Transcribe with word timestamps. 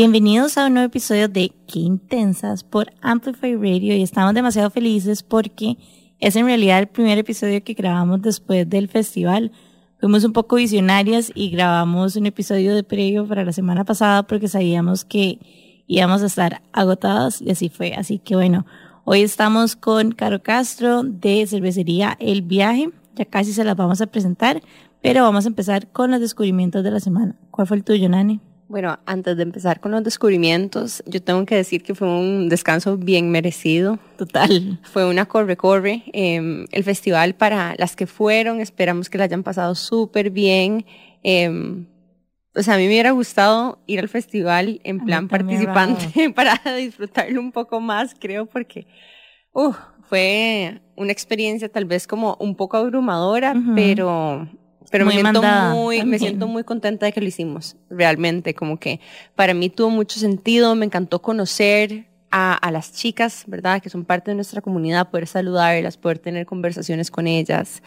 Bienvenidos 0.00 0.56
a 0.56 0.66
un 0.66 0.74
nuevo 0.74 0.86
episodio 0.86 1.26
de 1.26 1.50
Qué 1.66 1.80
Intensas 1.80 2.62
por 2.62 2.92
Amplify 3.00 3.56
Radio 3.56 3.96
y 3.96 4.02
estamos 4.04 4.32
demasiado 4.32 4.70
felices 4.70 5.24
porque 5.24 5.76
es 6.20 6.36
en 6.36 6.46
realidad 6.46 6.78
el 6.78 6.86
primer 6.86 7.18
episodio 7.18 7.64
que 7.64 7.74
grabamos 7.74 8.22
después 8.22 8.70
del 8.70 8.86
festival. 8.86 9.50
Fuimos 9.98 10.22
un 10.22 10.32
poco 10.32 10.54
visionarias 10.54 11.32
y 11.34 11.50
grabamos 11.50 12.14
un 12.14 12.26
episodio 12.26 12.76
de 12.76 12.84
previo 12.84 13.26
para 13.26 13.44
la 13.44 13.50
semana 13.50 13.84
pasada 13.84 14.22
porque 14.22 14.46
sabíamos 14.46 15.04
que 15.04 15.40
íbamos 15.88 16.22
a 16.22 16.26
estar 16.26 16.62
agotados 16.72 17.42
y 17.42 17.50
así 17.50 17.68
fue. 17.68 17.94
Así 17.94 18.20
que 18.20 18.36
bueno, 18.36 18.66
hoy 19.02 19.22
estamos 19.22 19.74
con 19.74 20.12
Caro 20.12 20.44
Castro 20.44 21.02
de 21.02 21.44
Cervecería 21.48 22.16
El 22.20 22.42
Viaje. 22.42 22.90
Ya 23.16 23.24
casi 23.24 23.52
se 23.52 23.64
las 23.64 23.74
vamos 23.74 24.00
a 24.00 24.06
presentar, 24.06 24.62
pero 25.02 25.24
vamos 25.24 25.44
a 25.44 25.48
empezar 25.48 25.88
con 25.90 26.12
los 26.12 26.20
descubrimientos 26.20 26.84
de 26.84 26.92
la 26.92 27.00
semana. 27.00 27.34
¿Cuál 27.50 27.66
fue 27.66 27.78
el 27.78 27.82
tuyo, 27.82 28.08
Nani? 28.08 28.40
Bueno, 28.68 28.98
antes 29.06 29.36
de 29.36 29.42
empezar 29.42 29.80
con 29.80 29.92
los 29.92 30.04
descubrimientos, 30.04 31.02
yo 31.06 31.22
tengo 31.22 31.46
que 31.46 31.54
decir 31.54 31.82
que 31.82 31.94
fue 31.94 32.06
un 32.06 32.50
descanso 32.50 32.98
bien 32.98 33.30
merecido. 33.30 33.98
Total. 34.18 34.78
Fue 34.92 35.08
una 35.08 35.24
corre-corre. 35.24 36.02
Em, 36.12 36.66
el 36.70 36.84
festival 36.84 37.34
para 37.34 37.74
las 37.78 37.96
que 37.96 38.06
fueron, 38.06 38.60
esperamos 38.60 39.08
que 39.08 39.16
la 39.16 39.24
hayan 39.24 39.42
pasado 39.42 39.74
súper 39.74 40.30
bien. 40.30 40.84
Eh, 41.22 41.86
o 42.58 42.62
sea, 42.62 42.74
a 42.74 42.76
mí 42.76 42.84
me 42.84 42.88
hubiera 42.90 43.12
gustado 43.12 43.78
ir 43.86 44.00
al 44.00 44.08
festival 44.08 44.80
en 44.82 45.04
plan 45.04 45.28
participante 45.28 46.30
para 46.34 46.60
disfrutarlo 46.76 47.40
un 47.40 47.52
poco 47.52 47.80
más, 47.80 48.14
creo, 48.18 48.46
porque 48.46 48.86
uh, 49.52 49.72
fue 50.08 50.80
una 50.96 51.12
experiencia 51.12 51.68
tal 51.68 51.84
vez 51.84 52.06
como 52.06 52.36
un 52.40 52.56
poco 52.56 52.76
abrumadora, 52.76 53.54
pero 53.74 54.48
pero 54.90 55.06
me 55.06 55.12
siento 55.12 55.42
muy, 55.42 56.04
me 56.04 56.18
siento 56.18 56.46
muy 56.46 56.64
contenta 56.64 57.06
de 57.06 57.12
que 57.12 57.20
lo 57.20 57.26
hicimos, 57.26 57.76
realmente, 57.90 58.54
como 58.54 58.78
que 58.78 59.00
para 59.34 59.54
mí 59.54 59.68
tuvo 59.68 59.90
mucho 59.90 60.18
sentido, 60.20 60.74
me 60.74 60.86
encantó 60.86 61.20
conocer 61.20 62.06
a, 62.30 62.54
a, 62.54 62.70
las 62.70 62.92
chicas, 62.92 63.44
¿verdad? 63.46 63.80
Que 63.82 63.90
son 63.90 64.04
parte 64.04 64.30
de 64.30 64.34
nuestra 64.34 64.60
comunidad, 64.60 65.10
poder 65.10 65.26
saludarlas, 65.26 65.96
poder 65.96 66.18
tener 66.18 66.46
conversaciones 66.46 67.10
con 67.10 67.26
ellas, 67.26 67.82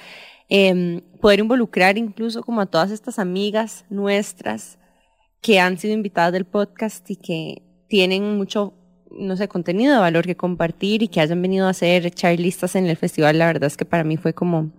eh, 0.50 1.02
poder 1.22 1.40
involucrar 1.40 1.98
incluso 1.98 2.44
como 2.44 2.60
a 2.60 2.66
todas 2.66 2.92
estas 2.92 3.20
amigas 3.20 3.86
nuestras 3.90 4.78
que 5.42 5.60
han 5.60 5.78
sido 5.78 5.94
invitadas 5.94 6.34
del 6.34 6.46
podcast 6.46 7.10
y 7.10 7.16
que 7.16 7.64
tienen 7.88 8.38
mucho, 8.38 8.74
no 9.12 9.36
sé, 9.38 9.48
contenido 9.48 9.94
de 9.94 10.00
valor 10.00 10.26
que 10.26 10.36
compartir 10.36 11.04
y 11.04 11.08
que 11.08 11.22
hayan 11.22 11.42
venido 11.42 11.68
a 11.68 11.72
hacer 11.72 12.12
charlistas 12.12 12.76
en 12.76 12.86
el 12.86 12.98
festival, 12.98 13.38
la 13.38 13.48
verdad 13.48 13.68
es 13.68 13.78
que 13.78 13.86
para 13.86 14.04
mí 14.04 14.18
fue 14.18 14.34
como 14.34 14.72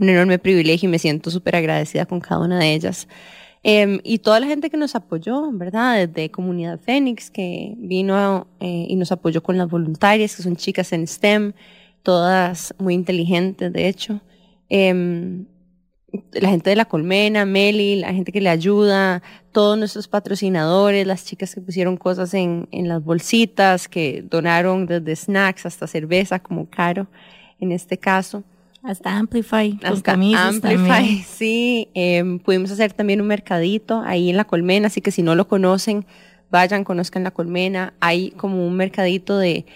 un 0.00 0.08
enorme 0.08 0.38
privilegio 0.38 0.88
y 0.88 0.92
me 0.92 0.98
siento 0.98 1.30
súper 1.30 1.56
agradecida 1.56 2.06
con 2.06 2.20
cada 2.20 2.40
una 2.40 2.58
de 2.58 2.74
ellas. 2.74 3.08
Eh, 3.64 4.00
y 4.02 4.18
toda 4.18 4.40
la 4.40 4.46
gente 4.46 4.70
que 4.70 4.76
nos 4.76 4.94
apoyó, 4.94 5.50
¿verdad? 5.52 6.06
Desde 6.06 6.30
Comunidad 6.30 6.80
Fénix, 6.80 7.30
que 7.30 7.74
vino 7.78 8.48
eh, 8.60 8.86
y 8.88 8.96
nos 8.96 9.12
apoyó 9.12 9.42
con 9.42 9.56
las 9.56 9.68
voluntarias, 9.68 10.34
que 10.34 10.42
son 10.42 10.56
chicas 10.56 10.92
en 10.92 11.06
STEM, 11.06 11.52
todas 12.02 12.74
muy 12.78 12.94
inteligentes, 12.94 13.72
de 13.72 13.88
hecho. 13.88 14.20
Eh, 14.68 15.44
la 16.32 16.50
gente 16.50 16.70
de 16.70 16.76
la 16.76 16.84
colmena, 16.84 17.46
Meli, 17.46 17.96
la 17.96 18.12
gente 18.12 18.32
que 18.32 18.40
le 18.40 18.50
ayuda, 18.50 19.22
todos 19.50 19.78
nuestros 19.78 20.08
patrocinadores, 20.08 21.06
las 21.06 21.24
chicas 21.24 21.54
que 21.54 21.60
pusieron 21.60 21.96
cosas 21.96 22.34
en, 22.34 22.68
en 22.70 22.88
las 22.88 23.02
bolsitas, 23.02 23.88
que 23.88 24.22
donaron 24.28 24.86
desde 24.86 25.16
snacks 25.16 25.66
hasta 25.66 25.86
cerveza, 25.86 26.38
como 26.40 26.68
Caro, 26.68 27.06
en 27.60 27.72
este 27.72 27.98
caso. 27.98 28.44
Hasta 28.82 29.16
Amplify, 29.16 29.78
hasta 29.84 30.12
Amplify, 30.14 31.18
sí. 31.28 31.88
Eh, 31.94 32.40
pudimos 32.44 32.70
hacer 32.72 32.92
también 32.92 33.20
un 33.20 33.28
mercadito 33.28 34.02
ahí 34.04 34.30
en 34.30 34.36
la 34.36 34.44
colmena, 34.44 34.88
así 34.88 35.00
que 35.00 35.12
si 35.12 35.22
no 35.22 35.36
lo 35.36 35.46
conocen, 35.46 36.04
vayan, 36.50 36.82
conozcan 36.82 37.22
la 37.22 37.30
colmena. 37.30 37.94
Hay 38.00 38.32
como 38.32 38.66
un 38.66 38.74
mercadito 38.74 39.38
de, 39.38 39.66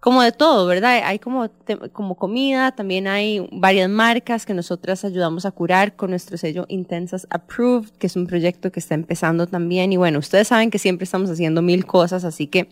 como 0.00 0.22
de 0.22 0.30
todo, 0.30 0.66
¿verdad? 0.66 1.00
Hay 1.04 1.18
como, 1.18 1.48
como 1.92 2.16
comida, 2.16 2.72
también 2.72 3.08
hay 3.08 3.48
varias 3.50 3.88
marcas 3.88 4.44
que 4.44 4.52
nosotras 4.52 5.02
ayudamos 5.04 5.46
a 5.46 5.50
curar 5.50 5.96
con 5.96 6.10
nuestro 6.10 6.36
sello 6.36 6.66
Intensas 6.68 7.26
Approved, 7.30 7.90
que 7.98 8.08
es 8.08 8.16
un 8.16 8.26
proyecto 8.26 8.70
que 8.70 8.78
está 8.80 8.94
empezando 8.94 9.46
también. 9.46 9.90
Y 9.92 9.96
bueno, 9.96 10.18
ustedes 10.18 10.48
saben 10.48 10.70
que 10.70 10.78
siempre 10.78 11.04
estamos 11.04 11.30
haciendo 11.30 11.62
mil 11.62 11.86
cosas, 11.86 12.24
así 12.24 12.46
que 12.46 12.68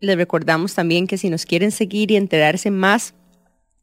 les 0.00 0.16
recordamos 0.16 0.74
también 0.74 1.06
que 1.06 1.16
si 1.16 1.30
nos 1.30 1.46
quieren 1.46 1.70
seguir 1.70 2.10
y 2.10 2.16
enterarse 2.16 2.70
más 2.70 3.14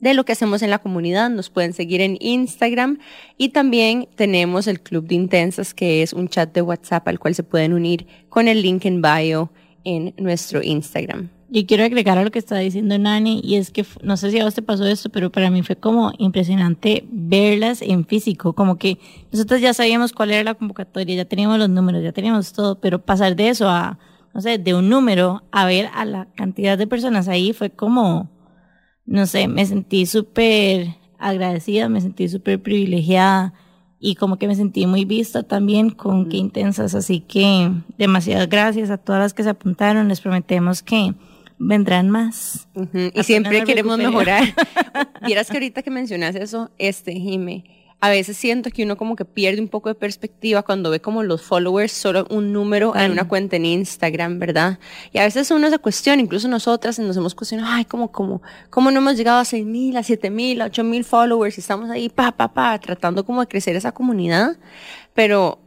de 0.04 0.14
lo 0.14 0.26
que 0.26 0.34
hacemos 0.34 0.62
en 0.62 0.70
la 0.70 0.80
comunidad. 0.80 1.30
Nos 1.30 1.50
pueden 1.50 1.74
seguir 1.74 2.02
en 2.02 2.18
Instagram 2.20 3.00
y 3.38 3.50
también 3.50 4.10
tenemos 4.16 4.68
el 4.68 4.82
Club 4.82 5.08
de 5.08 5.16
Intensas, 5.16 5.74
que 5.74 6.04
es 6.04 6.12
un 6.12 6.28
chat 6.28 6.54
de 6.54 6.62
WhatsApp 6.62 7.08
al 7.08 7.20
cual 7.20 7.34
se 7.34 7.44
pueden 7.44 7.74
unir 7.74 8.06
con 8.28 8.48
el 8.48 8.62
link 8.62 8.86
en 8.86 9.02
bio 9.02 9.50
en 9.86 10.14
nuestro 10.18 10.62
Instagram. 10.62 11.30
Y 11.56 11.66
quiero 11.66 11.84
agregar 11.84 12.18
a 12.18 12.24
lo 12.24 12.32
que 12.32 12.40
está 12.40 12.58
diciendo 12.58 12.98
Nani, 12.98 13.40
y 13.44 13.56
es 13.56 13.70
que 13.70 13.86
no 14.02 14.18
sé 14.18 14.32
si 14.32 14.40
a 14.40 14.44
vos 14.44 14.56
te 14.56 14.62
pasó 14.62 14.86
esto, 14.88 15.10
pero 15.10 15.32
para 15.32 15.52
mí 15.52 15.62
fue 15.62 15.76
como 15.76 16.12
impresionante 16.18 17.06
verlas 17.12 17.82
en 17.84 18.06
físico, 18.06 18.54
como 18.54 18.78
que 18.78 18.98
nosotros 19.32 19.62
ya 19.62 19.74
sabíamos 19.74 20.14
cuál 20.14 20.32
era 20.32 20.44
la 20.44 20.56
convocatoria, 20.56 21.16
ya 21.16 21.26
teníamos 21.26 21.60
los 21.60 21.70
números, 21.70 22.04
ya 22.04 22.12
teníamos 22.12 22.54
todo, 22.54 22.80
pero 22.80 23.00
pasar 23.00 23.36
de 23.36 23.50
eso 23.50 23.70
a, 23.70 24.00
no 24.34 24.42
sé, 24.42 24.58
de 24.58 24.74
un 24.74 24.90
número 24.90 25.44
a 25.52 25.66
ver 25.66 25.90
a 25.94 26.06
la 26.06 26.28
cantidad 26.36 26.76
de 26.76 26.88
personas 26.88 27.28
ahí 27.28 27.54
fue 27.54 27.70
como, 27.70 28.32
no 29.06 29.26
sé, 29.26 29.48
me 29.48 29.66
sentí 29.66 30.06
súper 30.06 30.96
agradecida, 31.18 31.90
me 31.90 32.02
sentí 32.02 32.28
súper 32.28 32.62
privilegiada 32.62 33.54
y 34.00 34.16
como 34.16 34.38
que 34.38 34.48
me 34.48 34.56
sentí 34.56 34.86
muy 34.86 35.06
vista 35.06 35.44
también 35.44 35.90
con 35.90 36.28
qué 36.28 36.38
intensas. 36.38 36.94
Así 36.94 37.22
que 37.22 37.72
demasiadas 37.98 38.50
gracias 38.50 38.90
a 38.90 38.98
todas 38.98 39.22
las 39.22 39.34
que 39.34 39.44
se 39.44 39.50
apuntaron. 39.50 40.10
Les 40.10 40.20
prometemos 40.20 40.84
que 40.84 41.14
vendrán 41.58 42.10
más. 42.10 42.68
Y 43.14 43.24
siempre 43.24 43.64
queremos 43.64 43.98
mejorar. 43.98 44.44
Vieras 45.26 45.48
que 45.50 45.58
ahorita 45.58 45.84
que 45.84 45.90
mencionas 45.90 46.36
eso, 46.36 46.70
este, 46.78 47.14
Jime, 47.14 47.64
a 48.04 48.10
veces 48.10 48.36
siento 48.36 48.70
que 48.70 48.84
uno 48.84 48.98
como 48.98 49.16
que 49.16 49.24
pierde 49.24 49.62
un 49.62 49.70
poco 49.70 49.88
de 49.88 49.96
perspectiva 49.96 50.62
cuando 50.62 50.90
ve 50.90 51.00
como 51.00 51.24
los 51.24 51.42
followers 51.42 51.94
solo 51.94 52.28
un 52.30 52.52
número 52.52 52.94
en 52.98 53.14
una 53.14 53.30
cuenta 53.30 53.56
en 53.56 53.66
Instagram, 53.66 54.40
¿verdad? 54.40 54.78
Y 55.14 55.20
a 55.20 55.24
veces 55.24 55.50
uno 55.52 55.70
se 55.70 55.80
cuestiona, 55.80 56.22
incluso 56.22 56.50
nosotras 56.50 57.00
nos 57.00 57.16
hemos 57.16 57.34
cuestionado, 57.34 57.72
ay, 57.72 57.86
¿cómo, 57.86 58.12
cómo, 58.12 58.42
cómo 58.70 58.92
no 58.92 58.98
hemos 58.98 59.16
llegado 59.16 59.40
a 59.40 59.46
seis 59.46 59.66
mil, 59.66 59.96
a 59.96 60.04
siete 60.04 60.30
mil, 60.30 60.62
a 60.62 60.66
ocho 60.66 60.84
mil 60.84 61.06
followers 61.06 61.58
y 61.58 61.62
estamos 61.62 61.90
ahí, 61.90 62.10
pa, 62.10 62.34
pa, 62.34 62.54
pa, 62.54 62.78
tratando 62.78 63.26
como 63.26 63.40
de 63.40 63.48
crecer 63.48 63.78
esa 63.78 63.94
comunidad? 63.94 64.58
Pero, 65.14 65.60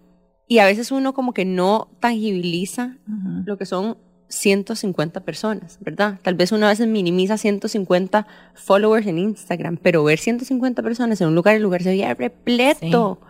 y 0.46 0.58
a 0.58 0.66
veces 0.66 0.90
uno 0.90 1.14
como 1.14 1.32
que 1.32 1.46
no 1.46 1.88
tangibiliza 2.00 2.98
lo 3.46 3.56
que 3.56 3.64
son 3.64 3.96
150 4.28 5.20
personas, 5.20 5.78
¿verdad? 5.80 6.18
Tal 6.22 6.34
vez 6.34 6.52
una 6.52 6.68
vez 6.68 6.80
minimiza 6.80 7.38
150 7.38 8.26
followers 8.54 9.06
en 9.06 9.18
Instagram, 9.18 9.76
pero 9.76 10.04
ver 10.04 10.18
150 10.18 10.82
personas 10.82 11.20
en 11.20 11.28
un 11.28 11.34
lugar, 11.34 11.56
el 11.56 11.62
lugar 11.62 11.82
se 11.82 11.90
veía 11.90 12.14
repleto. 12.14 13.20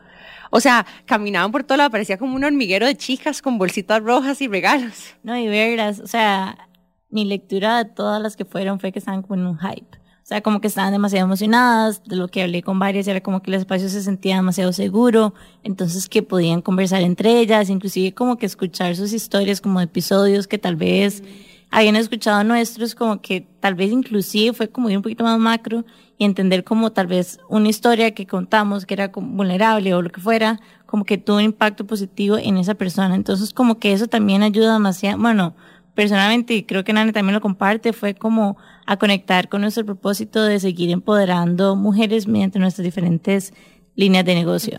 O 0.51 0.61
sea, 0.61 0.87
caminaban 1.05 1.53
por 1.53 1.65
todo 1.65 1.79
lado, 1.79 1.91
parecía 1.91 2.19
como 2.19 2.37
un 2.37 2.45
hormiguero 2.45 2.87
de 2.87 2.97
chicas 2.97 3.43
con 3.43 3.59
bolsitas 3.59 4.03
rojas 4.03 4.41
y 4.41 4.49
regalos. 4.49 5.15
No, 5.23 5.37
y 5.37 5.49
verlas, 5.49 6.01
o 6.01 6.07
sea, 6.07 6.69
mi 7.11 7.25
lectura 7.25 7.83
de 7.83 7.91
todas 7.91 8.23
las 8.23 8.37
que 8.37 8.45
fueron 8.45 8.81
fue 8.81 8.93
que 8.93 8.99
estaban 8.99 9.23
como 9.23 9.35
en 9.35 9.47
un 9.47 9.59
hype. 9.59 9.99
O 10.27 10.29
sea, 10.29 10.41
como 10.41 10.61
que 10.61 10.67
estaban 10.67 10.91
demasiado 10.91 11.25
emocionadas, 11.25 12.03
de 12.03 12.17
lo 12.17 12.27
que 12.27 12.43
hablé 12.43 12.61
con 12.61 12.81
varias, 12.81 13.07
era 13.07 13.21
como 13.21 13.43
que 13.43 13.53
el 13.53 13.55
espacio 13.55 13.89
se 13.89 14.03
sentía 14.03 14.35
demasiado 14.35 14.73
seguro, 14.73 15.35
entonces 15.63 16.09
que 16.09 16.25
podían 16.25 16.63
conversar 16.63 17.03
entre 17.03 17.39
ellas, 17.39 17.71
inclusive 17.71 18.13
como 18.13 18.37
que 18.37 18.47
escuchar 18.47 18.97
sus 18.97 19.13
historias 19.13 19.61
como 19.61 19.81
episodios 19.81 20.49
que 20.49 20.59
tal 20.59 20.75
vez 20.75 21.23
habían 21.71 21.95
escuchado 21.95 22.43
nuestros, 22.43 22.97
como 22.97 23.23
que 23.23 23.47
tal 23.61 23.77
vez 23.77 23.93
inclusive 23.93 24.53
fue 24.53 24.69
como 24.69 24.91
ir 24.91 24.97
un 24.97 25.05
poquito 25.05 25.23
más 25.23 25.39
macro 25.39 25.85
y 26.19 26.25
entender 26.25 26.65
como 26.65 26.91
tal 26.91 27.07
vez 27.07 27.39
una 27.49 27.69
historia 27.69 28.13
que 28.13 28.27
contamos 28.27 28.85
que 28.85 28.95
era 28.95 29.13
vulnerable 29.15 29.95
o 29.95 30.03
lo 30.03 30.11
que 30.11 30.21
fuera, 30.21 30.59
como 30.87 31.05
que 31.05 31.19
tuvo 31.19 31.37
un 31.37 31.45
impacto 31.45 31.87
positivo 31.87 32.37
en 32.37 32.57
esa 32.57 32.75
persona. 32.75 33.15
Entonces 33.15 33.55
como 33.55 33.79
que 33.79 33.93
eso 33.93 34.09
también 34.09 34.43
ayuda 34.43 34.73
demasiado, 34.73 35.19
bueno, 35.19 35.55
personalmente, 35.97 36.55
y 36.55 36.63
creo 36.63 36.85
que 36.85 36.93
Nani 36.93 37.11
también 37.11 37.35
lo 37.35 37.41
comparte, 37.41 37.93
fue 37.93 38.15
como 38.15 38.57
a 38.87 38.99
conectar 38.99 39.49
con 39.49 39.63
nuestro 39.63 39.85
propósito 39.85 40.45
de 40.45 40.61
seguir 40.61 40.91
empoderando 40.91 41.75
mujeres 41.75 42.29
mediante 42.29 42.61
nuestras 42.61 42.85
diferentes 42.85 43.53
líneas 43.97 44.25
de 44.27 44.35
negocio. 44.35 44.79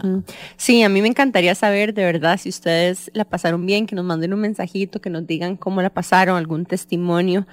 Sí, 0.56 0.84
a 0.84 0.90
mí 0.90 1.02
me 1.02 1.08
encantaría 1.08 1.56
saber 1.56 1.94
de 1.94 2.06
verdad 2.06 2.40
si 2.40 2.50
ustedes 2.50 3.12
la 3.14 3.26
pasaron 3.26 3.66
bien, 3.66 3.88
que 3.88 3.96
nos 3.96 4.06
manden 4.06 4.34
un 4.34 4.40
mensajito, 4.40 5.02
que 5.02 5.10
nos 5.10 5.26
digan 5.26 5.58
cómo 5.58 5.82
la 5.82 5.90
pasaron, 5.90 6.38
algún 6.38 6.66
testimonio. 6.66 7.48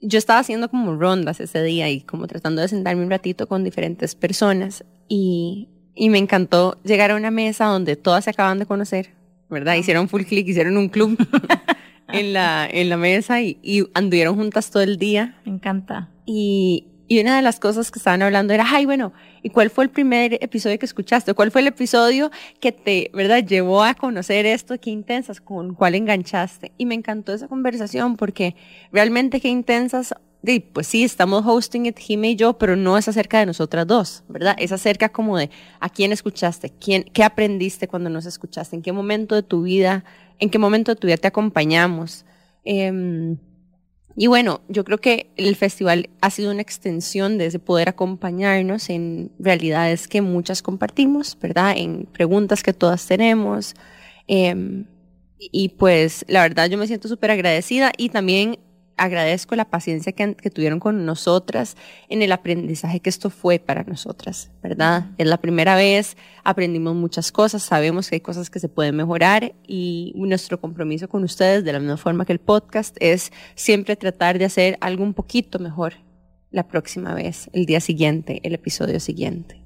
Yo 0.00 0.18
estaba 0.18 0.38
haciendo 0.38 0.70
como 0.70 0.96
rondas 0.96 1.40
ese 1.40 1.62
día 1.64 1.90
y 1.90 2.00
como 2.00 2.28
tratando 2.28 2.62
de 2.62 2.68
sentarme 2.68 3.02
un 3.02 3.10
ratito 3.10 3.48
con 3.48 3.64
diferentes 3.64 4.14
personas 4.14 4.84
y, 5.08 5.68
y 5.96 6.10
me 6.10 6.18
encantó 6.18 6.78
llegar 6.84 7.10
a 7.10 7.16
una 7.16 7.32
mesa 7.32 7.64
donde 7.64 7.96
todas 7.96 8.24
se 8.24 8.30
acaban 8.30 8.60
de 8.60 8.66
conocer, 8.66 9.14
¿verdad? 9.50 9.74
Hicieron 9.74 10.08
full 10.08 10.22
click, 10.22 10.46
hicieron 10.46 10.76
un 10.76 10.88
club. 10.88 11.18
en 12.18 12.32
la, 12.32 12.68
en 12.70 12.88
la 12.88 12.96
mesa 12.96 13.40
y, 13.40 13.58
y, 13.62 13.86
anduvieron 13.94 14.36
juntas 14.36 14.70
todo 14.70 14.82
el 14.82 14.96
día. 14.96 15.40
Me 15.44 15.52
encanta. 15.52 16.10
Y, 16.24 16.88
y 17.08 17.20
una 17.20 17.36
de 17.36 17.42
las 17.42 17.60
cosas 17.60 17.90
que 17.90 17.98
estaban 18.00 18.22
hablando 18.22 18.52
era, 18.52 18.64
ay, 18.68 18.84
bueno, 18.84 19.12
¿y 19.42 19.50
cuál 19.50 19.70
fue 19.70 19.84
el 19.84 19.90
primer 19.90 20.34
episodio 20.42 20.78
que 20.78 20.86
escuchaste? 20.86 21.34
¿Cuál 21.34 21.52
fue 21.52 21.60
el 21.60 21.68
episodio 21.68 22.32
que 22.58 22.72
te, 22.72 23.10
verdad, 23.14 23.44
llevó 23.44 23.84
a 23.84 23.94
conocer 23.94 24.44
esto? 24.44 24.78
¿Qué 24.80 24.90
intensas? 24.90 25.40
¿Con 25.40 25.74
cuál 25.74 25.94
enganchaste? 25.94 26.72
Y 26.78 26.86
me 26.86 26.96
encantó 26.96 27.32
esa 27.32 27.46
conversación 27.46 28.16
porque 28.16 28.56
realmente 28.90 29.40
qué 29.40 29.48
intensas, 29.48 30.14
pues 30.72 30.86
sí, 30.86 31.04
estamos 31.04 31.44
hosting 31.46 31.86
it, 31.86 31.98
Jimmy 31.98 32.30
y 32.30 32.36
yo, 32.36 32.58
pero 32.58 32.76
no 32.76 32.96
es 32.96 33.08
acerca 33.08 33.38
de 33.38 33.46
nosotras 33.46 33.86
dos, 33.86 34.24
¿verdad? 34.28 34.56
Es 34.58 34.72
acerca 34.72 35.08
como 35.08 35.36
de 35.36 35.50
a 35.80 35.88
quién 35.88 36.12
escuchaste, 36.12 36.70
quién, 36.70 37.04
qué 37.12 37.24
aprendiste 37.24 37.88
cuando 37.88 38.10
nos 38.10 38.26
escuchaste, 38.26 38.76
en 38.76 38.82
qué 38.82 38.92
momento 38.92 39.34
de 39.34 39.42
tu 39.42 39.62
vida, 39.62 40.04
en 40.38 40.50
qué 40.50 40.58
momento 40.58 40.92
de 40.92 40.96
tu 41.00 41.06
vida 41.06 41.16
te 41.16 41.28
acompañamos. 41.28 42.24
Eh, 42.64 43.36
y 44.18 44.28
bueno, 44.28 44.62
yo 44.68 44.82
creo 44.84 44.98
que 44.98 45.30
el 45.36 45.54
festival 45.56 46.08
ha 46.22 46.30
sido 46.30 46.50
una 46.50 46.62
extensión 46.62 47.36
de 47.36 47.46
ese 47.46 47.58
poder 47.58 47.90
acompañarnos 47.90 48.88
en 48.88 49.30
realidades 49.38 50.08
que 50.08 50.22
muchas 50.22 50.62
compartimos, 50.62 51.36
¿verdad? 51.38 51.74
En 51.76 52.06
preguntas 52.06 52.62
que 52.62 52.72
todas 52.72 53.06
tenemos. 53.06 53.74
Em, 54.26 54.86
y 55.38 55.68
pues 55.68 56.24
la 56.28 56.40
verdad 56.40 56.70
yo 56.70 56.78
me 56.78 56.86
siento 56.86 57.08
súper 57.08 57.30
agradecida 57.30 57.92
y 57.98 58.08
también 58.08 58.58
agradezco 58.96 59.56
la 59.56 59.66
paciencia 59.66 60.12
que, 60.12 60.34
tuvieron 60.50 60.80
con 60.80 61.04
nosotras 61.04 61.76
en 62.08 62.22
el 62.22 62.32
aprendizaje 62.32 63.00
que 63.00 63.10
esto 63.10 63.30
fue 63.30 63.58
para 63.58 63.84
nosotras, 63.84 64.50
¿verdad? 64.62 65.06
Es 65.18 65.26
la 65.26 65.36
primera 65.36 65.76
vez, 65.76 66.16
aprendimos 66.44 66.94
muchas 66.94 67.30
cosas, 67.32 67.62
sabemos 67.62 68.08
que 68.08 68.16
hay 68.16 68.20
cosas 68.20 68.50
que 68.50 68.58
se 68.58 68.68
pueden 68.68 68.96
mejorar 68.96 69.54
y 69.66 70.12
nuestro 70.16 70.60
compromiso 70.60 71.08
con 71.08 71.24
ustedes, 71.24 71.64
de 71.64 71.72
la 71.72 71.78
misma 71.78 71.96
forma 71.96 72.24
que 72.24 72.32
el 72.32 72.40
podcast, 72.40 72.96
es 73.00 73.32
siempre 73.54 73.96
tratar 73.96 74.38
de 74.38 74.46
hacer 74.46 74.78
algo 74.80 75.04
un 75.04 75.14
poquito 75.14 75.58
mejor 75.58 75.94
la 76.50 76.66
próxima 76.68 77.14
vez, 77.14 77.50
el 77.52 77.66
día 77.66 77.80
siguiente, 77.80 78.40
el 78.44 78.54
episodio 78.54 78.98
siguiente. 79.00 79.62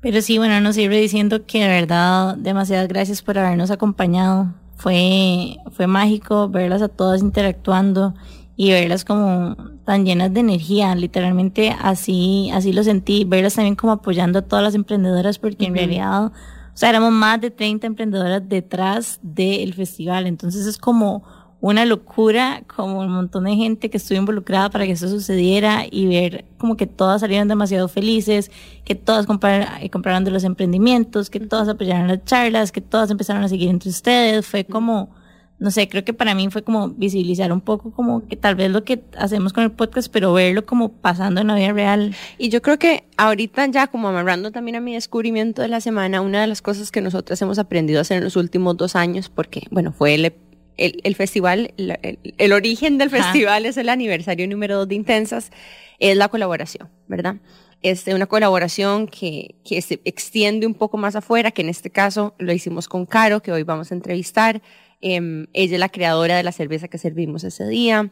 Pero 0.00 0.22
sí, 0.22 0.38
bueno, 0.38 0.60
nos 0.60 0.76
sirve 0.76 0.98
diciendo 0.98 1.46
que 1.46 1.62
de 1.62 1.68
verdad, 1.68 2.36
demasiadas 2.36 2.88
gracias 2.88 3.22
por 3.22 3.38
habernos 3.38 3.70
acompañado. 3.70 4.54
Fue, 4.76 5.58
fue 5.72 5.86
mágico 5.86 6.48
verlas 6.48 6.80
a 6.80 6.88
todas 6.88 7.20
interactuando 7.20 8.14
y 8.62 8.72
verlas 8.72 9.06
como 9.06 9.56
tan 9.86 10.04
llenas 10.04 10.34
de 10.34 10.40
energía, 10.40 10.94
literalmente 10.94 11.74
así, 11.80 12.50
así 12.52 12.74
lo 12.74 12.84
sentí, 12.84 13.24
verlas 13.24 13.54
también 13.54 13.74
como 13.74 13.92
apoyando 13.92 14.40
a 14.40 14.42
todas 14.42 14.62
las 14.62 14.74
emprendedoras, 14.74 15.38
porque 15.38 15.64
en 15.64 15.74
realidad, 15.74 16.26
o 16.26 16.32
sea, 16.74 16.90
éramos 16.90 17.10
más 17.10 17.40
de 17.40 17.50
30 17.50 17.86
emprendedoras 17.86 18.46
detrás 18.46 19.18
del 19.22 19.72
festival, 19.72 20.26
entonces 20.26 20.66
es 20.66 20.76
como 20.76 21.22
una 21.62 21.86
locura, 21.86 22.62
como 22.66 22.98
un 23.00 23.10
montón 23.10 23.44
de 23.44 23.56
gente 23.56 23.88
que 23.88 23.96
estuvo 23.96 24.18
involucrada 24.18 24.68
para 24.68 24.84
que 24.84 24.92
eso 24.92 25.08
sucediera 25.08 25.86
y 25.90 26.06
ver 26.08 26.44
como 26.58 26.76
que 26.76 26.86
todas 26.86 27.22
salieron 27.22 27.48
demasiado 27.48 27.88
felices, 27.88 28.50
que 28.84 28.94
todas 28.94 29.24
compraron, 29.24 29.88
compraron 29.88 30.24
de 30.24 30.32
los 30.32 30.44
emprendimientos, 30.44 31.30
que 31.30 31.40
todas 31.40 31.66
apoyaron 31.66 32.08
las 32.08 32.26
charlas, 32.26 32.72
que 32.72 32.82
todas 32.82 33.10
empezaron 33.10 33.42
a 33.42 33.48
seguir 33.48 33.70
entre 33.70 33.88
ustedes, 33.88 34.46
fue 34.46 34.66
como 34.66 35.18
no 35.60 35.70
sé, 35.70 35.90
creo 35.90 36.04
que 36.04 36.14
para 36.14 36.34
mí 36.34 36.48
fue 36.50 36.62
como 36.62 36.88
visibilizar 36.88 37.52
un 37.52 37.60
poco 37.60 37.92
como 37.92 38.26
que 38.26 38.34
tal 38.34 38.54
vez 38.54 38.70
lo 38.70 38.82
que 38.82 39.02
hacemos 39.18 39.52
con 39.52 39.62
el 39.62 39.70
podcast, 39.70 40.10
pero 40.10 40.32
verlo 40.32 40.64
como 40.64 40.90
pasando 40.90 41.42
en 41.42 41.48
la 41.48 41.54
vida 41.54 41.72
real. 41.72 42.16
Y 42.38 42.48
yo 42.48 42.62
creo 42.62 42.78
que 42.78 43.04
ahorita 43.18 43.66
ya 43.66 43.86
como 43.86 44.08
amarrando 44.08 44.52
también 44.52 44.76
a 44.76 44.80
mi 44.80 44.94
descubrimiento 44.94 45.60
de 45.60 45.68
la 45.68 45.82
semana, 45.82 46.22
una 46.22 46.40
de 46.40 46.46
las 46.46 46.62
cosas 46.62 46.90
que 46.90 47.02
nosotras 47.02 47.40
hemos 47.42 47.58
aprendido 47.58 47.98
a 47.98 48.02
hacer 48.02 48.16
en 48.16 48.24
los 48.24 48.36
últimos 48.36 48.74
dos 48.78 48.96
años, 48.96 49.28
porque 49.28 49.64
bueno, 49.70 49.92
fue 49.92 50.14
el, 50.14 50.32
el, 50.78 51.14
festival, 51.14 51.74
el, 51.76 52.52
origen 52.54 52.96
del 52.96 53.10
festival 53.10 53.66
es 53.66 53.76
el 53.76 53.90
aniversario 53.90 54.48
número 54.48 54.78
dos 54.78 54.88
de 54.88 54.94
Intensas, 54.94 55.50
es 55.98 56.16
la 56.16 56.28
colaboración, 56.28 56.88
¿verdad? 57.06 57.36
Es 57.82 58.06
una 58.06 58.26
colaboración 58.26 59.06
que, 59.08 59.56
que 59.62 59.82
se 59.82 60.00
extiende 60.06 60.66
un 60.66 60.74
poco 60.74 60.96
más 60.96 61.16
afuera, 61.16 61.50
que 61.50 61.60
en 61.60 61.68
este 61.68 61.90
caso 61.90 62.34
lo 62.38 62.50
hicimos 62.54 62.88
con 62.88 63.04
Caro, 63.04 63.42
que 63.42 63.52
hoy 63.52 63.62
vamos 63.62 63.92
a 63.92 63.94
entrevistar. 63.94 64.62
Em, 65.00 65.46
ella 65.52 65.74
es 65.74 65.80
la 65.80 65.88
creadora 65.88 66.36
de 66.36 66.42
la 66.42 66.52
cerveza 66.52 66.88
que 66.88 66.98
servimos 66.98 67.44
ese 67.44 67.66
día. 67.66 68.10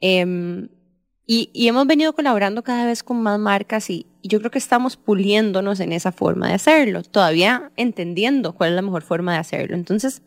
Em, 0.00 0.68
y, 1.26 1.50
hemos 1.68 1.86
venido 1.86 2.12
colaborando 2.12 2.64
cada 2.64 2.86
vez 2.86 3.02
con 3.02 3.22
más 3.22 3.38
marcas 3.38 3.88
y, 3.90 4.06
yo 4.22 4.38
creo 4.40 4.50
que 4.50 4.58
estamos 4.58 4.96
puliéndonos 4.96 5.80
en 5.80 5.92
esa 5.92 6.12
forma 6.12 6.48
de 6.48 6.54
hacerlo, 6.54 7.02
todavía 7.02 7.72
entendiendo 7.76 8.54
cuál 8.54 8.70
es 8.70 8.76
la 8.76 8.82
mejor 8.82 9.02
forma 9.02 9.32
de 9.32 9.38
hacerlo. 9.38 9.76
Entonces, 9.76 10.22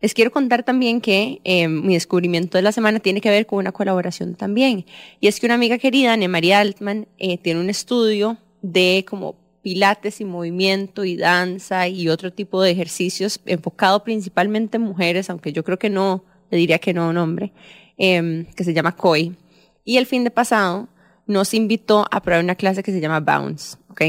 les 0.00 0.14
quiero 0.14 0.30
contar 0.30 0.62
también 0.64 1.00
que 1.00 1.40
em, 1.44 1.84
mi 1.84 1.94
descubrimiento 1.94 2.58
de 2.58 2.62
la 2.62 2.72
semana 2.72 3.00
tiene 3.00 3.20
que 3.20 3.30
ver 3.30 3.46
con 3.46 3.58
una 3.58 3.72
colaboración 3.72 4.34
también. 4.34 4.86
Y 5.20 5.28
es 5.28 5.38
que 5.38 5.46
una 5.46 5.56
amiga 5.56 5.78
querida, 5.78 6.14
Ana 6.14 6.26
María 6.28 6.60
Altman, 6.60 7.06
eh, 7.18 7.36
tiene 7.38 7.60
un 7.60 7.70
estudio 7.70 8.38
de 8.62 9.04
como 9.08 9.36
pilates 9.62 10.20
y 10.20 10.24
movimiento 10.24 11.04
y 11.04 11.16
danza 11.16 11.88
y 11.88 12.08
otro 12.08 12.32
tipo 12.32 12.62
de 12.62 12.70
ejercicios 12.70 13.40
enfocado 13.46 14.02
principalmente 14.04 14.76
en 14.76 14.82
mujeres, 14.82 15.30
aunque 15.30 15.52
yo 15.52 15.64
creo 15.64 15.78
que 15.78 15.90
no, 15.90 16.24
le 16.50 16.58
diría 16.58 16.78
que 16.78 16.94
no 16.94 17.08
un 17.08 17.18
hombre, 17.18 17.52
em, 17.96 18.46
que 18.46 18.64
se 18.64 18.74
llama 18.74 18.96
COI. 18.96 19.36
Y 19.84 19.96
el 19.96 20.06
fin 20.06 20.24
de 20.24 20.30
pasado 20.30 20.88
nos 21.26 21.54
invitó 21.54 22.06
a 22.10 22.22
probar 22.22 22.42
una 22.42 22.54
clase 22.54 22.82
que 22.82 22.92
se 22.92 23.00
llama 23.00 23.20
Bounce, 23.20 23.76
¿ok? 23.88 24.02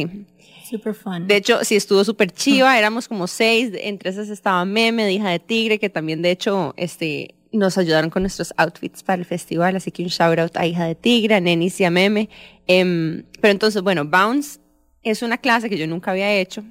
Super 0.70 0.94
fun. 0.94 1.28
De 1.28 1.36
hecho, 1.36 1.64
sí 1.64 1.76
estuvo 1.76 2.04
súper 2.04 2.32
chiva, 2.32 2.78
éramos 2.78 3.08
como 3.08 3.28
seis, 3.28 3.72
entre 3.76 4.10
esas 4.10 4.30
estaba 4.30 4.64
Meme, 4.64 5.04
de 5.04 5.14
Hija 5.14 5.30
de 5.30 5.40
Tigre, 5.40 5.80
que 5.80 5.90
también 5.90 6.22
de 6.22 6.32
hecho, 6.32 6.74
este, 6.78 7.36
nos 7.52 7.78
ayudaron 7.78 8.10
con 8.10 8.24
nuestros 8.24 8.54
outfits 8.58 9.04
para 9.04 9.20
el 9.20 9.26
festival, 9.26 9.76
así 9.76 9.92
que 9.92 10.04
un 10.04 10.10
shout 10.10 10.40
out 10.40 10.56
a 10.56 10.66
Hija 10.66 10.86
de 10.86 10.96
Tigre, 10.96 11.36
a 11.36 11.42
Nenis 11.42 11.80
y 11.82 11.84
a 11.84 11.92
Meme. 11.92 12.30
Em, 12.68 13.24
pero 13.42 13.52
entonces, 13.52 13.82
bueno, 13.82 14.06
Bounce 14.06 14.60
es 15.04 15.22
una 15.22 15.38
clase 15.38 15.70
que 15.70 15.78
yo 15.78 15.88
nunca 15.88 16.12
había 16.12 16.34
hecho. 16.34 16.64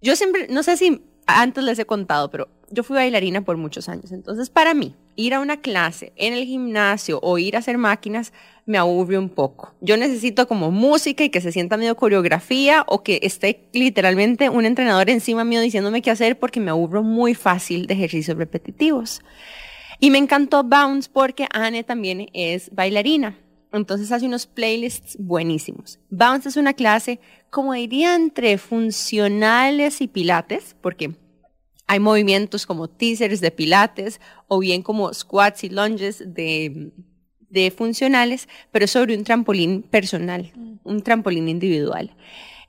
Yo 0.00 0.16
siempre, 0.16 0.46
no 0.48 0.62
sé 0.62 0.76
si 0.76 1.02
antes 1.26 1.62
les 1.64 1.78
he 1.78 1.84
contado, 1.84 2.30
pero 2.30 2.48
yo 2.70 2.82
fui 2.82 2.96
bailarina 2.96 3.42
por 3.42 3.56
muchos 3.56 3.88
años. 3.88 4.12
Entonces, 4.12 4.50
para 4.50 4.74
mí, 4.74 4.94
ir 5.16 5.34
a 5.34 5.40
una 5.40 5.60
clase 5.60 6.12
en 6.16 6.34
el 6.34 6.44
gimnasio 6.44 7.20
o 7.22 7.38
ir 7.38 7.56
a 7.56 7.58
hacer 7.60 7.78
máquinas 7.78 8.32
me 8.66 8.78
aburre 8.78 9.18
un 9.18 9.28
poco. 9.28 9.74
Yo 9.80 9.96
necesito 9.96 10.46
como 10.46 10.70
música 10.70 11.24
y 11.24 11.30
que 11.30 11.40
se 11.40 11.52
sienta 11.52 11.76
medio 11.76 11.96
coreografía 11.96 12.84
o 12.86 13.02
que 13.02 13.20
esté 13.22 13.68
literalmente 13.72 14.48
un 14.48 14.64
entrenador 14.64 15.10
encima 15.10 15.44
mío 15.44 15.60
diciéndome 15.60 16.02
qué 16.02 16.10
hacer 16.10 16.38
porque 16.38 16.60
me 16.60 16.70
aburro 16.70 17.02
muy 17.02 17.34
fácil 17.34 17.86
de 17.86 17.94
ejercicios 17.94 18.36
repetitivos. 18.36 19.20
Y 19.98 20.10
me 20.10 20.18
encantó 20.18 20.62
Bounce 20.62 21.10
porque 21.12 21.46
Anne 21.52 21.84
también 21.84 22.28
es 22.32 22.70
bailarina. 22.74 23.36
Entonces 23.72 24.10
hace 24.10 24.26
unos 24.26 24.46
playlists 24.46 25.16
buenísimos. 25.18 25.98
Bounce 26.10 26.48
es 26.48 26.56
una 26.56 26.74
clase, 26.74 27.20
como 27.50 27.72
diría, 27.74 28.14
entre 28.14 28.58
funcionales 28.58 30.00
y 30.00 30.08
pilates, 30.08 30.76
porque 30.80 31.12
hay 31.86 32.00
movimientos 32.00 32.66
como 32.66 32.88
teasers 32.88 33.40
de 33.40 33.50
pilates 33.50 34.20
o 34.48 34.58
bien 34.58 34.82
como 34.82 35.12
squats 35.12 35.64
y 35.64 35.70
lunges 35.70 36.22
de, 36.34 36.92
de 37.48 37.70
funcionales, 37.70 38.48
pero 38.72 38.86
sobre 38.86 39.16
un 39.16 39.24
trampolín 39.24 39.82
personal, 39.82 40.52
un 40.84 41.02
trampolín 41.02 41.48
individual. 41.48 42.14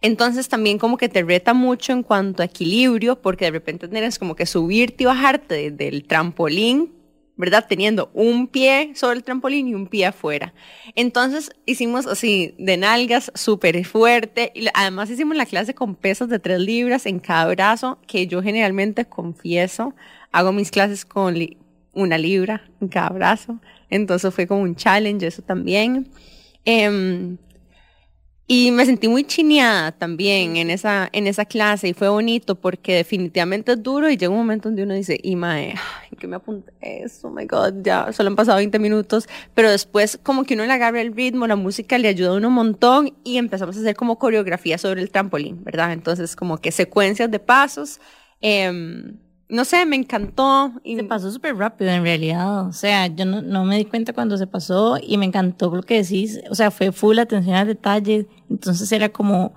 Entonces 0.01 0.50
también 0.50 0.79
como 0.79 0.98
que 0.98 1.10
te 1.10 1.22
reta 1.22 1.53
mucho 1.53 1.93
en 1.93 2.01
cuanto 2.01 2.41
a 2.41 2.46
equilibrio, 2.46 3.22
porque 3.22 3.46
de 3.46 3.51
repente 3.51 3.88
tienes 3.88 4.17
como 4.17 4.36
que 4.36 4.48
subirte 4.48 5.03
y 5.03 5.05
bajarte 5.05 5.72
del 5.72 6.03
trampolín 6.05 7.00
¿verdad? 7.38 7.66
Teniendo 7.68 8.12
un 8.14 8.48
pie 8.48 8.92
sobre 8.96 9.18
el 9.18 9.24
trampolín 9.24 9.68
y 9.68 9.74
un 9.74 9.88
pie 9.88 10.06
afuera. 10.06 10.54
Entonces 10.96 11.52
hicimos 11.66 12.08
así 12.08 12.56
de 12.58 12.78
nalgas 12.78 13.32
súper 13.36 13.84
fuerte 13.86 14.52
y 14.54 14.68
además 14.74 15.10
hicimos 15.10 15.36
la 15.38 15.46
clase 15.46 15.74
con 15.74 15.96
pesos 15.96 16.30
de 16.30 16.40
tres 16.40 16.60
libras 16.60 17.06
en 17.06 17.20
cada 17.20 17.48
brazo, 17.48 18.00
que 18.08 18.28
yo 18.28 18.42
generalmente 18.42 19.06
confieso, 19.06 19.96
hago 20.32 20.52
mis 20.52 20.72
clases 20.72 21.06
con 21.06 21.36
una 21.94 22.18
libra 22.18 22.70
en 22.80 22.88
cada 22.88 23.10
brazo. 23.10 23.60
Entonces 23.90 24.34
fue 24.34 24.48
como 24.48 24.62
un 24.62 24.76
challenge 24.76 25.28
eso 25.28 25.42
también. 25.42 26.10
Eh, 26.66 27.38
y 28.54 28.70
me 28.72 28.86
sentí 28.86 29.08
muy 29.08 29.24
chineada 29.24 29.94
también 29.94 30.58
en 30.58 30.72
esa, 30.72 31.08
en 31.14 31.26
esa 31.26 31.46
clase 31.46 31.88
y 31.88 31.94
fue 31.94 32.10
bonito 32.10 32.56
porque 32.56 32.96
definitivamente 32.96 33.72
es 33.72 33.82
duro 33.82 34.10
y 34.10 34.18
llega 34.18 34.30
un 34.30 34.40
momento 34.40 34.68
donde 34.68 34.84
uno 34.84 34.94
dice, 34.94 35.18
y 35.24 35.38
mae, 35.38 35.76
¿qué 36.22 36.28
me 36.28 36.36
apunté 36.38 36.72
eso? 36.82 37.28
Oh 37.28 37.32
my 37.32 37.46
God, 37.46 37.82
ya 37.82 38.13
solo 38.13 38.30
han 38.30 38.36
pasado 38.36 38.58
20 38.60 38.80
minutos, 38.80 39.28
pero 39.54 39.70
después 39.70 40.20
como 40.22 40.44
que 40.46 40.54
uno 40.54 40.66
le 40.66 40.72
agarra 40.72 41.01
el 41.01 41.13
ritmo, 41.13 41.48
la 41.48 41.56
música 41.56 41.98
le 41.98 42.08
ayuda 42.08 42.30
a 42.30 42.34
uno 42.36 42.48
un 42.48 42.54
montón 42.54 43.13
y 43.24 43.38
empezamos 43.38 43.75
a 43.75 43.80
hacer 43.80 43.96
como 43.96 44.20
coreografía 44.20 44.78
sobre 44.78 45.01
el 45.01 45.10
trampolín, 45.10 45.63
¿verdad? 45.63 45.92
Entonces 45.92 46.36
como 46.36 46.60
que 46.60 46.72
secuencias 46.72 47.30
de 47.32 47.40
pasos. 47.40 48.00
Eh, 48.40 48.72
no 49.51 49.66
sé, 49.66 49.86
me 49.86 49.98
encantó. 49.98 50.72
Y... 50.84 50.96
Se 50.96 51.04
pasó 51.04 51.30
súper 51.30 51.58
rápido 51.58 51.92
en 51.92 52.04
realidad. 52.04 52.68
O 52.68 52.72
sea, 52.72 53.08
yo 53.08 53.25
no, 53.25 53.42
no, 53.42 53.66
me 53.66 53.78
di 53.78 53.86
cuenta 53.86 54.13
cuando 54.13 54.38
se 54.38 54.48
pasó 54.48 54.98
y 55.01 55.18
me 55.18 55.25
encantó 55.25 55.75
lo 55.75 55.84
que 55.84 56.01
decís. 56.01 56.40
O 56.50 56.56
sea, 56.56 56.72
fue 56.72 56.94
full 56.94 57.20
atención 57.20 57.56
al 57.56 57.68
detalle. 57.68 58.28
Entonces 58.50 58.90
era 58.94 59.10
como 59.10 59.54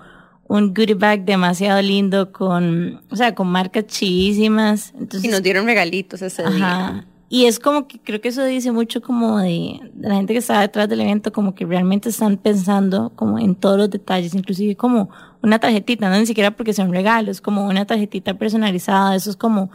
un 0.48 0.74
goodie 0.74 0.94
bag 0.94 1.24
demasiado 1.24 1.80
lindo 1.80 2.32
con, 2.32 3.02
o 3.10 3.16
sea, 3.16 3.34
con 3.34 3.48
marcas 3.48 3.86
chidísimas. 3.86 4.92
Entonces, 4.98 5.24
y 5.24 5.28
nos 5.28 5.42
dieron 5.42 5.66
regalitos 5.66 6.22
ese 6.22 6.42
día. 6.50 7.06
y 7.28 7.46
es 7.46 7.58
como 7.58 7.88
que 7.88 7.98
creo 7.98 8.20
que 8.20 8.28
eso 8.28 8.44
dice 8.44 8.70
mucho 8.70 9.00
como 9.00 9.38
de, 9.38 9.80
de, 9.94 10.08
la 10.08 10.16
gente 10.16 10.32
que 10.32 10.38
está 10.38 10.60
detrás 10.60 10.88
del 10.88 11.00
evento, 11.00 11.32
como 11.32 11.54
que 11.54 11.64
realmente 11.64 12.08
están 12.08 12.36
pensando 12.36 13.12
como 13.16 13.38
en 13.38 13.54
todos 13.54 13.78
los 13.78 13.90
detalles, 13.90 14.34
inclusive 14.34 14.76
como 14.76 15.10
una 15.42 15.58
tarjetita, 15.58 16.08
no 16.08 16.18
ni 16.18 16.26
siquiera 16.26 16.50
porque 16.50 16.72
son 16.72 16.92
regalos, 16.92 17.40
como 17.40 17.66
una 17.66 17.86
tarjetita 17.86 18.34
personalizada, 18.34 19.14
eso 19.16 19.30
es 19.30 19.36
como, 19.36 19.70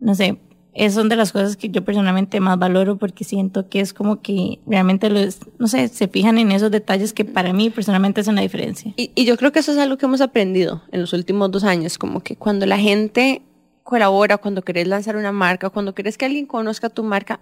no 0.00 0.14
sé, 0.14 0.38
es 0.72 0.94
son 0.94 1.08
de 1.08 1.16
las 1.16 1.32
cosas 1.32 1.56
que 1.56 1.68
yo 1.68 1.84
personalmente 1.84 2.40
más 2.40 2.58
valoro 2.58 2.96
porque 2.96 3.24
siento 3.24 3.68
que 3.68 3.80
es 3.80 3.92
como 3.92 4.20
que 4.20 4.60
realmente 4.66 5.10
los, 5.10 5.38
no 5.58 5.66
sé, 5.68 5.88
se 5.88 6.08
fijan 6.08 6.38
en 6.38 6.52
esos 6.52 6.70
detalles 6.70 7.12
que 7.12 7.24
para 7.24 7.52
mí 7.52 7.70
personalmente 7.70 8.20
hacen 8.20 8.36
la 8.36 8.42
diferencia. 8.42 8.92
Y, 8.96 9.10
y 9.14 9.24
yo 9.24 9.36
creo 9.36 9.52
que 9.52 9.58
eso 9.58 9.72
es 9.72 9.78
algo 9.78 9.96
que 9.96 10.06
hemos 10.06 10.20
aprendido 10.20 10.82
en 10.92 11.00
los 11.00 11.12
últimos 11.12 11.50
dos 11.50 11.64
años, 11.64 11.98
como 11.98 12.20
que 12.20 12.36
cuando 12.36 12.66
la 12.66 12.78
gente 12.78 13.42
colabora, 13.82 14.38
cuando 14.38 14.62
querés 14.62 14.86
lanzar 14.86 15.16
una 15.16 15.32
marca, 15.32 15.70
cuando 15.70 15.94
querés 15.94 16.16
que 16.16 16.26
alguien 16.26 16.46
conozca 16.46 16.88
tu 16.88 17.02
marca, 17.02 17.40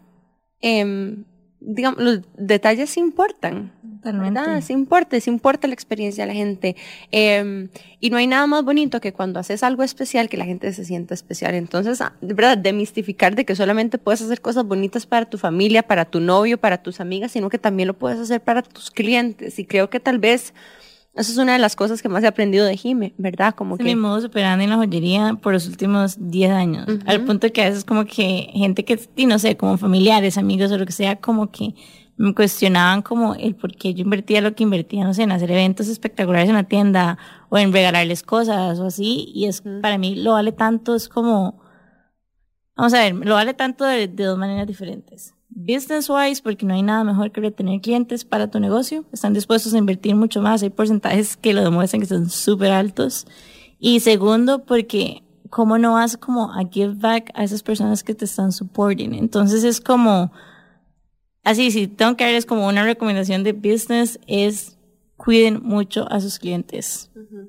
eh, 0.61 1.17
digamos, 1.61 2.03
los 2.03 2.21
detalles 2.37 2.97
importan. 2.97 3.73
Totalmente. 3.99 4.41
¿verdad? 4.41 4.61
Sí 4.63 4.73
importa, 4.73 5.21
sí 5.21 5.29
importa 5.29 5.67
la 5.67 5.75
experiencia 5.75 6.25
de 6.25 6.29
la 6.29 6.35
gente. 6.35 6.77
Eh, 7.11 7.69
y 8.01 8.11
no 8.11 8.17
hay 8.17 8.29
nada 8.29 8.47
más 8.47 8.65
bonito 8.65 9.01
que 9.01 9.13
cuando 9.13 9.41
haces 9.41 9.65
algo 9.65 9.83
especial, 9.83 10.29
que 10.29 10.37
la 10.37 10.45
gente 10.45 10.73
se 10.73 10.85
sienta 10.85 11.15
especial. 11.15 11.55
Entonces, 11.55 12.01
ah, 12.01 12.13
de 12.21 12.33
verdad, 12.35 12.57
demistificar 12.57 13.35
de 13.35 13.45
que 13.45 13.57
solamente 13.57 13.99
puedes 13.99 14.23
hacer 14.23 14.41
cosas 14.41 14.65
bonitas 14.65 15.05
para 15.07 15.27
tu 15.27 15.37
familia, 15.37 15.83
para 15.83 16.05
tu 16.05 16.21
novio, 16.21 16.59
para 16.59 16.83
tus 16.83 17.01
amigas, 17.01 17.33
sino 17.33 17.49
que 17.49 17.59
también 17.59 17.89
lo 17.89 17.95
puedes 17.95 18.21
hacer 18.21 18.41
para 18.41 18.63
tus 18.63 18.91
clientes. 18.91 19.59
Y 19.59 19.65
creo 19.65 19.91
que 19.91 19.99
tal 19.99 20.19
vez 20.19 20.55
esa 21.19 21.33
es 21.33 21.39
una 21.39 21.55
de 21.55 21.59
las 21.59 21.75
cosas 21.75 22.01
que 22.01 22.09
más 22.09 22.23
he 22.23 22.29
aprendido 22.29 22.65
de 22.65 22.77
Jime, 22.77 23.13
¿verdad? 23.19 23.55
Como 23.55 23.75
es 23.75 23.79
que... 23.79 23.85
mi 23.85 23.97
modo 23.97 24.21
superando 24.21 24.63
en 24.63 24.71
la 24.71 24.77
joyería 24.77 25.37
por 25.43 25.53
los 25.53 25.67
últimos 25.67 26.17
10 26.19 26.51
años. 26.53 26.87
Uh 26.89 26.93
-huh. 26.93 27.03
Al 27.07 27.25
punto 27.25 27.53
que 27.53 27.63
a 27.63 27.69
veces 27.69 27.85
como 27.85 28.05
que 28.05 28.51
gente 28.55 28.85
que, 28.85 28.99
no 29.27 29.39
sé, 29.39 29.57
como 29.57 29.77
familiares, 29.77 30.39
amigos 30.39 30.71
o 30.71 30.79
lo 30.79 30.87
que 30.87 30.93
sea, 30.93 31.17
como 31.17 31.51
que 31.51 31.75
me 32.17 32.35
cuestionaban 32.35 33.03
como 33.03 33.35
el 33.35 33.55
por 33.57 33.75
qué 33.77 33.95
yo 33.95 34.03
invertía 34.03 34.41
lo 34.41 34.55
que 34.55 34.63
invertía, 34.63 35.05
no 35.05 35.13
sé, 35.13 35.25
en 35.25 35.33
hacer 35.33 35.51
eventos 35.51 35.89
espectaculares 35.89 36.49
en 36.49 36.55
la 36.55 36.65
tienda 36.65 37.19
o 37.49 37.59
en 37.59 37.73
regalarles 37.73 38.23
cosas 38.23 38.79
o 38.79 38.87
así. 38.87 39.31
Y 39.35 39.47
es, 39.47 39.61
uh 39.61 39.69
-huh. 39.69 39.81
para 39.81 39.99
mí 39.99 40.15
lo 40.15 40.33
vale 40.33 40.53
tanto, 40.53 40.95
es 40.95 41.09
como, 41.09 41.61
vamos 42.77 42.95
a 42.95 43.01
ver, 43.01 43.15
lo 43.15 43.35
vale 43.35 43.55
tanto 43.55 43.85
de, 43.85 44.09
de 44.09 44.25
dos 44.25 44.39
maneras 44.39 44.67
diferentes 44.67 45.35
business 45.51 46.09
wise, 46.09 46.43
porque 46.43 46.67
no 46.67 46.75
hay 46.75 46.83
nada 46.83 47.05
mejor 47.05 47.33
que 47.33 47.41
retener 47.41 47.81
clientes 47.81 48.25
para 48.25 48.51
tu 48.51 48.61
negocio. 48.61 49.05
Están 49.13 49.35
dispuestos 49.35 49.75
a 49.75 49.79
invertir 49.79 50.15
mucho 50.15 50.41
más. 50.41 50.63
Hay 50.63 50.71
porcentajes 50.71 51.37
que 51.37 51.53
lo 51.53 51.63
demuestran 51.63 52.01
que 52.01 52.07
son 52.07 52.29
súper 52.31 52.73
altos. 52.73 53.27
Y 53.79 54.01
segundo, 54.01 54.65
porque 54.65 55.23
cómo 55.51 55.79
no 55.79 55.95
vas 55.95 56.17
como 56.17 56.53
a 56.53 56.69
give 56.71 56.95
back 56.97 57.31
a 57.35 57.45
esas 57.45 57.63
personas 57.63 58.05
que 58.05 58.15
te 58.15 58.25
están 58.25 58.53
supporting. 58.53 59.15
Entonces 59.15 59.65
es 59.65 59.81
como, 59.81 60.33
así, 61.45 61.71
si 61.71 61.87
tengo 61.87 62.17
que 62.17 62.25
darles 62.25 62.47
como 62.47 62.67
una 62.67 62.85
recomendación 62.85 63.45
de 63.45 63.53
business, 63.53 64.19
es 64.27 64.77
cuiden 65.17 65.61
mucho 65.63 66.11
a 66.11 66.21
sus 66.21 66.39
clientes. 66.39 67.11
Uh 67.15 67.19
-huh. 67.21 67.49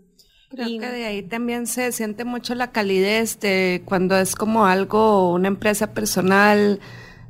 Creo 0.49 0.67
y, 0.67 0.79
que 0.79 0.87
de 0.87 1.05
ahí 1.05 1.21
también 1.21 1.67
se 1.67 1.91
siente 1.91 2.25
mucho 2.25 2.55
la 2.55 2.71
calidez 2.71 3.39
de 3.39 3.83
cuando 3.85 4.17
es 4.17 4.35
como 4.35 4.65
algo, 4.65 5.31
una 5.31 5.47
empresa 5.47 5.93
personal, 5.93 6.79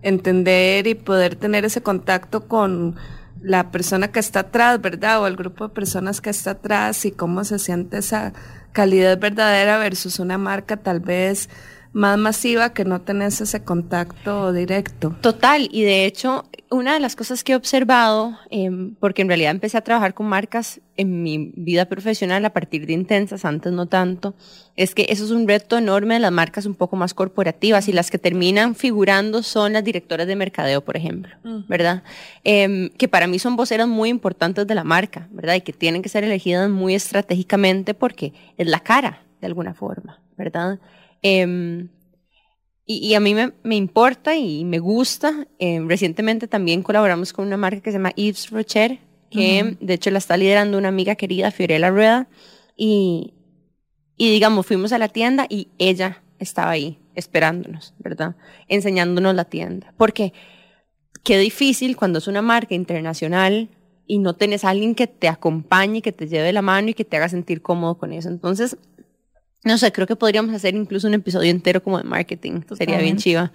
entender 0.02 0.88
y 0.88 0.96
poder 0.96 1.36
tener 1.36 1.66
ese 1.66 1.82
contacto 1.82 2.48
con 2.48 2.96
la 3.42 3.72
persona 3.72 4.12
que 4.12 4.20
está 4.20 4.42
atrás, 4.42 4.82
¿verdad? 4.82 5.22
O 5.22 5.28
el 5.28 5.36
grupo 5.36 5.68
de 5.68 5.74
personas 5.74 6.22
que 6.22 6.30
está 6.30 6.52
atrás 6.52 7.06
y 7.06 7.12
cómo 7.12 7.44
se 7.44 7.60
siente 7.60 7.98
esa 7.98 8.34
calidad 8.72 9.18
verdadera 9.20 9.78
versus 9.78 10.20
una 10.20 10.38
marca 10.38 10.78
tal 10.78 11.00
vez 11.00 11.50
más 11.92 12.18
masiva 12.18 12.74
que 12.74 12.86
no 12.86 13.02
tenés 13.02 13.42
ese 13.42 13.64
contacto 13.64 14.54
directo. 14.54 15.16
Total, 15.22 15.68
y 15.72 15.84
de 15.84 16.06
hecho, 16.06 16.46
una 16.70 16.94
de 16.94 17.00
las 17.00 17.16
cosas 17.16 17.44
que 17.44 17.54
he 17.54 17.56
observado, 17.56 18.38
eh, 18.52 18.70
porque 19.00 19.24
en 19.24 19.28
realidad 19.28 19.52
empecé 19.52 19.78
a 19.78 19.82
trabajar 19.82 20.14
con 20.14 20.28
marcas 20.28 20.82
en 20.98 21.24
mi 21.24 21.52
vida 21.56 21.86
profesional 21.86 22.46
a 22.46 22.52
partir 22.52 22.86
de 22.86 22.94
intensas, 22.94 23.44
antes 23.44 23.72
no 23.72 23.88
tanto, 23.88 24.36
es 24.76 24.94
que 24.94 25.08
eso 25.10 25.26
es 25.26 25.32
un 25.32 25.48
reto 25.48 25.78
enorme 25.78 26.16
de 26.16 26.20
las 26.20 26.32
marcas 26.32 26.66
un 26.66 26.76
poco 26.76 26.96
más 26.96 27.14
corporativas 27.14 27.88
y 27.88 27.94
las 27.94 28.12
que 28.12 28.20
terminan 28.20 28.76
figurando 28.76 29.42
son 29.42 29.74
las 29.74 29.84
directoras 29.84 30.28
de 30.28 30.36
mercadeo, 30.36 30.82
por 30.82 30.96
ejemplo. 30.96 31.36
¿verdad? 31.68 32.04
Eh, 32.44 32.92
que 32.98 33.08
para 33.08 33.28
mí 33.28 33.40
son 33.40 33.56
voceras 33.56 33.88
muy 33.88 34.10
importantes 34.10 34.68
de 34.68 34.76
la 34.76 34.84
marca, 34.84 35.28
¿verdad? 35.32 35.56
Y 35.56 35.62
que 35.62 35.74
tienen 35.74 36.02
que 36.02 36.10
ser 36.10 36.24
elegidas 36.24 36.70
muy 36.70 36.96
estratégicamente 36.96 37.94
porque 37.94 38.34
es 38.58 38.68
la 38.68 38.80
cara, 38.82 39.24
de 39.42 39.48
alguna 39.48 39.74
forma, 39.74 40.20
¿verdad? 40.38 40.80
Eh, 41.22 41.88
y, 42.86 43.08
y, 43.08 43.14
a 43.14 43.20
mí 43.20 43.36
me, 43.36 43.54
me, 43.62 43.76
importa 43.76 44.36
y 44.36 44.66
me 44.66 44.80
gusta. 44.80 45.48
Eh, 45.60 45.80
recientemente 45.86 46.48
también 46.48 46.82
colaboramos 46.82 47.34
con 47.34 47.46
una 47.46 47.56
marca 47.56 47.82
que 47.82 47.92
se 47.92 47.98
llama 47.98 48.14
Yves 48.16 48.50
Rocher, 48.50 48.98
que 49.30 49.62
uh 49.64 49.68
-huh. 49.68 49.78
de 49.80 49.94
hecho 49.94 50.10
la 50.10 50.18
está 50.18 50.38
liderando 50.38 50.76
una 50.78 50.88
amiga 50.88 51.14
querida, 51.14 51.52
Fiorella 51.52 51.92
Rueda. 51.92 52.28
Y, 52.76 53.36
y 54.18 54.32
digamos, 54.32 54.66
fuimos 54.66 54.92
a 54.92 54.98
la 54.98 55.08
tienda 55.08 55.46
y 55.48 55.68
ella 55.78 56.24
estaba 56.40 56.72
ahí 56.72 56.98
esperándonos, 57.14 57.94
¿verdad? 58.00 58.36
Enseñándonos 58.68 59.36
la 59.36 59.46
tienda. 59.46 59.94
Porque 59.96 60.34
qué 61.24 61.38
difícil 61.38 61.96
cuando 61.96 62.18
es 62.18 62.28
una 62.28 62.42
marca 62.42 62.74
internacional 62.74 63.70
y 64.08 64.18
no 64.18 64.36
tenés 64.36 64.66
a 64.66 64.70
alguien 64.70 64.96
que 64.96 65.06
te 65.06 65.28
acompañe, 65.28 66.02
que 66.02 66.12
te 66.12 66.28
lleve 66.28 66.52
la 66.54 66.64
mano 66.64 66.90
y 66.90 66.96
que 66.96 67.06
te 67.06 67.18
haga 67.18 67.30
sentir 67.30 67.62
cómodo 67.62 68.00
con 68.00 68.14
eso. 68.14 68.30
Entonces, 68.30 68.78
no 69.64 69.78
sé, 69.78 69.92
creo 69.92 70.08
que 70.08 70.16
podríamos 70.16 70.56
hacer 70.56 70.74
incluso 70.74 71.08
un 71.08 71.14
episodio 71.14 71.52
entero 71.52 71.84
como 71.84 71.98
de 71.98 72.06
marketing. 72.06 72.62
Totalmente. 72.62 72.86
Sería 72.86 72.98
bien 73.00 73.18
chiva. 73.18 73.52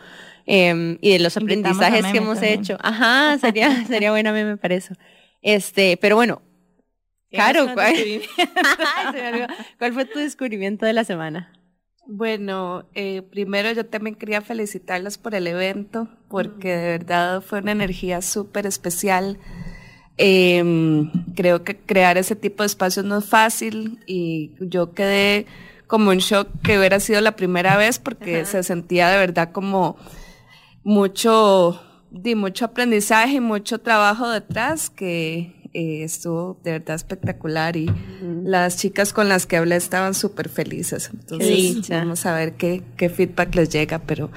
Eh, 0.46 0.98
y 1.00 1.12
de 1.12 1.18
los 1.18 1.36
aprendizajes 1.36 2.04
que 2.06 2.18
hemos 2.18 2.38
también. 2.40 2.60
hecho. 2.60 2.76
Ajá, 2.80 3.38
sería, 3.38 3.84
sería 3.86 4.10
buena 4.10 4.32
meme 4.32 4.56
para 4.56 4.74
eso. 4.74 4.94
Este, 5.40 5.96
pero 5.96 6.16
bueno. 6.16 6.42
Claro, 7.30 7.74
¿cuál, 7.74 7.94
¿cuál 9.78 9.92
fue 9.92 10.04
tu 10.04 10.20
descubrimiento 10.20 10.86
de 10.86 10.92
la 10.92 11.02
semana? 11.02 11.52
Bueno, 12.06 12.88
eh, 12.94 13.22
primero 13.22 13.72
yo 13.72 13.86
también 13.86 14.14
quería 14.14 14.40
felicitarlas 14.40 15.18
por 15.18 15.34
el 15.34 15.48
evento, 15.48 16.08
porque 16.28 16.76
de 16.76 16.98
verdad 16.98 17.40
fue 17.40 17.58
una 17.58 17.72
energía 17.72 18.22
súper 18.22 18.66
especial. 18.66 19.38
Eh, 20.16 20.62
creo 21.34 21.64
que 21.64 21.76
crear 21.76 22.18
ese 22.18 22.36
tipo 22.36 22.62
de 22.62 22.68
espacios 22.68 23.04
no 23.04 23.18
es 23.18 23.24
fácil 23.24 23.98
y 24.06 24.52
yo 24.60 24.92
quedé 24.92 25.46
como 25.86 26.10
un 26.10 26.18
shock 26.18 26.48
que 26.62 26.78
hubiera 26.78 27.00
sido 27.00 27.20
la 27.20 27.36
primera 27.36 27.76
vez 27.76 27.98
porque 27.98 28.40
Ajá. 28.40 28.50
se 28.50 28.62
sentía 28.62 29.08
de 29.08 29.18
verdad 29.18 29.50
como 29.52 29.96
mucho, 30.82 31.80
de 32.10 32.36
mucho 32.36 32.66
aprendizaje 32.66 33.34
y 33.34 33.40
mucho 33.40 33.78
trabajo 33.78 34.28
detrás 34.28 34.90
que 34.90 35.54
eh, 35.72 36.04
estuvo 36.04 36.60
de 36.62 36.72
verdad 36.72 36.94
espectacular 36.94 37.76
y 37.76 37.88
uh 37.88 37.92
-huh. 37.92 38.42
las 38.44 38.76
chicas 38.76 39.12
con 39.12 39.28
las 39.28 39.46
que 39.46 39.56
hablé 39.56 39.76
estaban 39.76 40.14
súper 40.14 40.48
felices. 40.48 41.10
Entonces 41.12 41.88
vamos 41.88 42.24
a 42.26 42.34
ver 42.34 42.54
qué, 42.54 42.82
qué 42.96 43.08
feedback 43.08 43.54
les 43.56 43.70
llega, 43.70 43.98
pero 43.98 44.30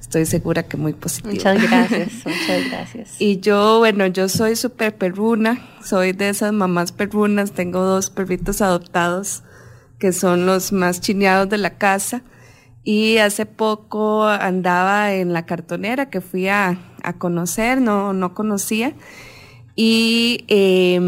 estoy 0.00 0.26
segura 0.26 0.62
que 0.62 0.76
muy 0.76 0.92
positivo. 0.92 1.34
Muchas 1.34 1.60
gracias, 1.70 2.12
muchas 2.24 2.70
gracias. 2.70 3.20
Y 3.20 3.40
yo, 3.40 3.78
bueno, 3.78 4.06
yo 4.06 4.28
soy 4.28 4.54
súper 4.54 4.94
perruna, 4.94 5.66
soy 5.82 6.12
de 6.12 6.28
esas 6.28 6.52
mamás 6.52 6.92
perrunas, 6.92 7.52
tengo 7.52 7.82
dos 7.82 8.10
perritos 8.10 8.62
adoptados 8.62 9.42
que 9.98 10.12
son 10.12 10.46
los 10.46 10.72
más 10.72 11.00
chineados 11.00 11.48
de 11.48 11.58
la 11.58 11.78
casa. 11.78 12.22
Y 12.82 13.16
hace 13.16 13.46
poco 13.46 14.24
andaba 14.24 15.14
en 15.14 15.32
la 15.32 15.46
cartonera 15.46 16.10
que 16.10 16.20
fui 16.20 16.48
a, 16.48 16.78
a 17.02 17.14
conocer, 17.14 17.80
no, 17.80 18.12
no 18.12 18.34
conocía. 18.34 18.94
Y 19.76 20.44
eh, 20.48 21.00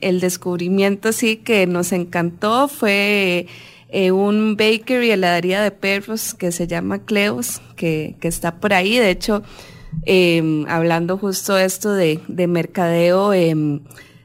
el 0.00 0.20
descubrimiento 0.20 1.12
sí 1.12 1.36
que 1.38 1.66
nos 1.66 1.92
encantó 1.92 2.68
fue 2.68 3.46
eh, 3.88 4.12
un 4.12 4.56
bakery, 4.56 5.10
heladería 5.10 5.62
de 5.62 5.70
perros 5.70 6.34
que 6.34 6.52
se 6.52 6.66
llama 6.66 7.04
Cleos, 7.04 7.60
que, 7.76 8.16
que 8.20 8.28
está 8.28 8.60
por 8.60 8.74
ahí. 8.74 8.98
De 8.98 9.10
hecho, 9.10 9.42
eh, 10.06 10.64
hablando 10.68 11.18
justo 11.18 11.58
esto 11.58 11.92
de, 11.92 12.20
de 12.28 12.46
mercadeo, 12.46 13.32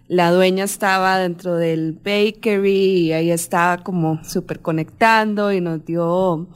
la 0.07 0.31
dueña 0.31 0.63
estaba 0.63 1.17
dentro 1.17 1.55
del 1.55 1.93
bakery 1.93 3.07
y 3.07 3.13
ahí 3.13 3.31
estaba 3.31 3.83
como 3.83 4.23
súper 4.23 4.61
conectando 4.61 5.51
y 5.51 5.59
nos 5.61 5.83
dio 5.85 6.47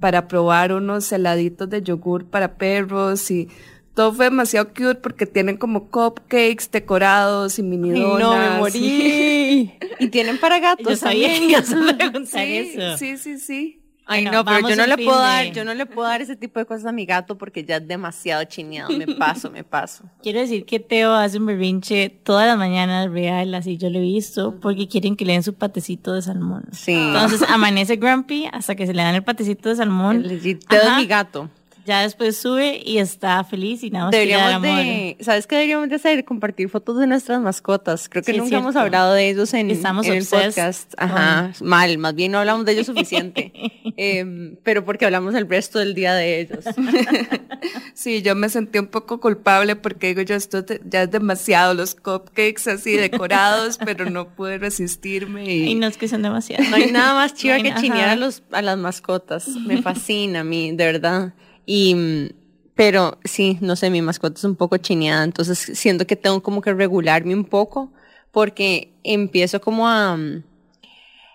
para 0.00 0.26
probar 0.26 0.72
unos 0.72 1.12
heladitos 1.12 1.68
de 1.68 1.82
yogur 1.82 2.26
para 2.26 2.56
perros 2.56 3.30
y 3.30 3.48
todo 3.94 4.12
fue 4.12 4.24
demasiado 4.26 4.68
cute 4.68 4.96
porque 4.96 5.26
tienen 5.26 5.56
como 5.56 5.88
cupcakes 5.88 6.68
decorados 6.72 7.58
y 7.58 7.62
mini 7.62 7.90
donuts. 7.90 8.20
No, 8.20 8.36
me 8.36 8.50
morí. 8.58 9.72
y 10.00 10.08
tienen 10.08 10.38
para 10.38 10.58
gatos 10.58 10.86
Yo 10.86 10.96
sabía 10.96 11.28
también. 11.28 11.46
que 11.46 11.52
ibas 11.52 11.72
a 11.72 11.96
preguntar 11.96 12.46
sí, 12.46 12.56
eso. 12.56 12.98
Sí, 12.98 13.16
sí, 13.18 13.38
sí. 13.38 13.83
Ay, 14.06 14.24
no, 14.24 14.44
pero 14.44 14.68
yo 14.68 14.76
no 14.76 14.86
le 14.86 14.96
puedo 14.96 15.18
dar, 15.18 15.52
yo 15.52 15.64
no 15.64 15.72
le 15.72 15.86
puedo 15.86 16.06
dar 16.06 16.20
ese 16.20 16.36
tipo 16.36 16.58
de 16.58 16.66
cosas 16.66 16.86
a 16.86 16.92
mi 16.92 17.06
gato 17.06 17.38
porque 17.38 17.64
ya 17.64 17.76
es 17.76 17.88
demasiado 17.88 18.44
chineado. 18.44 18.90
Me 18.90 19.06
paso, 19.18 19.50
me 19.50 19.64
paso. 19.64 20.04
Quiero 20.22 20.40
decir 20.40 20.66
que 20.66 20.78
Teo 20.78 21.12
hace 21.12 21.38
un 21.38 21.46
berrinche 21.46 22.10
todas 22.10 22.46
las 22.46 22.58
mañanas 22.58 23.10
real, 23.10 23.54
así 23.54 23.78
yo 23.78 23.88
lo 23.88 23.98
he 23.98 24.02
visto, 24.02 24.56
porque 24.60 24.88
quieren 24.88 25.16
que 25.16 25.24
le 25.24 25.32
den 25.32 25.42
su 25.42 25.54
patecito 25.54 26.12
de 26.12 26.22
salmón. 26.22 26.64
Sí. 26.72 26.92
Entonces 26.92 27.42
amanece 27.48 27.96
grumpy 27.96 28.46
hasta 28.52 28.74
que 28.74 28.86
se 28.86 28.92
le 28.92 29.02
dan 29.02 29.14
el 29.14 29.24
patecito 29.24 29.70
de 29.70 29.76
salmón. 29.76 30.22
Teo 30.22 30.82
es 30.82 30.96
mi 30.96 31.06
gato. 31.06 31.48
Ya 31.84 32.00
después 32.00 32.36
sube 32.36 32.82
y 32.84 32.98
está 32.98 33.44
feliz 33.44 33.82
y 33.82 33.90
nada 33.90 34.06
más 34.06 34.12
deberíamos 34.12 34.62
de, 34.62 35.16
¿sabes 35.20 35.46
qué 35.46 35.56
deberíamos 35.56 35.88
de 35.88 35.96
hacer? 35.96 36.24
Compartir 36.24 36.68
fotos 36.68 36.98
de 36.98 37.06
nuestras 37.06 37.40
mascotas. 37.40 38.08
Creo 38.08 38.22
que 38.22 38.32
nunca 38.32 38.56
hemos 38.56 38.76
hablado 38.76 39.12
de 39.12 39.28
ellos 39.28 39.52
en, 39.54 39.70
Estamos 39.70 40.06
en 40.06 40.14
el 40.14 40.26
podcast. 40.26 40.94
Ajá, 40.96 41.52
mal, 41.60 41.98
más 41.98 42.14
bien 42.14 42.32
no 42.32 42.38
hablamos 42.38 42.64
de 42.64 42.72
ellos 42.72 42.86
suficiente. 42.86 43.52
Em, 43.96 44.56
pero 44.64 44.84
porque 44.84 45.04
hablamos 45.04 45.36
el 45.36 45.48
resto 45.48 45.78
del 45.78 45.94
día 45.94 46.14
de 46.14 46.40
ellos. 46.40 46.64
sí, 47.94 48.22
yo 48.22 48.34
me 48.34 48.48
sentí 48.48 48.80
un 48.80 48.88
poco 48.88 49.20
culpable 49.20 49.76
porque 49.76 50.08
digo 50.08 50.22
yo, 50.22 50.34
esto 50.34 50.64
ya 50.84 51.02
es 51.02 51.10
demasiado, 51.10 51.74
los 51.74 51.94
cupcakes 51.94 52.68
así 52.68 52.96
decorados, 52.96 53.78
pero 53.84 54.10
no 54.10 54.34
pude 54.34 54.58
resistirme. 54.58 55.44
Y, 55.44 55.74
no 55.76 55.86
es 55.86 55.96
que 55.96 56.08
son 56.08 56.22
demasiados. 56.22 56.68
No 56.70 56.76
hay 56.76 56.90
nada 56.90 57.14
más 57.14 57.34
chido 57.34 57.56
que 57.62 57.72
chinear 57.74 58.08
a, 58.08 58.16
los, 58.16 58.42
a 58.50 58.62
las 58.62 58.78
mascotas. 58.78 59.46
Me 59.48 59.80
fascina 59.80 60.40
a 60.40 60.44
mí, 60.44 60.72
de 60.72 60.84
verdad. 60.84 61.34
Y, 61.66 62.32
pero 62.74 63.18
sí, 63.24 63.58
no 63.60 63.76
sé, 63.76 63.90
mi 63.90 64.02
mascota 64.02 64.38
es 64.38 64.44
un 64.44 64.56
poco 64.56 64.76
chineada, 64.76 65.24
entonces 65.24 65.58
siento 65.78 66.06
que 66.06 66.16
tengo 66.16 66.42
como 66.42 66.60
que 66.60 66.72
regularme 66.72 67.34
un 67.34 67.44
poco 67.44 67.92
porque 68.30 68.92
empiezo 69.04 69.60
como 69.60 69.88
a 69.88 70.16
mm, 70.16 70.42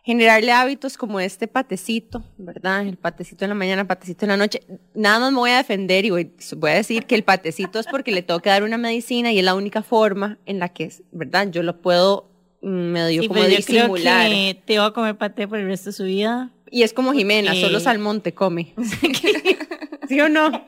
generarle 0.03 0.51
hábitos 0.51 0.97
como 0.97 1.19
este 1.19 1.47
patecito, 1.47 2.23
¿verdad? 2.37 2.85
El 2.85 2.97
patecito 2.97 3.45
en 3.45 3.49
la 3.49 3.55
mañana, 3.55 3.87
patecito 3.87 4.25
en 4.25 4.29
la 4.29 4.37
noche. 4.37 4.61
Nada 4.93 5.19
más 5.19 5.31
me 5.31 5.37
voy 5.37 5.51
a 5.51 5.57
defender 5.57 6.03
y 6.03 6.09
voy, 6.09 6.31
voy 6.57 6.71
a 6.71 6.75
decir 6.75 7.05
que 7.05 7.15
el 7.15 7.23
patecito 7.23 7.79
es 7.79 7.87
porque 7.87 8.11
le 8.11 8.21
tengo 8.21 8.39
que 8.41 8.49
dar 8.49 8.63
una 8.63 8.77
medicina 8.77 9.31
y 9.31 9.39
es 9.39 9.45
la 9.45 9.55
única 9.55 9.81
forma 9.81 10.37
en 10.45 10.59
la 10.59 10.69
que, 10.69 10.91
¿verdad? 11.11 11.49
Yo 11.51 11.63
lo 11.63 11.81
puedo 11.81 12.29
mm, 12.61 12.67
medio 12.67 13.21
como 13.27 13.39
pues 13.39 13.57
disimular. 13.57 14.27
Creo 14.27 14.53
que 14.53 14.61
te 14.65 14.79
va 14.79 14.87
a 14.87 14.93
comer 14.93 15.17
paté 15.17 15.47
por 15.47 15.59
el 15.59 15.67
resto 15.67 15.91
de 15.91 15.93
su 15.93 16.03
vida. 16.03 16.51
Y 16.71 16.83
es 16.83 16.91
como 16.91 17.13
Jimena, 17.13 17.55
solo 17.55 17.79
salmón 17.79 18.21
te 18.21 18.33
come. 18.33 18.73
¿Sí 20.09 20.19
o 20.19 20.27
no? 20.27 20.51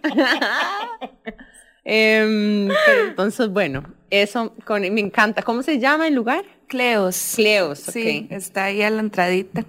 Em, 1.83 2.69
entonces, 3.07 3.49
bueno, 3.49 3.83
eso 4.11 4.53
con, 4.65 4.81
me 4.81 5.01
encanta. 5.01 5.41
¿Cómo 5.41 5.63
se 5.63 5.79
llama 5.79 6.07
el 6.07 6.13
lugar? 6.13 6.45
Cleos. 6.67 7.33
Cleos, 7.35 7.79
sí, 7.79 8.27
está 8.29 8.65
ahí 8.65 8.83
a 8.83 8.91
la 8.91 8.99
entradita. 8.99 9.65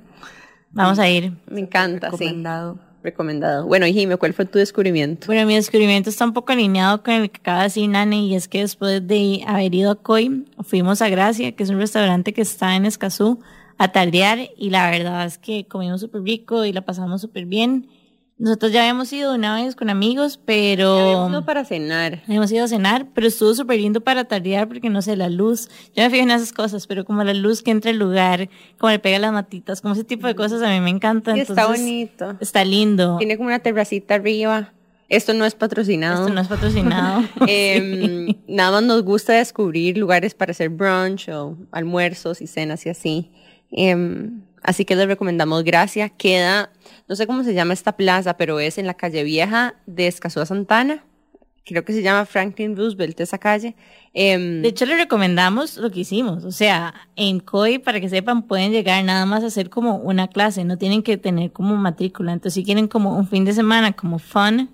Vamos 0.72 0.98
a 0.98 1.08
ir. 1.08 1.32
Me 1.46 1.60
encanta, 1.60 2.10
Recomendado. 2.10 2.78
Recomendado. 3.02 3.66
Bueno, 3.66 3.86
y 3.86 3.94
Jimmy, 3.94 4.16
¿cuál 4.16 4.34
fue 4.34 4.44
tu 4.44 4.58
descubrimiento? 4.58 5.26
Bueno, 5.26 5.46
mi 5.46 5.54
descubrimiento 5.54 6.10
está 6.10 6.26
un 6.26 6.34
poco 6.34 6.52
alineado 6.52 7.02
con 7.02 7.14
el 7.14 7.30
que 7.30 7.40
acaba 7.40 7.58
de 7.60 7.64
decir 7.64 7.88
Nani, 7.88 8.28
y 8.28 8.34
es 8.34 8.46
que 8.46 8.60
después 8.60 9.06
de 9.06 9.42
haber 9.46 9.74
ido 9.74 9.90
a 9.90 9.94
Coy, 9.96 10.44
fuimos 10.60 11.00
a 11.00 11.08
Gracia, 11.08 11.52
que 11.52 11.62
es 11.62 11.70
un 11.70 11.78
restaurante 11.78 12.34
que 12.34 12.42
está 12.42 12.76
en 12.76 12.84
Escazú, 12.84 13.40
a 13.78 13.90
tardear, 13.90 14.50
y 14.56 14.68
la 14.68 14.90
verdad 14.90 15.24
es 15.24 15.38
que 15.38 15.66
comimos 15.66 16.02
súper 16.02 16.22
rico 16.22 16.66
y 16.66 16.72
la 16.72 16.82
pasamos 16.82 17.22
súper 17.22 17.46
bien. 17.46 17.88
Nosotros 18.42 18.72
ya 18.72 18.80
habíamos 18.80 19.12
ido 19.12 19.36
una 19.36 19.54
vez 19.54 19.76
con 19.76 19.88
amigos, 19.88 20.36
pero... 20.44 20.98
habíamos 20.98 21.30
ido 21.30 21.44
para 21.44 21.64
cenar. 21.64 22.22
Habíamos 22.24 22.50
ido 22.50 22.64
a 22.64 22.66
cenar, 22.66 23.06
pero 23.14 23.28
estuvo 23.28 23.54
súper 23.54 23.78
lindo 23.78 24.00
para 24.00 24.24
tardear 24.24 24.66
porque, 24.66 24.90
no 24.90 25.00
sé, 25.00 25.14
la 25.14 25.28
luz. 25.28 25.68
Yo 25.94 26.02
me 26.02 26.10
fijo 26.10 26.24
en 26.24 26.32
esas 26.32 26.52
cosas, 26.52 26.88
pero 26.88 27.04
como 27.04 27.22
la 27.22 27.34
luz 27.34 27.62
que 27.62 27.70
entra 27.70 27.92
al 27.92 27.98
lugar, 27.98 28.50
como 28.78 28.90
le 28.90 28.98
pega 28.98 29.20
las 29.20 29.32
matitas, 29.32 29.80
como 29.80 29.94
ese 29.94 30.02
tipo 30.02 30.26
de 30.26 30.34
cosas 30.34 30.60
a 30.60 30.70
mí 30.70 30.80
me 30.80 30.90
encanta. 30.90 31.36
está 31.36 31.68
bonito. 31.68 32.36
Está 32.40 32.64
lindo. 32.64 33.16
Tiene 33.18 33.36
como 33.36 33.46
una 33.46 33.60
terracita 33.60 34.16
arriba. 34.16 34.72
Esto 35.08 35.34
no 35.34 35.44
es 35.44 35.54
patrocinado. 35.54 36.22
Esto 36.22 36.34
no 36.34 36.40
es 36.40 36.48
patrocinado. 36.48 37.22
Em, 37.46 38.34
nada 38.48 38.72
más 38.72 38.82
nos 38.82 39.04
gusta 39.04 39.34
descubrir 39.34 39.96
lugares 39.96 40.34
para 40.34 40.50
hacer 40.50 40.68
brunch 40.68 41.28
o 41.28 41.56
almuerzos 41.70 42.42
y 42.42 42.48
cenas 42.48 42.84
y 42.86 42.88
así. 42.88 43.30
Em, 43.70 44.42
así 44.64 44.84
que 44.84 44.96
les 44.96 45.06
recomendamos 45.06 45.62
Gracia. 45.62 46.08
Queda 46.08 46.71
no 47.08 47.16
sé 47.16 47.26
cómo 47.26 47.44
se 47.44 47.54
llama 47.54 47.72
esta 47.72 47.92
plaza, 47.92 48.36
pero 48.36 48.60
es 48.60 48.78
en 48.78 48.86
la 48.86 48.94
calle 48.94 49.24
vieja 49.24 49.74
de 49.86 50.06
Escazú 50.06 50.44
Santana. 50.44 51.04
Creo 51.64 51.84
que 51.84 51.92
se 51.92 52.02
llama 52.02 52.26
Franklin 52.26 52.76
Roosevelt 52.76 53.20
esa 53.20 53.38
calle. 53.38 53.76
Em, 54.14 54.62
de 54.62 54.68
hecho, 54.68 54.84
le 54.84 54.96
recomendamos 54.96 55.76
lo 55.76 55.90
que 55.90 56.00
hicimos. 56.00 56.44
O 56.44 56.50
sea, 56.50 56.92
en 57.14 57.38
COI, 57.38 57.78
para 57.78 58.00
que 58.00 58.08
sepan, 58.08 58.42
pueden 58.42 58.72
llegar 58.72 59.04
nada 59.04 59.26
más 59.26 59.44
a 59.44 59.46
hacer 59.46 59.70
como 59.70 59.96
una 59.96 60.26
clase, 60.26 60.64
no 60.64 60.76
tienen 60.76 61.02
que 61.02 61.16
tener 61.16 61.52
como 61.52 61.76
matrícula. 61.76 62.32
Entonces, 62.32 62.54
si 62.54 62.64
quieren 62.64 62.88
como 62.88 63.16
un 63.16 63.28
fin 63.28 63.44
de 63.44 63.52
semana, 63.52 63.92
como 63.92 64.18
fun, 64.18 64.70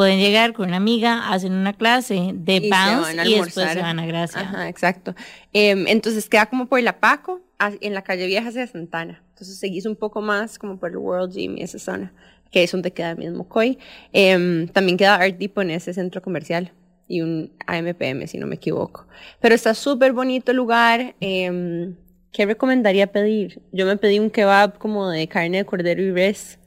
pueden 0.00 0.18
llegar 0.18 0.54
con 0.54 0.68
una 0.68 0.78
amiga, 0.78 1.30
hacen 1.30 1.52
una 1.52 1.74
clase 1.74 2.30
de 2.32 2.70
bounce 2.70 3.12
y, 3.22 3.34
después 3.34 3.52
se 3.52 3.82
van 3.82 3.98
a 3.98 4.06
Gracia. 4.06 4.40
Ajá, 4.40 4.66
exacto. 4.66 5.14
Em, 5.52 5.86
entonces, 5.88 6.26
queda 6.26 6.46
como 6.46 6.68
por 6.68 6.82
la 6.82 7.00
Paco, 7.00 7.42
en 7.82 7.92
la 7.92 8.00
calle 8.00 8.26
vieja 8.26 8.50
de 8.50 8.66
Santana. 8.66 9.22
Entonces 9.28 9.58
seguís 9.58 9.84
un 9.84 9.96
poco 9.96 10.22
más 10.22 10.58
como 10.58 10.78
por 10.78 10.88
el 10.88 10.96
World 10.96 11.34
Gym 11.34 11.58
y 11.58 11.64
esa 11.64 11.78
zona, 11.78 12.14
que 12.50 12.62
es 12.62 12.72
donde 12.72 12.94
queda 12.94 13.10
el 13.10 13.18
mismo 13.18 13.46
COI. 13.46 13.78
Em, 14.14 14.68
también 14.68 14.96
queda 14.96 15.16
Art 15.16 15.36
Depot 15.36 15.64
en 15.64 15.72
ese 15.72 15.92
centro 15.92 16.22
comercial 16.22 16.72
y 17.06 17.20
un 17.20 17.52
AMPM, 17.66 18.26
si 18.26 18.38
no 18.38 18.46
me 18.46 18.54
equivoco. 18.54 19.06
Pero 19.38 19.54
está 19.54 19.74
súper 19.74 20.14
bonito 20.14 20.52
el 20.52 20.56
lugar. 20.56 21.14
Eh, 21.20 21.92
¿Qué 22.32 22.46
recomendaría 22.46 23.08
pedir? 23.08 23.60
Yo 23.70 23.84
me 23.84 23.98
pedí 23.98 24.18
un 24.18 24.30
kebab 24.30 24.78
como 24.78 25.10
de 25.10 25.28
carne 25.28 25.58
de 25.58 25.66
cordero 25.66 26.00
y 26.00 26.10
res. 26.10 26.59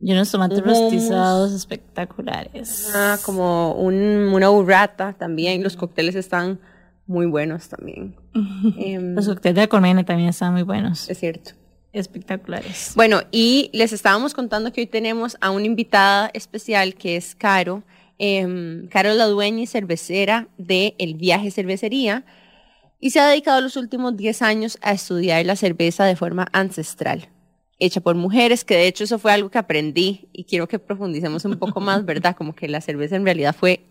Y 0.00 0.12
unos 0.12 0.30
tomates 0.30 0.60
rostizados 0.62 1.52
espectaculares. 1.52 2.92
Ah, 2.94 3.18
como 3.24 3.72
un, 3.72 3.94
una 3.94 4.48
burrata 4.48 5.14
también. 5.14 5.62
Los 5.62 5.76
cócteles 5.76 6.14
están 6.14 6.60
muy 7.06 7.26
buenos 7.26 7.68
también. 7.68 8.14
Em, 8.78 9.14
Los 9.14 9.26
cócteles 9.26 9.56
de 9.56 9.68
colmena 9.68 10.04
también 10.04 10.28
están 10.28 10.52
muy 10.52 10.62
buenos. 10.62 11.08
Es 11.08 11.18
cierto 11.18 11.52
espectaculares. 11.92 12.92
Bueno, 12.94 13.22
y 13.30 13.70
les 13.72 13.92
estábamos 13.94 14.34
contando 14.34 14.70
que 14.70 14.82
hoy 14.82 14.86
tenemos 14.86 15.38
a 15.40 15.50
una 15.50 15.64
invitada 15.64 16.30
especial 16.34 16.94
que 16.94 17.16
es 17.16 17.34
Caro. 17.34 17.84
Eh, 18.18 18.86
Caro 18.90 19.10
es 19.10 19.16
la 19.16 19.26
dueña 19.26 19.62
y 19.62 19.66
cervecera 19.66 20.48
de 20.58 20.94
El 20.98 21.14
Viaje 21.14 21.50
Cervecería 21.50 22.24
y 23.00 23.10
se 23.10 23.20
ha 23.20 23.28
dedicado 23.28 23.60
los 23.60 23.76
últimos 23.76 24.16
10 24.16 24.42
años 24.42 24.78
a 24.82 24.92
estudiar 24.92 25.44
la 25.44 25.56
cerveza 25.56 26.04
de 26.04 26.16
forma 26.16 26.48
ancestral, 26.52 27.28
hecha 27.78 28.00
por 28.00 28.14
mujeres, 28.14 28.64
que 28.64 28.74
de 28.74 28.86
hecho 28.86 29.04
eso 29.04 29.18
fue 29.18 29.32
algo 29.32 29.50
que 29.50 29.58
aprendí 29.58 30.28
y 30.32 30.44
quiero 30.44 30.66
que 30.66 30.78
profundicemos 30.78 31.44
un 31.44 31.58
poco 31.58 31.80
más, 31.80 32.04
¿verdad? 32.06 32.36
Como 32.36 32.54
que 32.54 32.68
la 32.68 32.80
cerveza 32.80 33.16
en 33.16 33.24
realidad 33.24 33.54
fue 33.54 33.86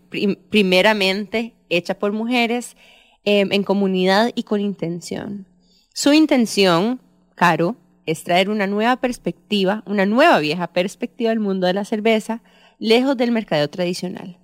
primeramente 0.50 1.54
hecha 1.68 1.98
por 1.98 2.12
mujeres 2.12 2.76
em, 3.24 3.52
en 3.52 3.62
comunidad 3.62 4.30
y 4.34 4.42
con 4.42 4.60
intención. 4.60 5.46
Su 5.92 6.12
intención, 6.12 7.00
Caro, 7.34 7.76
es 8.06 8.22
traer 8.22 8.50
una 8.50 8.66
nueva 8.66 8.96
perspectiva, 8.96 9.82
una 9.86 10.06
nueva 10.06 10.38
vieja 10.38 10.68
perspectiva 10.68 11.30
del 11.30 11.40
mundo 11.40 11.66
de 11.66 11.72
la 11.72 11.84
cerveza, 11.84 12.42
lejos 12.78 13.16
del 13.16 13.32
mercado 13.32 13.68
tradicional. 13.68 14.38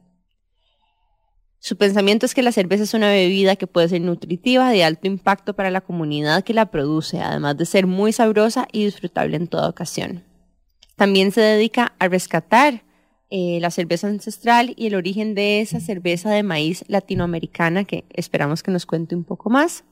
Su 1.64 1.77
pensamiento 1.77 2.27
es 2.27 2.35
que 2.35 2.42
la 2.42 2.51
cerveza 2.51 2.83
es 2.83 2.92
una 2.92 3.07
bebida 3.07 3.55
que 3.55 3.68
puede 3.68 3.88
ser 3.88 4.01
nutritiva, 4.01 4.70
de 4.70 4.83
alto 4.83 5.07
impacto 5.07 5.55
para 5.55 5.70
la 5.70 5.81
comunidad 5.81 6.42
que 6.42 6.55
la 6.55 6.72
produce, 6.72 7.20
además 7.20 7.57
de 7.57 7.66
ser 7.66 7.87
muy 7.87 8.12
sabrosa 8.12 8.66
y 8.72 8.85
disfrutable 8.85 9.37
en 9.37 9.46
toda 9.46 9.68
ocasión. 9.68 10.25
También 10.96 11.31
se 11.31 11.40
dedica 11.40 11.94
a 12.01 12.09
rescatar 12.09 12.83
eh, 13.31 13.59
la 13.61 13.70
cerveza 13.70 14.09
ancestral 14.09 14.75
y 14.77 14.88
el 14.88 14.96
origen 14.96 15.37
de 15.37 15.61
esa 15.61 15.79
cerveza 15.79 16.31
de 16.31 16.42
maíz 16.42 16.85
latinoamericana 16.88 17.85
que 17.85 18.07
esperamos 18.11 18.64
que 18.64 18.72
nos 18.72 18.85
cuente 18.85 19.14
un 19.14 19.22
poco 19.22 19.48
más. 19.48 19.85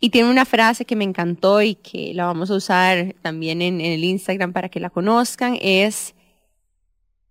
Y 0.00 0.10
tiene 0.10 0.30
una 0.30 0.44
frase 0.44 0.84
que 0.84 0.96
me 0.96 1.04
encantó 1.04 1.62
y 1.62 1.76
que 1.76 2.12
la 2.12 2.26
vamos 2.26 2.50
a 2.50 2.56
usar 2.56 3.14
también 3.22 3.62
en, 3.62 3.80
el 3.80 4.04
Instagram 4.04 4.52
para 4.52 4.68
que 4.68 4.80
la 4.80 4.90
conozcan, 4.90 5.56
es 5.62 6.14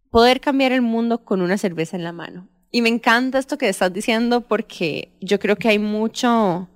poder 0.10 0.42
cambiar 0.42 0.72
el 0.72 0.82
mundo 0.82 1.24
con 1.24 1.44
una 1.44 1.60
cerveza 1.60 1.98
en 1.98 2.04
la 2.04 2.12
mano. 2.12 2.50
Y 2.76 2.82
me 2.82 2.90
encanta 2.90 3.40
esto 3.40 3.58
que 3.58 3.70
estás 3.70 3.94
diciendo 3.94 4.42
porque 4.42 5.08
yo 5.22 5.40
creo 5.40 5.56
que 5.56 5.70
hay 5.70 5.80
mucho, 5.80 6.68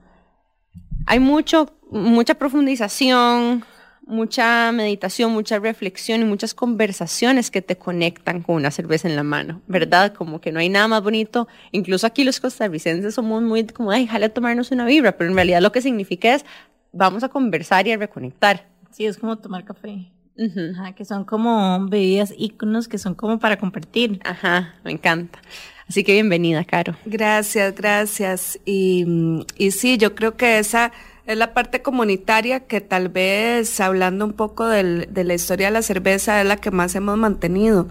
hay 1.05 1.19
mucho, 1.19 1.77
mucha 1.91 2.35
profundización, 2.35 3.65
mucha 4.07 4.71
meditación, 4.71 5.33
mucha 5.33 5.59
reflexión 5.59 6.21
y 6.21 6.23
muchas 6.23 6.53
conversaciones 6.53 7.51
que 7.51 7.61
te 7.61 7.77
conectan 7.77 8.43
con 8.43 8.55
una 8.55 8.71
cerveza 8.71 9.09
en 9.09 9.17
la 9.17 9.23
mano, 9.23 9.61
¿verdad? 9.67 10.13
Como 10.13 10.39
que 10.39 10.53
no 10.53 10.61
hay 10.61 10.69
nada 10.69 10.87
más 10.87 11.03
bonito. 11.03 11.49
Incluso 11.73 12.07
aquí 12.07 12.23
los 12.23 12.39
costarricenses 12.39 13.13
somos 13.13 13.43
muy 13.43 13.67
como, 13.67 13.91
ay, 13.91 14.07
jale 14.07 14.27
a 14.27 14.33
tomarnos 14.33 14.71
una 14.71 14.85
vibra, 14.85 15.17
pero 15.17 15.29
en 15.29 15.35
realidad 15.35 15.61
lo 15.61 15.73
que 15.73 15.81
significa 15.81 16.33
es, 16.33 16.45
vamos 16.93 17.25
a 17.25 17.27
conversar 17.27 17.85
y 17.87 17.91
a 17.91 17.97
reconectar. 17.97 18.69
Sí, 18.91 19.05
es 19.05 19.17
como 19.17 19.37
tomar 19.37 19.65
café. 19.65 20.13
Ajá, 20.39 20.93
que 20.93 21.03
son 21.03 21.25
como 21.25 21.89
bebidas 21.89 22.33
íconos 22.37 22.87
que 22.87 22.97
son 22.97 23.15
como 23.15 23.37
para 23.37 23.57
compartir. 23.57 24.21
Ajá, 24.23 24.75
me 24.85 24.91
encanta. 24.91 25.41
Así 25.89 26.03
que 26.03 26.13
bienvenida, 26.13 26.63
Caro. 26.65 26.95
Gracias, 27.05 27.73
gracias. 27.73 28.59
Y, 28.63 29.43
y 29.57 29.71
sí, 29.71 29.97
yo 29.97 30.13
creo 30.13 30.37
que 30.37 30.59
esa 30.59 30.91
es 31.25 31.35
la 31.35 31.53
parte 31.55 31.81
comunitaria 31.81 32.59
que 32.61 32.79
tal 32.79 33.09
vez, 33.09 33.79
hablando 33.79 34.25
un 34.25 34.33
poco 34.33 34.67
del, 34.67 35.07
de 35.11 35.23
la 35.23 35.33
historia 35.33 35.67
de 35.67 35.73
la 35.73 35.81
cerveza, 35.81 36.41
es 36.41 36.47
la 36.47 36.57
que 36.57 36.69
más 36.69 36.93
hemos 36.93 37.17
mantenido, 37.17 37.87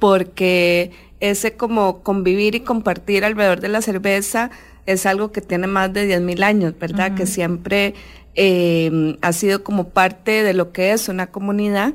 porque 0.00 0.90
ese 1.20 1.56
como 1.56 2.02
convivir 2.02 2.56
y 2.56 2.60
compartir 2.60 3.24
alrededor 3.24 3.60
de 3.60 3.68
la 3.68 3.82
cerveza 3.82 4.50
es 4.86 5.06
algo 5.06 5.30
que 5.30 5.40
tiene 5.40 5.66
más 5.66 5.92
de 5.92 6.08
10.000 6.08 6.42
años, 6.42 6.74
¿verdad? 6.78 7.14
Que 7.14 7.26
siempre 7.26 7.94
eh, 8.34 9.16
ha 9.20 9.32
sido 9.32 9.62
como 9.62 9.90
parte 9.90 10.42
de 10.42 10.54
lo 10.54 10.72
que 10.72 10.92
es 10.92 11.08
una 11.08 11.28
comunidad. 11.28 11.94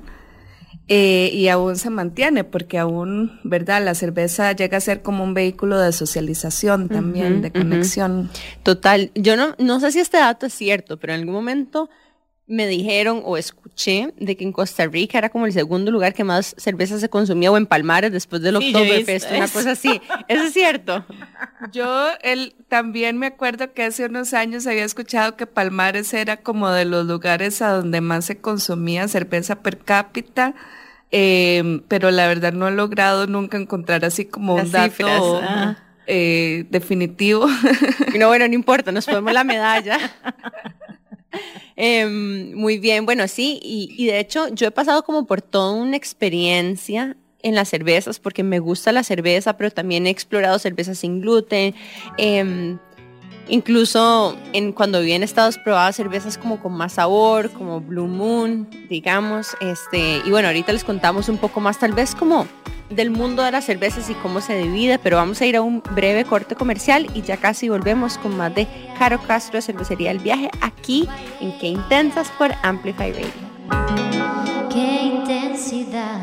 Eh, 0.90 1.30
y 1.34 1.48
aún 1.48 1.78
se 1.78 1.90
mantiene 1.90 2.44
porque 2.44 2.78
aún, 2.78 3.40
¿verdad? 3.44 3.84
La 3.84 3.96
cerveza 3.96 4.52
llega 4.52 4.78
a 4.78 4.82
ser 4.82 5.02
como 5.02 5.24
un 5.24 5.34
vehículo 5.34 5.80
de 5.80 5.94
socialización 5.94 6.90
también, 6.90 7.42
de 7.42 7.52
conexión. 7.52 8.30
Total, 8.64 9.10
yo 9.16 9.38
no, 9.38 9.56
no 9.60 9.80
sé 9.80 9.94
si 9.94 10.00
este 10.00 10.18
dato 10.18 10.46
es 10.46 10.54
cierto, 10.54 10.98
pero 10.98 11.14
en 11.14 11.22
algún 11.22 11.36
momento 11.36 11.90
me 12.46 12.68
dijeron 12.68 13.22
o 13.24 13.38
escuché 13.38 14.14
de 14.18 14.36
que 14.36 14.44
en 14.44 14.52
Costa 14.52 14.86
Rica 14.86 15.18
era 15.18 15.30
como 15.30 15.46
el 15.46 15.54
segundo 15.54 15.92
lugar 15.92 16.14
que 16.14 16.24
más 16.24 16.54
cerveza 16.58 17.00
se 17.00 17.10
consumía 17.10 17.52
o 17.52 17.58
en 17.58 17.66
Palmares 17.66 18.12
después 18.12 18.42
del 18.42 18.58
sí, 18.58 18.74
Oktoberfest, 18.76 19.32
una 19.32 19.48
cosa 19.48 19.72
así. 19.72 20.02
¿Eso 20.28 20.44
es 20.44 20.54
cierto? 20.54 21.06
Yo 21.72 22.10
el, 22.22 22.54
también 22.68 23.18
me 23.18 23.28
acuerdo 23.28 23.74
que 23.74 23.84
hace 23.84 24.06
unos 24.06 24.34
años 24.34 24.68
había 24.68 24.84
escuchado 24.84 25.38
que 25.38 25.48
Palmares 25.48 26.14
era 26.14 26.38
como 26.38 26.70
de 26.70 26.86
los 26.86 27.06
lugares 27.06 27.62
a 27.62 27.72
donde 27.72 28.02
más 28.02 28.26
se 28.26 28.38
consumía 28.38 29.08
cerveza 29.08 29.62
per 29.62 29.78
cápita. 29.78 30.54
Em, 31.16 31.82
pero 31.88 32.10
la 32.10 32.28
verdad 32.28 32.54
no 32.54 32.68
he 32.68 32.72
logrado 32.72 33.28
nunca 33.28 33.58
encontrar 33.58 34.04
así 34.04 34.26
como 34.26 34.56
un 34.56 34.72
dato 34.72 35.40
ah. 35.44 35.78
eh, 36.08 36.66
definitivo. 36.70 37.48
No, 38.18 38.28
bueno, 38.28 38.48
no 38.48 38.54
importa, 38.54 38.92
nos 38.92 39.06
ponemos 39.06 39.32
la 39.32 39.44
medalla. 39.44 39.98
Em, 41.76 42.54
muy 42.54 42.78
bien, 42.78 43.06
bueno, 43.06 43.28
sí, 43.28 43.60
y, 43.64 44.06
de 44.06 44.20
hecho 44.20 44.48
yo 44.50 44.68
he 44.68 44.72
pasado 44.72 45.04
como 45.04 45.26
por 45.26 45.42
toda 45.42 45.74
una 45.74 45.98
experiencia 45.98 47.18
en 47.42 47.56
las 47.56 47.70
cervezas 47.70 48.20
porque 48.20 48.44
me 48.44 48.60
gusta 48.60 48.92
la 48.92 49.04
cerveza, 49.04 49.58
pero 49.58 49.72
también 49.72 50.08
he 50.08 50.10
explorado 50.10 50.60
cervezas 50.60 51.00
sin 51.00 51.22
gluten. 51.22 51.76
Em, 52.18 52.78
incluso 53.48 54.38
en, 54.54 54.72
cuando 54.72 55.00
viví 55.00 55.14
en 55.14 55.24
Estados 55.24 55.58
probaba 55.58 55.92
cervezas 55.92 56.38
como 56.38 56.60
con 56.60 56.74
más 56.74 56.94
sabor, 56.94 57.52
como 57.52 57.82
Blue 57.82 58.08
Moon, 58.08 58.68
digamos. 58.90 59.56
Este, 59.62 60.22
y 60.26 60.30
bueno, 60.30 60.48
ahorita 60.48 60.74
les 60.74 60.84
contamos 60.84 61.30
un 61.30 61.38
poco 61.38 61.60
más, 61.60 61.80
tal 61.80 61.94
vez 61.94 62.16
como 62.16 62.48
del 62.90 63.12
mundo 63.12 63.44
de 63.44 63.52
las 63.52 63.66
cervezas 63.66 64.10
y 64.10 64.14
cómo 64.16 64.42
se 64.42 64.58
divide, 64.58 65.00
pero 65.00 65.18
vamos 65.18 65.42
a 65.42 65.46
ir 65.46 65.56
a 65.56 65.62
un 65.62 65.82
breve 65.96 66.26
corte 66.26 66.56
comercial 66.56 67.08
y 67.14 67.22
ya 67.22 67.38
casi 67.38 67.70
volvemos 67.70 68.18
con 68.18 68.38
más 68.38 68.54
de 68.54 68.68
Caro 69.00 69.20
Castro 69.22 69.58
de 69.58 69.62
Cervecería 69.62 70.10
del 70.10 70.20
Viaje 70.20 70.50
aquí 70.62 71.08
en 71.40 71.58
Qué 71.60 71.68
Intensas 71.68 72.32
por 72.38 72.52
Amplify 72.62 73.12
Radio. 73.12 73.54
Qué 74.72 75.04
intensidad. 75.04 76.20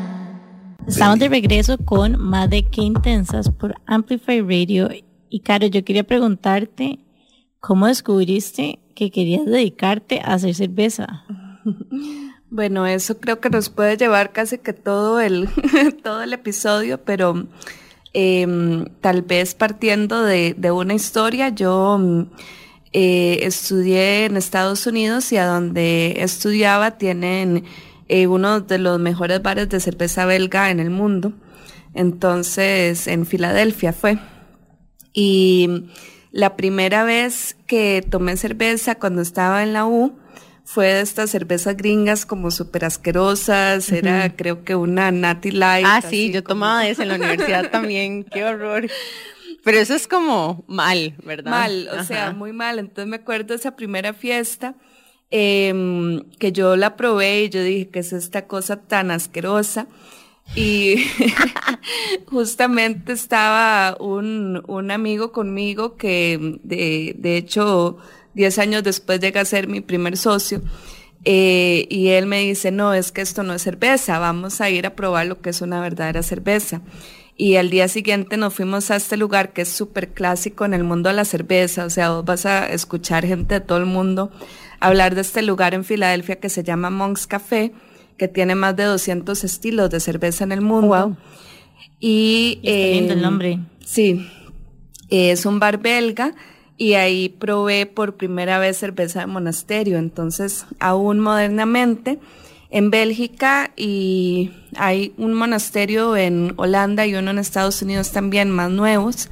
Estamos 0.87 1.19
de 1.19 1.29
regreso 1.29 1.77
con 1.77 2.19
más 2.19 2.49
de 2.49 2.63
Qué 2.63 2.81
Intensas 2.81 3.49
por 3.49 3.75
Amplify 3.85 4.41
Radio. 4.41 4.89
Y 5.29 5.39
Caro, 5.39 5.67
yo 5.67 5.83
quería 5.83 6.03
preguntarte, 6.03 6.99
¿cómo 7.61 7.87
descubriste 7.87 8.79
que 8.95 9.11
querías 9.11 9.45
dedicarte 9.45 10.19
a 10.19 10.33
hacer 10.33 10.53
cerveza? 10.53 11.23
Bueno, 12.53 12.85
eso 12.85 13.17
creo 13.17 13.39
que 13.39 13.49
nos 13.49 13.69
puede 13.69 13.95
llevar 13.95 14.33
casi 14.33 14.57
que 14.57 14.73
todo 14.73 15.21
el, 15.21 15.47
todo 16.03 16.21
el 16.21 16.33
episodio, 16.33 17.01
pero 17.01 17.47
em, 18.11 18.83
tal 18.99 19.21
vez 19.21 19.55
partiendo 19.55 20.21
de, 20.21 20.53
una 20.73 20.93
historia, 20.93 21.47
yo 21.47 21.97
mm, 21.97 22.23
eh, 22.91 23.39
estudié 23.43 24.25
en 24.25 24.35
Estados 24.35 24.85
Unidos 24.85 25.31
y 25.31 25.37
a 25.37 25.45
donde 25.45 26.15
estudiaba 26.17 26.97
tienen 26.97 27.63
eh, 28.09 28.27
uno 28.27 28.59
de 28.59 28.79
los 28.79 28.99
mejores 28.99 29.41
bares 29.41 29.69
de 29.69 29.79
cerveza 29.79 30.25
belga 30.25 30.71
en 30.71 30.81
el 30.81 30.89
mundo. 30.89 31.31
Entonces, 31.93 33.07
en 33.07 33.25
Filadelfia 33.25 33.93
fue. 33.93 34.19
Y 35.13 35.85
la 36.31 36.55
primera 36.55 37.03
vez 37.03 37.57
que 37.67 38.05
tomé 38.09 38.37
cerveza 38.37 38.95
cuando 38.95 39.21
estaba 39.21 39.63
en 39.63 39.73
la 39.73 39.85
U, 39.85 40.17
fue 40.63 40.87
de 40.87 41.01
estas 41.01 41.29
cervezas 41.29 41.75
gringas 41.75 42.25
como 42.25 42.49
súper 42.49 42.85
asquerosas, 42.85 43.91
era 43.91 44.33
creo 44.35 44.63
que 44.63 44.75
una 44.75 45.11
Natty 45.11 45.51
Light. 45.51 45.85
Ah, 45.85 46.01
sí, 46.01 46.31
yo 46.31 46.43
tomaba 46.43 46.87
eso 46.87 47.01
en 47.01 47.09
la 47.09 47.15
universidad 47.15 47.69
también, 47.69 48.23
qué 48.23 48.45
horror. 48.45 48.87
Pero 49.63 49.77
eso 49.77 49.93
es 49.93 50.07
como 50.07 50.63
mal, 50.67 51.15
¿verdad? 51.23 51.51
Mal, 51.51 51.89
o 51.99 52.03
sea, 52.03 52.31
muy 52.31 52.53
mal. 52.53 52.79
Entonces 52.79 53.07
me 53.07 53.17
acuerdo 53.17 53.47
de 53.47 53.55
esa 53.55 53.75
primera 53.75 54.13
fiesta 54.13 54.75
em, 55.29 56.23
que 56.39 56.51
yo 56.51 56.75
la 56.77 56.95
probé 56.95 57.43
y 57.43 57.49
yo 57.49 57.61
dije 57.61 57.89
que 57.89 57.99
es 57.99 58.13
esta 58.13 58.47
cosa 58.47 58.77
tan 58.77 59.11
asquerosa. 59.11 59.87
Y 60.55 61.05
justamente 62.25 63.13
estaba 63.13 63.95
un, 63.99 64.61
un, 64.67 64.91
amigo 64.91 65.31
conmigo 65.31 65.95
que 65.95 66.59
de, 66.63 67.15
de 67.17 67.37
hecho 67.37 67.97
Diez 68.33 68.59
años 68.59 68.83
después 68.83 69.19
llega 69.19 69.41
a 69.41 69.45
ser 69.45 69.67
mi 69.67 69.81
primer 69.81 70.17
socio. 70.17 70.61
Eh, 71.23 71.85
y 71.89 72.09
él 72.09 72.25
me 72.25 72.41
dice, 72.41 72.71
no, 72.71 72.93
es 72.93 73.11
que 73.11 73.21
esto 73.21 73.43
no 73.43 73.53
es 73.53 73.61
cerveza, 73.61 74.17
vamos 74.19 74.59
a 74.61 74.69
ir 74.69 74.87
a 74.87 74.95
probar 74.95 75.27
lo 75.27 75.41
que 75.41 75.51
es 75.51 75.61
una 75.61 75.81
verdadera 75.81 76.23
cerveza. 76.23 76.81
Y 77.37 77.57
al 77.57 77.69
día 77.69 77.87
siguiente 77.87 78.37
nos 78.37 78.53
fuimos 78.53 78.89
a 78.89 78.95
este 78.95 79.17
lugar 79.17 79.53
que 79.53 79.63
es 79.63 79.69
súper 79.69 80.09
clásico 80.09 80.65
en 80.65 80.73
el 80.73 80.83
mundo 80.83 81.09
de 81.09 81.15
la 81.15 81.25
cerveza, 81.25 81.85
o 81.85 81.89
sea, 81.89 82.11
vos 82.11 82.25
vas 82.25 82.45
a 82.45 82.71
escuchar 82.71 83.25
gente 83.25 83.55
de 83.55 83.61
todo 83.61 83.77
el 83.77 83.85
mundo 83.85 84.31
hablar 84.79 85.13
de 85.13 85.21
este 85.21 85.43
lugar 85.43 85.73
en 85.73 85.83
Filadelfia 85.83 86.39
que 86.39 86.49
se 86.49 86.63
llama 86.63 86.89
Monk's 86.89 87.27
Café, 87.27 87.71
que 88.17 88.27
tiene 88.27 88.55
más 88.55 88.75
de 88.75 88.83
200 88.83 89.43
estilos 89.43 89.89
de 89.89 89.99
cerveza 89.99 90.43
en 90.43 90.51
el 90.51 90.61
mundo. 90.61 91.17
Y, 91.99 92.59
el 92.63 93.11
em, 93.11 93.21
nombre. 93.21 93.59
Sí, 93.85 94.27
es 95.09 95.45
un 95.45 95.59
bar 95.59 95.79
belga 95.79 96.33
y 96.77 96.93
ahí 96.93 97.29
probé 97.29 97.85
por 97.85 98.15
primera 98.15 98.57
vez 98.57 98.77
cerveza 98.77 99.19
de 99.21 99.27
monasterio. 99.27 99.97
Entonces, 99.97 100.65
aún 100.79 101.19
modernamente, 101.19 102.19
en 102.71 102.89
Bélgica 102.89 103.71
y 103.75 104.51
hay 104.75 105.13
un 105.17 105.33
monasterio 105.33 106.15
en 106.15 106.53
Holanda 106.55 107.05
y 107.05 107.13
uno 107.15 107.31
en 107.31 107.37
Estados 107.37 107.81
Unidos 107.81 108.11
también 108.11 108.49
más 108.49 108.71
nuevos. 108.71 109.29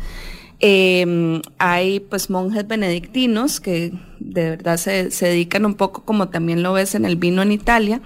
Em, 0.59 1.41
hay 1.57 2.01
pues 2.01 2.29
monjes 2.29 2.67
benedictinos 2.67 3.61
que 3.61 3.93
de 4.19 4.49
verdad 4.49 4.75
se, 4.75 5.09
dedican 5.21 5.65
un 5.65 5.75
poco 5.75 6.03
como 6.03 6.27
también 6.27 6.63
lo 6.63 6.73
ves 6.73 6.95
en 6.95 7.05
el 7.05 7.15
vino 7.15 7.41
en 7.41 7.53
Italia, 7.53 8.01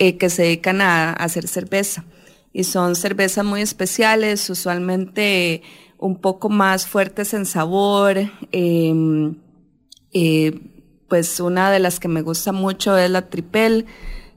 eh, 0.00 0.16
que 0.16 0.30
se 0.30 0.42
dedican 0.42 0.80
a, 0.80 1.12
hacer 1.12 1.48
cerveza. 1.48 2.04
Y 2.52 2.64
son 2.64 2.94
cervezas 2.94 3.44
muy 3.44 3.62
especiales, 3.62 4.48
usualmente 4.48 5.62
un 5.98 6.16
poco 6.20 6.48
más 6.48 6.86
fuertes 6.86 7.34
en 7.34 7.44
sabor. 7.44 8.16
Em, 8.52 9.34
eh, 10.12 10.60
pues 11.08 11.40
una 11.40 11.72
de 11.72 11.80
las 11.80 11.98
que 11.98 12.06
me 12.06 12.22
gusta 12.22 12.52
mucho 12.52 12.96
es 12.96 13.10
la 13.10 13.28
Tripel, 13.28 13.86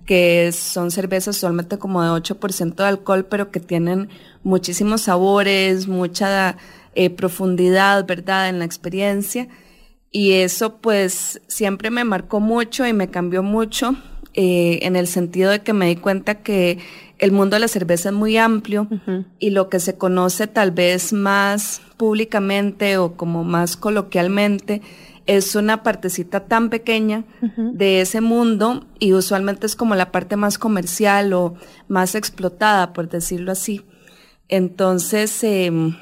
que 0.07 0.51
son 0.51 0.89
cervezas 0.89 1.37
solamente 1.37 1.77
como 1.77 2.01
de 2.01 2.09
8% 2.09 2.81
de 2.83 2.89
alcohol, 2.89 3.25
pero 3.25 3.51
que 3.51 3.59
tienen 3.59 4.09
muchísimos 4.43 5.01
sabores, 5.01 5.87
mucha 5.87 6.57
eh, 6.95 7.11
profundidad, 7.11 8.07
¿verdad?, 8.07 8.49
en 8.49 8.57
la 8.57 8.65
experiencia. 8.65 9.47
Y 10.11 10.33
eso 10.33 10.77
pues 10.77 11.39
siempre 11.47 11.91
me 11.91 12.03
marcó 12.03 12.39
mucho 12.39 12.87
y 12.87 12.93
me 12.93 13.09
cambió 13.11 13.43
mucho 13.43 13.95
eh, 14.33 14.79
en 14.83 14.95
el 14.95 15.07
sentido 15.07 15.51
de 15.51 15.61
que 15.61 15.73
me 15.73 15.87
di 15.87 15.95
cuenta 15.95 16.35
que 16.35 16.79
el 17.19 17.31
mundo 17.31 17.55
de 17.55 17.59
la 17.59 17.67
cerveza 17.67 18.09
es 18.09 18.15
muy 18.15 18.37
amplio 18.37 18.87
y 19.37 19.51
lo 19.51 19.69
que 19.69 19.79
se 19.79 19.95
conoce 19.97 20.47
tal 20.47 20.71
vez 20.71 21.13
más 21.13 21.81
públicamente 21.97 22.97
o 22.97 23.15
como 23.15 23.43
más 23.43 23.77
coloquialmente 23.77 24.81
es 25.27 25.55
una 25.55 25.83
partecita 25.83 26.45
tan 26.45 26.69
pequeña 26.69 27.23
de 27.57 28.01
ese 28.01 28.21
mundo 28.21 28.85
y 28.99 29.13
usualmente 29.13 29.67
es 29.67 29.75
como 29.75 29.95
la 29.95 30.11
parte 30.11 30.35
más 30.35 30.57
comercial 30.57 31.33
o 31.33 31.55
más 31.87 32.15
explotada, 32.15 32.91
por 32.93 33.07
decirlo 33.07 33.51
así. 33.51 33.85
Entonces, 34.47 35.43
em, 35.43 35.95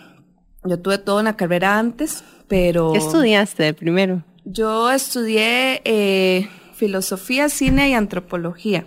yo 0.63 0.79
tuve 0.79 0.97
toda 0.97 1.21
una 1.21 1.35
carrera 1.35 1.77
antes, 1.77 2.23
pero... 2.47 2.93
¿Qué 2.93 2.99
estudiaste 2.99 3.73
primero? 3.73 4.23
Yo 4.45 4.89
estudié 4.89 5.81
eh, 5.83 6.49
filosofía, 6.79 7.49
cine 7.49 7.89
y 7.89 7.93
antropología. 7.93 8.85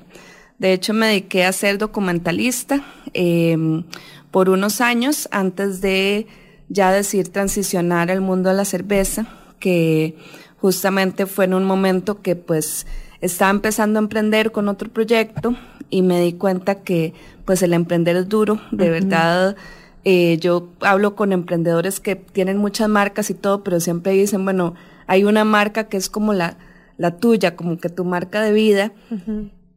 De 0.59 0.73
hecho, 0.73 0.95
me 0.95 1.09
dediqué 1.09 1.45
a 1.45 1.53
ser 1.53 1.77
documentalista 1.77 2.83
em, 3.13 3.85
por 4.31 4.49
unos 4.49 4.81
años 4.81 5.29
antes 5.31 5.81
de 5.83 6.27
ya 6.69 6.91
decir 6.91 7.29
transicionar 7.29 8.11
al 8.11 8.23
mundo 8.23 8.49
de 8.49 8.57
la 8.57 8.65
cerveza, 8.65 9.27
que 9.59 10.17
justamente 10.57 11.27
fue 11.27 11.45
en 11.45 11.55
un 11.55 11.65
momento 11.65 12.23
que 12.23 12.35
pues 12.35 12.87
estaba 13.21 13.51
empezando 13.51 13.99
a 13.99 14.03
emprender 14.03 14.53
con 14.53 14.69
otro 14.69 14.89
proyecto 14.89 15.55
y 15.91 16.01
me 16.01 16.21
di 16.21 16.33
cuenta 16.33 16.77
que 16.77 17.13
pues 17.45 17.63
el 17.63 17.75
emprender 17.75 18.17
es 18.17 18.29
duro, 18.29 18.61
de 18.71 18.89
verdad. 18.89 19.57
Eh, 20.05 20.39
yo 20.41 20.71
hablo 20.81 21.15
con 21.15 21.33
emprendedores 21.33 22.01
que 22.01 22.17
tienen 22.17 22.57
muchas 22.57 22.89
marcas 22.89 23.29
y 23.29 23.35
todo, 23.35 23.63
pero 23.63 23.81
siempre 23.81 24.13
dicen, 24.13 24.45
bueno, 24.45 24.75
hay 25.07 25.25
una 25.25 25.45
marca 25.45 25.89
que 25.89 25.99
es 25.99 26.09
como 26.09 26.33
la, 26.33 26.57
la 26.99 27.17
tuya, 27.17 27.57
como 27.57 27.79
que 27.79 27.89
tu 27.89 28.05
marca 28.05 28.43
de 28.43 28.53
vida. 28.53 28.93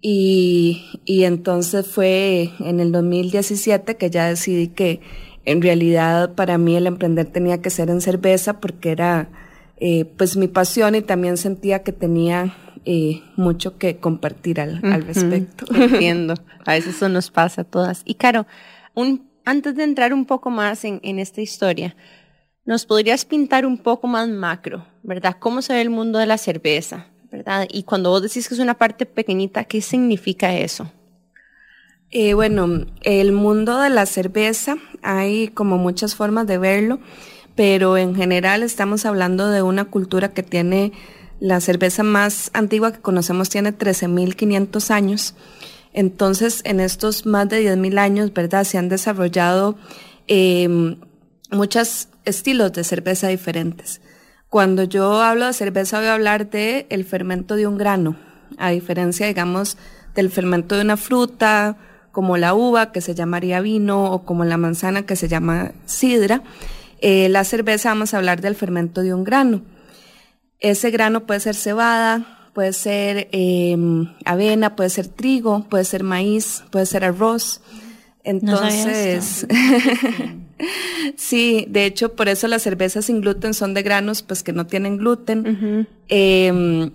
Y, 0.01 1.01
y 1.05 1.23
entonces 1.23 1.87
fue 1.87 2.51
en 2.59 2.79
el 2.79 2.91
2017 2.91 3.97
que 3.97 4.09
ya 4.09 4.27
decidí 4.27 4.67
que 4.67 5.01
en 5.45 5.61
realidad 5.61 6.33
para 6.35 6.57
mí 6.57 6.75
el 6.75 6.87
emprender 6.87 7.27
tenía 7.27 7.61
que 7.61 7.69
ser 7.69 7.89
en 7.89 8.01
cerveza 8.01 8.59
porque 8.59 8.91
era 8.91 9.29
eh, 9.77 10.05
pues 10.05 10.37
mi 10.37 10.47
pasión 10.47 10.95
y 10.95 11.01
también 11.01 11.37
sentía 11.37 11.83
que 11.83 11.91
tenía 11.91 12.55
eh, 12.85 13.23
mucho 13.35 13.77
que 13.77 13.97
compartir 13.97 14.61
al, 14.61 14.81
respecto. 14.81 15.65
Entiendo, 15.75 16.35
a 16.65 16.73
veces 16.73 16.95
eso 16.95 17.09
nos 17.09 17.31
pasa 17.31 17.61
a 17.61 17.65
todas. 17.65 18.01
Y 18.05 18.15
Caro, 18.15 18.47
un, 18.93 19.29
antes 19.43 19.75
de 19.75 19.83
entrar 19.83 20.13
un 20.13 20.25
poco 20.25 20.49
más 20.49 20.85
en, 20.85 20.99
en 21.03 21.19
esta 21.19 21.41
historia, 21.41 21.95
¿nos 22.63 22.85
podrías 22.85 23.25
pintar 23.25 23.65
un 23.65 23.77
poco 23.77 24.07
más 24.07 24.29
macro, 24.29 24.85
verdad? 25.05 25.37
¿Cómo 25.39 25.61
se 25.61 25.73
ve 25.73 25.81
el 25.81 25.89
mundo 25.89 26.19
de 26.19 26.25
la 26.25 26.37
cerveza, 26.37 27.07
verdad? 27.31 27.67
Y 27.71 27.83
cuando 27.83 28.09
vos 28.09 28.21
decís 28.21 28.47
que 28.47 28.55
es 28.55 28.59
una 28.59 28.73
parte 28.73 29.05
pequeñita, 29.05 29.63
¿qué 29.65 29.81
significa 29.81 30.53
eso? 30.55 30.91
Eh, 32.11 32.33
bueno, 32.33 32.85
el 33.01 33.31
mundo 33.31 33.79
de 33.79 33.89
la 33.89 34.05
cerveza, 34.05 34.77
hay 35.01 35.49
como 35.49 35.77
muchas 35.77 36.15
formas 36.15 36.47
de 36.47 36.57
verlo, 36.57 36.99
pero 37.55 37.97
en 37.97 38.15
general 38.15 38.63
estamos 38.63 39.05
hablando 39.05 39.49
de 39.49 39.61
una 39.61 39.85
cultura 39.85 40.33
que 40.33 40.43
tiene 40.43 40.91
la 41.39 41.59
cerveza 41.59 42.03
más 42.03 42.49
antigua 42.53 42.93
que 42.93 43.01
conocemos 43.01 43.49
tiene 43.49 43.77
13.500 43.77 44.89
años. 44.91 45.35
Entonces, 45.93 46.61
en 46.63 46.79
estos 46.79 47.25
más 47.25 47.47
de 47.49 47.61
10.000 47.61 47.97
años, 47.99 48.33
¿verdad? 48.33 48.63
Se 48.63 48.77
han 48.77 48.89
desarrollado 48.89 49.75
eh, 50.27 50.97
muchos 51.51 52.09
estilos 52.25 52.73
de 52.73 52.83
cerveza 52.83 53.27
diferentes. 53.27 54.01
Cuando 54.55 54.85
yo 54.85 55.21
hablo 55.21 55.47
de 55.47 55.51
cerveza 55.51 55.97
voy 55.97 56.07
a 56.07 56.13
hablar 56.13 56.49
de 56.49 56.85
el 56.89 57.03
fermento 57.03 57.57
de 57.57 57.67
un 57.67 57.77
grano, 57.77 58.15
a 58.57 58.69
diferencia, 58.69 59.27
digamos, 59.27 59.77
del 60.13 60.29
fermento 60.31 60.75
de 60.75 60.81
una 60.83 60.95
fruta, 60.95 61.75
como 62.13 62.37
la 62.37 62.53
uva, 62.53 62.93
que 62.93 63.01
se 63.01 63.13
llamaría 63.15 63.59
vino, 63.59 64.13
o 64.13 64.23
como 64.23 64.45
la 64.45 64.55
manzana, 64.55 65.05
que 65.05 65.17
se 65.17 65.27
llama 65.27 65.73
sidra. 65.85 66.41
Eh, 67.01 67.27
la 67.27 67.43
cerveza 67.43 67.89
vamos 67.89 68.13
a 68.13 68.17
hablar 68.17 68.39
del 68.39 68.55
fermento 68.55 69.01
de 69.01 69.13
un 69.13 69.25
grano. 69.25 69.61
Ese 70.61 70.89
grano 70.89 71.25
puede 71.25 71.41
ser 71.41 71.55
cebada, 71.55 72.47
puede 72.53 72.71
ser 72.71 73.27
em, 73.33 74.13
avena, 74.23 74.77
puede 74.77 74.89
ser 74.89 75.09
trigo, 75.09 75.65
puede 75.69 75.83
ser 75.83 76.05
maíz, 76.05 76.63
puede 76.71 76.85
ser 76.85 77.03
arroz. 77.03 77.59
Entonces, 78.23 79.45
sí, 81.17 81.65
de 81.69 81.85
hecho, 81.85 82.15
por 82.15 82.29
eso 82.29 82.47
las 82.47 82.63
cervezas 82.63 83.05
sin 83.05 83.21
gluten 83.21 83.53
son 83.53 83.73
de 83.73 83.83
granos, 83.83 84.21
pues 84.21 84.43
que 84.43 84.53
no 84.53 84.67
tienen 84.67 84.97
gluten. 84.97 85.87
Em, 86.07 86.91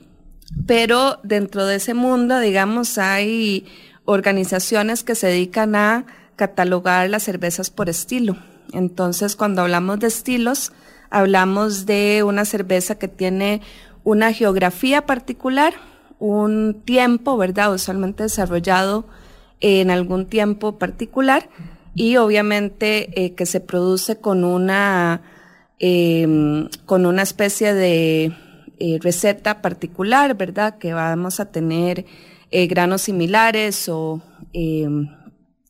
pero 0.66 1.20
dentro 1.22 1.66
de 1.66 1.76
ese 1.76 1.94
mundo, 1.94 2.40
digamos, 2.40 2.98
hay 2.98 3.66
organizaciones 4.04 5.04
que 5.04 5.14
se 5.14 5.28
dedican 5.28 5.74
a 5.74 6.06
catalogar 6.36 7.08
las 7.10 7.22
cervezas 7.22 7.70
por 7.70 7.88
estilo. 7.88 8.36
Entonces, 8.72 9.36
cuando 9.36 9.62
hablamos 9.62 9.98
de 10.00 10.08
estilos, 10.08 10.72
hablamos 11.10 11.86
de 11.86 12.22
una 12.24 12.44
cerveza 12.44 12.96
que 12.96 13.08
tiene 13.08 13.60
una 14.04 14.32
geografía 14.32 15.06
particular, 15.06 15.74
un 16.18 16.82
tiempo, 16.84 17.36
¿verdad? 17.36 17.74
Usualmente 17.74 18.22
desarrollado 18.22 19.06
en 19.60 19.90
algún 19.90 20.26
tiempo 20.26 20.78
particular 20.78 21.48
y 21.94 22.16
obviamente 22.16 23.24
eh, 23.24 23.34
que 23.34 23.46
se 23.46 23.60
produce 23.60 24.16
con 24.16 24.44
una, 24.44 25.22
em, 25.78 26.68
con 26.86 27.06
una 27.06 27.22
especie 27.22 27.74
de 27.74 28.32
eh, 28.78 28.98
receta 29.00 29.60
particular, 29.60 30.36
¿verdad? 30.36 30.78
Que 30.78 30.92
vamos 30.92 31.40
a 31.40 31.50
tener 31.50 32.06
eh, 32.50 32.66
granos 32.66 33.02
similares 33.02 33.88
o 33.88 34.22
em, 34.52 35.08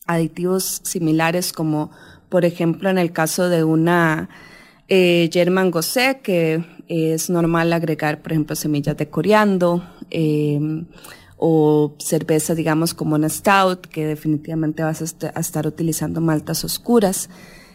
aditivos 0.06 0.80
similares 0.85 1.52
como 1.52 1.90
por 2.28 2.44
ejemplo 2.44 2.90
en 2.90 2.98
el 2.98 3.12
caso 3.12 3.48
de 3.48 3.64
una 3.64 4.28
German 4.88 5.70
Gosé, 5.70 6.18
que 6.20 6.64
es 6.88 7.30
normal 7.30 7.72
agregar, 7.72 8.20
por 8.20 8.33
ejemplo, 8.33 8.56
semillas 8.56 8.96
de 8.96 9.09
coriando, 9.09 9.85
em, 10.11 10.87
o 11.42 11.94
cerveza, 11.98 12.55
digamos, 12.55 12.92
como 12.92 13.14
una 13.14 13.29
stout, 13.29 13.87
que 13.87 14.07
definitivamente 14.07 14.83
vas 14.83 15.00
a, 15.00 15.40
estar 15.40 15.66
utilizando 15.66 16.20
maltas 16.20 16.64
oscuras. 16.64 17.31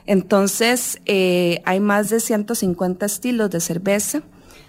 Entonces, 0.05 1.01
eh, 1.05 1.61
hay 1.65 1.79
más 1.79 2.09
de 2.09 2.19
150 2.19 3.05
estilos 3.05 3.49
de 3.49 3.59
cerveza 3.59 4.21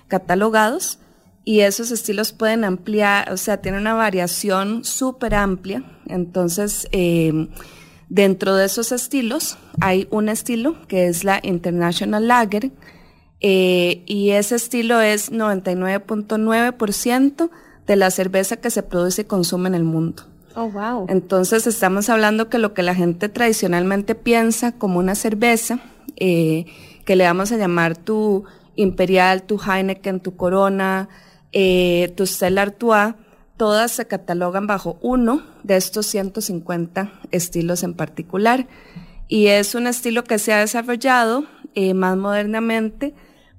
catalogados 0.08 0.98
y 1.44 1.60
esos 1.60 1.90
estilos 1.90 2.32
pueden 2.32 2.64
ampliar, 2.64 3.30
o 3.30 3.36
sea, 3.36 3.58
tienen 3.58 3.82
una 3.82 3.94
variación 3.94 4.84
súper 4.84 5.34
amplia. 5.34 5.84
Entonces, 6.06 6.88
eh, 6.92 7.48
Dentro 8.08 8.54
de 8.54 8.66
esos 8.66 8.92
estilos 8.92 9.58
hay 9.80 10.06
un 10.10 10.28
estilo 10.28 10.76
que 10.86 11.08
es 11.08 11.24
la 11.24 11.40
International 11.42 12.28
Lager 12.28 12.70
eh, 13.40 14.04
y 14.06 14.30
ese 14.30 14.54
estilo 14.54 15.00
es 15.00 15.32
99.9% 15.32 17.50
de 17.86 17.96
la 17.96 18.10
cerveza 18.10 18.56
que 18.56 18.70
se 18.70 18.82
produce 18.82 19.22
y 19.22 19.24
consume 19.24 19.68
en 19.68 19.74
el 19.74 19.84
mundo. 19.84 20.24
Oh, 20.54 20.70
wow. 20.70 21.06
Entonces 21.08 21.66
estamos 21.66 22.08
hablando 22.08 22.48
que 22.48 22.58
lo 22.58 22.72
que 22.72 22.82
la 22.82 22.94
gente 22.94 23.28
tradicionalmente 23.28 24.14
piensa 24.14 24.72
como 24.72 24.98
una 24.98 25.14
cerveza, 25.14 25.80
eh, 26.16 26.64
que 27.04 27.14
le 27.14 27.24
vamos 27.24 27.52
a 27.52 27.56
llamar 27.56 27.96
tu 27.96 28.44
Imperial, 28.74 29.42
tu 29.42 29.60
Heineken, 29.60 30.20
tu 30.20 30.34
Corona, 30.36 31.08
eh, 31.52 32.12
tu 32.16 32.26
Stella 32.26 32.62
Artois, 32.62 33.14
todas 33.58 33.92
se 33.92 34.06
catalogan 34.06 34.66
bajo 34.66 34.98
uno 35.02 35.42
de 35.62 35.76
estos 35.76 36.06
150 36.06 37.12
estilos 37.30 37.82
en 37.82 37.94
particular. 37.94 38.66
Y 39.28 39.48
es 39.48 39.74
un 39.74 39.86
estilo 39.86 40.24
que 40.24 40.38
se 40.38 40.52
ha 40.52 40.58
desarrollado 40.58 41.44
eh, 41.74 41.92
más 41.92 42.16
modernamente 42.16 43.14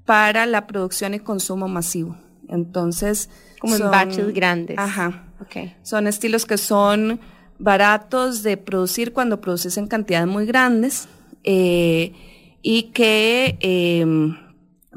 para 0.05 0.45
la 0.45 0.65
producción 0.65 1.13
y 1.13 1.19
consumo 1.19 1.67
masivo. 1.67 2.17
Entonces. 2.47 3.29
Como 3.60 3.76
en 3.76 3.91
baches 3.91 4.34
grandes. 4.34 4.78
Ajá. 4.78 5.26
Okay. 5.41 5.76
Son 5.84 6.08
estilos 6.08 6.46
que 6.46 6.58
son 6.58 7.20
baratos 7.60 8.43
de 8.43 8.58
producir 8.58 9.13
cuando 9.13 9.41
produces 9.41 9.78
en 9.78 9.88
cantidades 9.88 10.28
muy 10.28 10.46
grandes 10.46 11.08
eh, 11.43 12.13
y 12.62 12.91
que 12.93 13.58
em, 13.62 14.38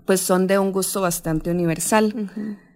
pues 0.05 0.21
son 0.21 0.47
de 0.47 0.59
un 0.59 0.73
gusto 0.73 1.01
bastante 1.01 1.51
universal. 1.51 2.15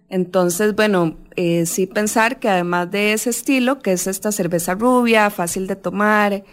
Entonces, 0.09 0.75
bueno, 0.75 1.17
eh, 1.35 1.65
sí 1.65 1.87
pensar 1.87 2.39
que 2.39 2.49
además 2.49 2.91
de 2.91 3.13
ese 3.13 3.31
estilo, 3.31 3.79
que 3.79 3.93
es 3.93 4.07
esta 4.07 4.31
cerveza 4.31 4.75
rubia, 4.75 5.29
fácil 5.29 5.67
de 5.67 5.75
tomar, 5.75 6.43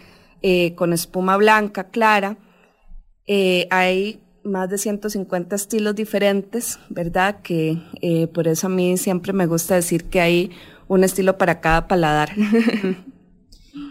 eh, 0.41 0.75
con 0.75 0.91
espuma 0.91 1.37
blanca, 1.37 1.85
clara, 1.85 2.37
eh, 3.27 3.67
hay 3.69 4.22
más 4.43 4.69
de 4.69 4.77
150 4.77 5.55
estilos 5.55 5.95
diferentes, 5.95 6.79
¿verdad? 6.89 7.41
Que 7.41 8.29
por 8.33 8.47
eso 8.47 8.67
a 8.67 8.69
mí 8.69 8.97
siempre 8.97 9.33
me 9.33 9.45
gusta 9.45 9.75
decir 9.75 10.05
que 10.05 10.21
hay 10.21 10.51
un 10.87 11.03
estilo 11.03 11.37
para 11.37 11.61
cada 11.61 11.87
paladar. 11.87 12.31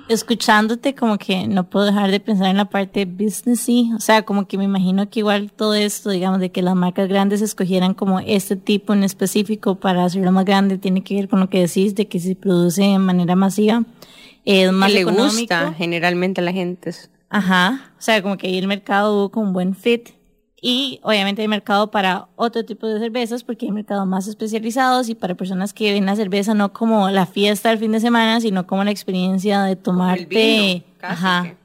escuchándote 0.09 0.95
como 0.95 1.19
que 1.19 1.47
no 1.47 1.69
puedo 1.69 1.87
dejar 1.87 2.11
de 2.11 2.21
pensar 2.21 2.49
en 2.49 2.57
la 2.57 2.67
parte 2.67 3.05
businessy, 3.05 3.93
o 3.97 4.01
sea, 4.01 4.23
como 4.23 4.47
que 4.47 4.59
me 4.59 4.65
imagino 4.65 5.09
que 5.09 5.21
igual 5.21 5.53
todo 5.53 5.75
esto, 5.75 6.11
digamos, 6.11 6.41
de 6.41 6.51
que 6.51 6.62
las 6.62 6.75
marcas 6.75 7.09
grandes 7.09 7.41
escogieran 7.41 7.95
como 7.95 8.21
este 8.21 8.57
tipo 8.57 8.93
en 8.93 9.03
específico 9.03 9.77
para 9.77 10.05
hacerlo 10.05 10.33
más 10.33 10.45
grande, 10.45 10.79
tiene 10.79 11.03
que 11.03 11.15
ver 11.17 11.29
con 11.29 11.41
lo 11.41 11.49
que 11.49 11.61
decís 11.61 11.95
de 11.95 12.07
que 12.07 12.21
se 12.21 12.37
produce 12.37 12.83
de 12.83 12.99
manera 12.99 13.35
masiva, 13.35 13.85
es 14.45 14.73
más 14.73 14.93
le 14.93 15.05
gusta 15.05 15.73
generalmente 15.77 16.41
a 16.41 16.45
la 16.45 16.53
gente. 16.53 16.93
Ajá, 17.29 17.93
o 17.99 18.03
sea, 18.03 18.23
como 18.23 18.37
que 18.37 18.49
ahí 18.49 18.59
el 18.59 18.69
mercado 18.69 19.15
hubo 19.15 19.31
con 19.31 19.49
un 19.49 19.53
buen 19.53 19.75
fit 19.75 20.11
y 20.64 21.01
obviamente 21.03 21.42
hay 21.42 21.48
mercado 21.48 21.90
para 21.90 22.29
otro 22.37 22.64
tipo 22.64 22.87
de 22.87 23.01
cervezas 23.01 23.42
porque 23.42 23.66
hay 23.66 23.72
mercados 23.72 24.07
más 24.07 24.29
especializados 24.29 25.09
y 25.09 25.16
para 25.16 25.35
personas 25.35 25.75
que 25.75 25.92
ven 25.92 26.07
la 26.07 26.14
cerveza 26.14 26.55
no 26.55 26.72
como 26.72 27.11
la 27.11 27.27
fiesta 27.27 27.70
del 27.70 27.79
fin 27.79 27.90
de 27.90 27.98
semana, 27.98 28.40
sino 28.40 28.64
como 28.64 28.85
la 28.85 28.92
experiencia 28.92 29.64
de 29.64 29.75
tomarte, 29.75 30.85
ajá, 31.03 31.57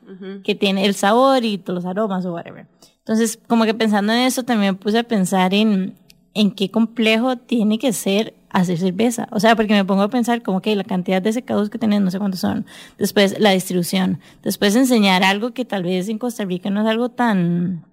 que, 0.44 0.56
tiene 0.56 0.84
el 0.84 0.96
sabor 0.96 1.46
y 1.46 1.60
todos 1.60 1.84
los 1.84 1.86
aromas 1.86 2.26
o 2.26 2.34
whatever. 2.34 2.66
Entonces, 2.98 3.40
como 3.48 3.66
que 3.66 3.76
pensando 3.76 4.14
en 4.14 4.20
eso, 4.22 4.42
también 4.42 4.74
me 4.74 4.80
puse 4.80 4.98
a 4.98 5.04
pensar 5.04 5.54
en, 5.54 5.94
en 6.34 6.50
qué 6.50 6.72
complejo 6.72 7.38
tiene 7.38 7.78
que 7.78 7.94
ser 7.94 8.34
hacer 8.50 8.80
cerveza. 8.80 9.28
O 9.32 9.40
sea, 9.40 9.56
porque 9.56 9.76
me 9.76 9.86
pongo 9.86 10.02
a 10.02 10.10
pensar 10.10 10.42
como 10.42 10.60
que 10.62 10.76
la 10.76 10.84
cantidad 10.84 11.22
de 11.22 11.34
secados 11.34 11.70
que 11.70 11.78
tienen, 11.78 12.04
no 12.04 12.10
sé 12.10 12.18
cuántos 12.18 12.40
son. 12.40 12.66
Después, 12.98 13.40
la 13.40 13.52
distribución. 13.52 14.20
Después, 14.42 14.76
enseñar 14.76 15.24
algo 15.24 15.52
que 15.52 15.66
tal 15.66 15.84
vez 15.84 16.10
en 16.10 16.18
Costa 16.18 16.46
Rica 16.46 16.72
no 16.72 16.82
es 16.82 16.88
algo 16.88 17.10
tan 17.10 17.86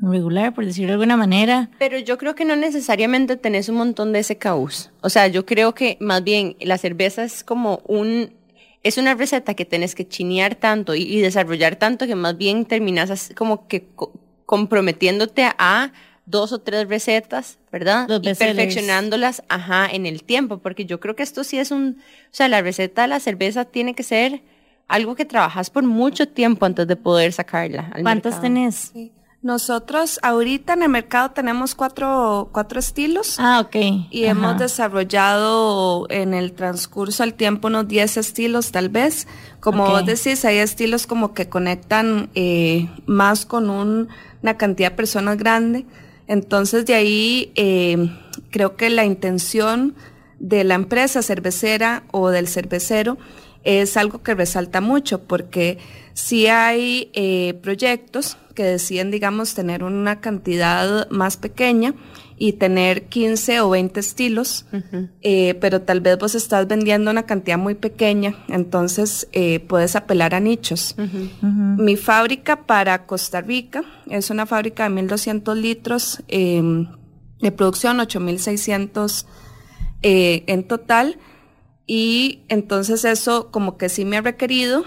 regular, 0.00 0.54
por 0.54 0.64
decirlo 0.64 0.88
de 0.88 0.92
alguna 0.94 1.16
manera. 1.16 1.70
Pero 1.78 1.98
yo 1.98 2.18
creo 2.18 2.34
que 2.34 2.44
no 2.44 2.56
necesariamente 2.56 3.36
tenés 3.36 3.68
un 3.68 3.76
montón 3.76 4.12
de 4.12 4.22
SKUs. 4.22 4.90
O 5.00 5.10
sea, 5.10 5.26
yo 5.28 5.44
creo 5.44 5.74
que 5.74 5.96
más 6.00 6.22
bien 6.22 6.56
la 6.60 6.78
cerveza 6.78 7.24
es 7.24 7.44
como 7.44 7.80
un, 7.86 8.32
es 8.82 8.98
una 8.98 9.14
receta 9.14 9.54
que 9.54 9.64
tenés 9.64 9.94
que 9.94 10.06
chinear 10.06 10.54
tanto 10.54 10.94
y, 10.94 11.20
desarrollar 11.20 11.76
tanto 11.76 12.06
que 12.06 12.14
más 12.14 12.36
bien 12.36 12.64
terminas 12.64 13.32
como 13.36 13.66
que 13.66 13.88
comprometiéndote 14.46 15.44
a 15.58 15.92
dos 16.26 16.52
o 16.52 16.60
tres 16.60 16.88
recetas, 16.88 17.58
¿verdad? 17.72 18.06
y 18.22 18.34
perfeccionándolas, 18.34 19.42
ajá, 19.48 19.88
en 19.90 20.04
el 20.04 20.22
tiempo, 20.22 20.58
porque 20.58 20.84
yo 20.84 21.00
creo 21.00 21.16
que 21.16 21.22
esto 21.22 21.42
sí 21.42 21.58
es 21.58 21.70
un, 21.70 21.98
o 21.98 22.28
sea, 22.32 22.48
la 22.48 22.60
receta 22.60 23.02
de 23.02 23.08
la 23.08 23.18
cerveza 23.18 23.64
tiene 23.64 23.94
que 23.94 24.02
ser 24.02 24.42
algo 24.88 25.14
que 25.14 25.24
trabajas 25.24 25.70
por 25.70 25.84
mucho 25.84 26.28
tiempo 26.28 26.66
antes 26.66 26.86
de 26.86 26.96
poder 26.96 27.32
sacarla. 27.32 27.92
¿Cuántas 28.02 28.40
tenés? 28.40 28.92
Nosotros 29.40 30.18
ahorita 30.24 30.72
en 30.72 30.82
el 30.82 30.88
mercado 30.88 31.30
tenemos 31.30 31.76
cuatro, 31.76 32.50
cuatro 32.52 32.80
estilos. 32.80 33.36
Ah, 33.38 33.60
ok. 33.60 33.76
Y 34.10 34.24
hemos 34.24 34.58
desarrollado 34.58 36.06
en 36.10 36.34
el 36.34 36.52
transcurso 36.52 37.22
del 37.22 37.34
tiempo 37.34 37.68
unos 37.68 37.86
10 37.86 38.16
estilos 38.16 38.72
tal 38.72 38.88
vez. 38.88 39.28
Como 39.60 39.86
vos 39.86 40.04
decís, 40.04 40.44
hay 40.44 40.58
estilos 40.58 41.06
como 41.06 41.34
que 41.34 41.48
conectan 41.48 42.30
eh, 42.34 42.88
más 43.06 43.46
con 43.46 43.70
una 43.70 44.56
cantidad 44.56 44.90
de 44.90 44.96
personas 44.96 45.38
grande. 45.38 45.86
Entonces 46.26 46.84
de 46.84 46.94
ahí 46.94 47.52
eh, 47.54 48.10
creo 48.50 48.74
que 48.74 48.90
la 48.90 49.04
intención 49.04 49.94
de 50.40 50.64
la 50.64 50.74
empresa 50.74 51.22
cervecera 51.22 52.02
o 52.10 52.30
del 52.30 52.48
cervecero 52.48 53.18
es 53.62 53.96
algo 53.96 54.22
que 54.22 54.34
resalta 54.34 54.80
mucho 54.80 55.22
porque 55.22 55.78
si 56.14 56.48
hay 56.48 57.10
eh, 57.14 57.54
proyectos 57.62 58.36
que 58.58 58.64
deciden, 58.64 59.12
digamos, 59.12 59.54
tener 59.54 59.84
una 59.84 60.20
cantidad 60.20 61.08
más 61.10 61.36
pequeña 61.36 61.94
y 62.38 62.54
tener 62.54 63.06
15 63.06 63.60
o 63.60 63.70
20 63.70 64.00
estilos, 64.00 64.66
eh, 65.22 65.54
pero 65.60 65.82
tal 65.82 66.00
vez 66.00 66.18
vos 66.18 66.34
estás 66.34 66.66
vendiendo 66.66 67.12
una 67.12 67.22
cantidad 67.22 67.56
muy 67.56 67.76
pequeña, 67.76 68.34
entonces 68.48 69.28
eh, 69.30 69.60
puedes 69.60 69.94
apelar 69.94 70.34
a 70.34 70.40
nichos. 70.40 70.96
Mi 71.40 71.94
fábrica 71.94 72.66
para 72.66 73.06
Costa 73.06 73.42
Rica 73.42 73.84
es 74.10 74.28
una 74.28 74.44
fábrica 74.44 74.88
de 74.88 75.02
1.200 75.02 75.54
litros 75.54 76.24
em, 76.26 76.88
de 77.40 77.52
producción, 77.52 77.98
8.600 77.98 79.24
eh, 80.02 80.42
en 80.48 80.66
total. 80.66 81.16
Y 81.86 82.42
entonces 82.48 83.04
eso 83.04 83.52
como 83.52 83.78
que 83.78 83.88
sí 83.88 84.04
me 84.04 84.16
ha 84.16 84.20
requerido 84.20 84.84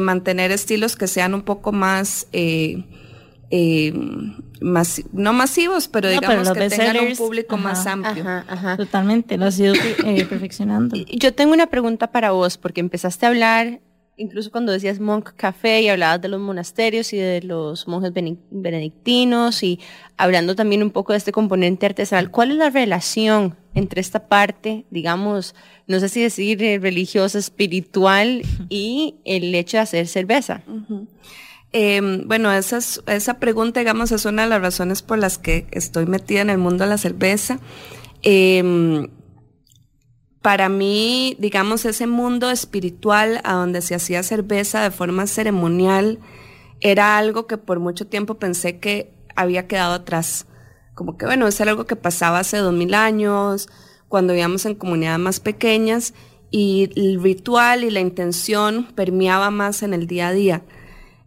mantener 0.00 0.52
estilos 0.52 0.94
que 0.94 1.08
sean 1.08 1.34
un 1.34 1.42
poco 1.42 1.72
más 1.72 2.26
eh, 3.50 3.92
no 4.60 5.32
masivos, 5.32 5.88
pero 5.88 6.08
digamos 6.08 6.50
que 6.50 6.68
tengan 6.68 7.06
un 7.06 7.16
público 7.16 7.56
más 7.56 7.86
amplio. 7.86 8.24
Totalmente, 8.76 9.38
lo 9.38 9.46
has 9.46 9.58
ido 9.58 9.74
eh, 9.74 10.24
perfeccionando. 10.28 10.96
Yo 10.96 11.32
tengo 11.34 11.52
una 11.52 11.66
pregunta 11.66 12.10
para 12.10 12.32
vos, 12.32 12.58
porque 12.58 12.80
empezaste 12.80 13.26
a 13.26 13.28
hablar, 13.30 13.80
incluso 14.16 14.50
cuando 14.50 14.72
decías 14.72 15.00
Monk 15.00 15.30
Café 15.36 15.80
y 15.80 15.88
hablabas 15.88 16.20
de 16.20 16.28
los 16.28 16.40
monasterios 16.40 17.12
y 17.12 17.16
de 17.16 17.40
los 17.42 17.86
monjes 17.86 18.12
benedictinos 18.50 19.62
y 19.62 19.80
hablando 20.16 20.54
también 20.54 20.82
un 20.82 20.90
poco 20.90 21.12
de 21.12 21.18
este 21.18 21.32
componente 21.32 21.86
artesanal. 21.86 22.30
¿Cuál 22.30 22.50
es 22.50 22.56
la 22.58 22.70
relación 22.70 23.56
entre 23.74 24.00
esta 24.00 24.28
parte, 24.28 24.84
digamos, 24.90 25.54
no 25.86 26.00
sé 26.00 26.08
si 26.08 26.20
decir 26.20 26.62
eh, 26.62 26.78
religiosa, 26.78 27.38
espiritual 27.38 28.42
y 28.68 29.14
el 29.24 29.54
hecho 29.54 29.76
de 29.78 29.82
hacer 29.82 30.08
cerveza? 30.08 30.62
Eh, 31.72 32.22
bueno, 32.24 32.50
esa, 32.52 32.78
esa 33.06 33.34
pregunta, 33.38 33.80
digamos, 33.80 34.12
es 34.12 34.24
una 34.24 34.42
de 34.42 34.48
las 34.48 34.62
razones 34.62 35.02
por 35.02 35.18
las 35.18 35.38
que 35.38 35.66
estoy 35.70 36.06
metida 36.06 36.40
en 36.40 36.50
el 36.50 36.58
mundo 36.58 36.84
de 36.84 36.90
la 36.90 36.98
cerveza. 36.98 37.60
Eh, 38.22 39.08
para 40.42 40.68
mí, 40.68 41.36
digamos, 41.38 41.84
ese 41.84 42.06
mundo 42.06 42.50
espiritual 42.50 43.40
a 43.44 43.54
donde 43.54 43.82
se 43.82 43.94
hacía 43.94 44.22
cerveza 44.22 44.82
de 44.82 44.90
forma 44.90 45.26
ceremonial 45.26 46.20
era 46.80 47.18
algo 47.18 47.46
que 47.46 47.58
por 47.58 47.80
mucho 47.80 48.06
tiempo 48.06 48.38
pensé 48.38 48.78
que 48.78 49.12
había 49.34 49.66
quedado 49.66 49.94
atrás. 49.94 50.46
Como 50.94 51.16
que, 51.16 51.26
bueno, 51.26 51.46
es 51.46 51.60
algo 51.60 51.86
que 51.86 51.96
pasaba 51.96 52.38
hace 52.38 52.56
dos 52.58 52.72
mil 52.72 52.94
años, 52.94 53.68
cuando 54.08 54.32
vivíamos 54.32 54.64
en 54.64 54.74
comunidades 54.74 55.18
más 55.18 55.40
pequeñas 55.40 56.14
y 56.50 56.90
el 56.96 57.22
ritual 57.22 57.84
y 57.84 57.90
la 57.90 58.00
intención 58.00 58.86
permeaba 58.94 59.50
más 59.50 59.82
en 59.82 59.92
el 59.92 60.06
día 60.06 60.28
a 60.28 60.32
día. 60.32 60.62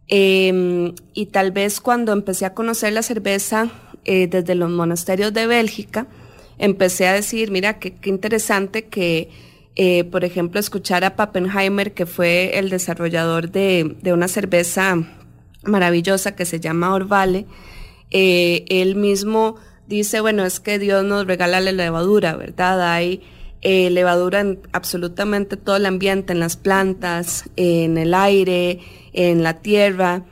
Em, 0.07 0.93
y 1.13 1.27
tal 1.27 1.51
vez 1.51 1.79
cuando 1.79 2.11
empecé 2.11 2.45
a 2.45 2.53
conocer 2.53 2.91
la 2.93 3.01
cerveza 3.01 3.69
eh, 4.03 4.27
desde 4.27 4.55
los 4.55 4.69
monasterios 4.69 5.33
de 5.33 5.47
Bélgica, 5.47 6.07
empecé 6.57 7.07
a 7.07 7.13
decir, 7.13 7.49
mira, 7.49 7.79
qué, 7.79 7.95
interesante 8.03 8.85
que, 8.87 9.29
eh, 9.75 10.03
por 10.05 10.25
ejemplo, 10.25 10.59
escuchar 10.59 11.03
a 11.05 11.15
Pappenheimer, 11.15 11.93
que 11.93 12.05
fue 12.05 12.57
el 12.59 12.69
desarrollador 12.69 13.51
de, 13.51 13.95
una 14.11 14.27
cerveza 14.27 14.97
maravillosa 15.63 16.35
que 16.35 16.45
se 16.45 16.59
llama 16.59 16.93
Orvale, 16.93 17.45
eh, 18.09 18.65
él 18.67 18.95
mismo 18.95 19.55
dice, 19.87 20.19
bueno, 20.19 20.43
es 20.45 20.59
que 20.59 20.77
Dios 20.77 21.05
nos 21.05 21.25
regala 21.25 21.61
la 21.61 21.71
levadura, 21.71 22.35
¿verdad? 22.35 22.91
Hay 22.93 23.21
levadura 23.63 24.39
en 24.39 24.59
absolutamente 24.71 25.55
todo 25.55 25.75
el 25.75 25.85
ambiente, 25.85 26.33
en 26.33 26.39
las 26.39 26.57
plantas, 26.57 27.45
en 27.55 27.99
el 27.99 28.15
aire, 28.15 28.79
en 29.13 29.43
la 29.43 29.61
tierra 29.61 30.23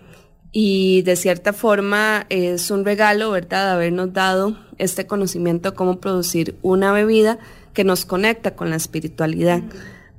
y 0.52 1.04
de 1.04 1.16
cierta 1.16 1.54
forma 1.54 2.26
es 2.30 2.72
un 2.72 2.86
regalo, 2.86 3.32
¿verdad?, 3.32 3.72
habernos 3.72 4.14
dado 4.14 4.58
este 4.78 5.06
conocimiento 5.06 5.72
de 5.72 5.76
cómo 5.76 6.00
producir 6.00 6.56
una 6.62 6.92
bebida 6.92 7.38
que 7.74 7.84
nos 7.84 8.06
conecta 8.06 8.56
con 8.56 8.70
la 8.70 8.76
espiritualidad. 8.76 9.62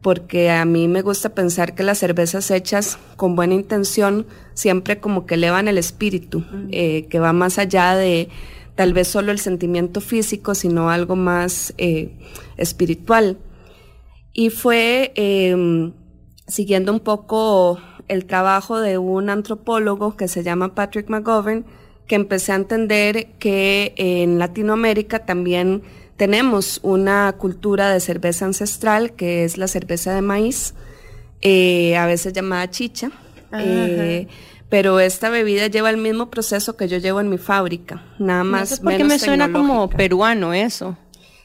Porque 0.02 0.50
a 0.50 0.64
mí 0.64 0.88
me 0.88 1.02
gusta 1.02 1.34
pensar 1.34 1.74
que 1.74 1.82
las 1.82 1.98
cervezas 1.98 2.50
hechas 2.50 2.98
con 3.16 3.36
buena 3.36 3.54
intención 3.54 4.26
siempre 4.54 4.98
como 4.98 5.26
que 5.26 5.34
elevan 5.34 5.68
el 5.68 5.76
espíritu, 5.76 6.44
eh, 6.70 7.06
que 7.10 7.18
va 7.18 7.34
más 7.34 7.58
allá 7.58 7.94
de 7.96 8.28
tal 8.76 8.94
vez 8.94 9.08
solo 9.08 9.30
el 9.30 9.38
sentimiento 9.38 10.00
físico, 10.00 10.54
sino 10.54 10.88
algo 10.88 11.16
más 11.16 11.74
eh, 11.76 12.16
espiritual. 12.56 13.36
Y 14.32 14.48
fue 14.48 15.12
em, 15.16 15.92
siguiendo 16.46 16.92
un 16.92 17.00
poco 17.00 17.78
el 18.10 18.26
trabajo 18.26 18.80
de 18.80 18.98
un 18.98 19.30
antropólogo 19.30 20.16
que 20.16 20.26
se 20.26 20.42
llama 20.42 20.74
Patrick 20.74 21.08
McGovern, 21.08 21.64
que 22.06 22.16
empecé 22.16 22.52
a 22.52 22.56
entender 22.56 23.28
que 23.38 23.94
en 23.96 24.38
Latinoamérica 24.40 25.20
también 25.20 25.82
tenemos 26.16 26.80
una 26.82 27.32
cultura 27.38 27.90
de 27.90 28.00
cerveza 28.00 28.46
ancestral, 28.46 29.12
que 29.12 29.44
es 29.44 29.56
la 29.56 29.68
cerveza 29.68 30.12
de 30.12 30.22
maíz, 30.22 30.74
eh, 31.40 31.96
a 31.96 32.06
veces 32.06 32.32
llamada 32.32 32.68
chicha. 32.68 33.12
Eh, 33.52 34.26
pero 34.68 35.00
esta 35.00 35.30
bebida 35.30 35.68
lleva 35.68 35.88
el 35.88 35.96
mismo 35.96 36.30
proceso 36.30 36.76
que 36.76 36.88
yo 36.88 36.98
llevo 36.98 37.20
en 37.20 37.28
mi 37.28 37.38
fábrica, 37.38 38.04
nada 38.18 38.44
más. 38.44 38.82
No 38.82 38.90
porque 38.90 39.04
me 39.04 39.18
suena 39.18 39.52
como 39.52 39.88
peruano 39.88 40.52
eso. 40.52 40.96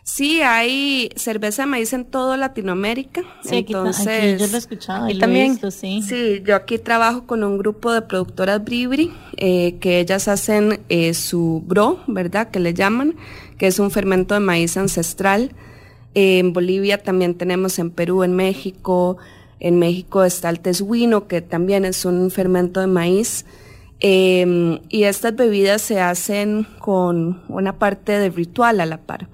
Sí, 0.05 0.39
hay 0.43 1.09
cerveza 1.15 1.63
de 1.63 1.65
maíz 1.65 1.91
en 1.91 2.05
toda 2.05 2.37
Latinoamérica. 2.37 3.23
Sí, 3.41 3.65
entonces, 3.67 4.39
yo 4.39 4.45
lo 4.45 4.53
he 4.53 4.59
escuchado 4.59 5.09
y 5.09 5.17
también, 5.17 5.59
sí. 5.71 6.03
Sí, 6.03 6.43
yo 6.45 6.55
aquí 6.55 6.77
trabajo 6.77 7.25
con 7.25 7.43
un 7.43 7.57
grupo 7.57 7.91
de 7.91 8.03
productoras 8.03 8.63
Bribri, 8.63 9.11
eh, 9.37 9.77
que 9.79 9.99
ellas 9.99 10.27
hacen 10.27 10.79
eh, 10.89 11.15
su 11.15 11.63
bro, 11.65 12.01
¿verdad? 12.05 12.51
Que 12.51 12.59
le 12.59 12.75
llaman, 12.75 13.15
que 13.57 13.65
es 13.65 13.79
un 13.79 13.89
fermento 13.89 14.35
de 14.35 14.41
maíz 14.41 14.77
ancestral. 14.77 15.53
Eh, 16.13 16.37
en 16.37 16.53
Bolivia 16.53 17.01
también 17.01 17.33
tenemos 17.33 17.79
en 17.79 17.89
Perú, 17.89 18.21
en 18.21 18.35
México. 18.35 19.17
En 19.59 19.79
México 19.79 20.23
está 20.23 20.51
el 20.51 20.59
teshuino, 20.59 21.27
que 21.27 21.41
también 21.41 21.83
es 21.83 22.05
un 22.05 22.29
fermento 22.29 22.79
de 22.79 22.87
maíz. 22.87 23.43
y 23.99 25.03
estas 25.03 25.35
bebidas 25.35 25.81
se 25.81 25.99
hacen 25.99 26.67
con 26.77 27.41
una 27.47 27.79
parte 27.79 28.11
de 28.11 28.29
ritual 28.29 28.81
a 28.81 28.85
la 28.85 28.97
par. 28.97 29.29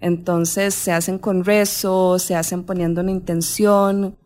Entonces 0.00 0.74
se 0.74 0.92
hacen 0.92 1.18
con 1.18 1.44
rezo, 1.44 2.18
se 2.18 2.34
hacen 2.34 2.64
poniendo 2.64 3.00
una 3.00 3.10
intención 3.10 4.16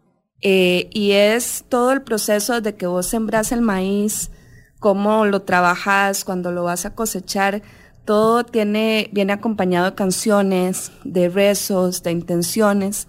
eh, 0.40 0.88
y 0.92 1.12
es 1.12 1.64
todo 1.68 1.92
el 1.92 2.02
proceso 2.02 2.60
de 2.60 2.74
que 2.74 2.86
vos 2.86 3.06
sembras 3.06 3.52
el 3.52 3.60
maíz, 3.60 4.30
cómo 4.78 5.26
lo 5.26 5.42
trabajas, 5.42 6.24
cuando 6.24 6.50
lo 6.50 6.64
vas 6.64 6.86
a 6.86 6.94
cosechar, 6.94 7.62
todo 8.04 8.44
tiene, 8.44 9.10
viene 9.12 9.32
acompañado 9.32 9.90
de 9.90 9.94
canciones, 9.94 10.90
de 11.04 11.28
rezos, 11.28 12.02
de 12.02 12.12
intenciones. 12.12 13.06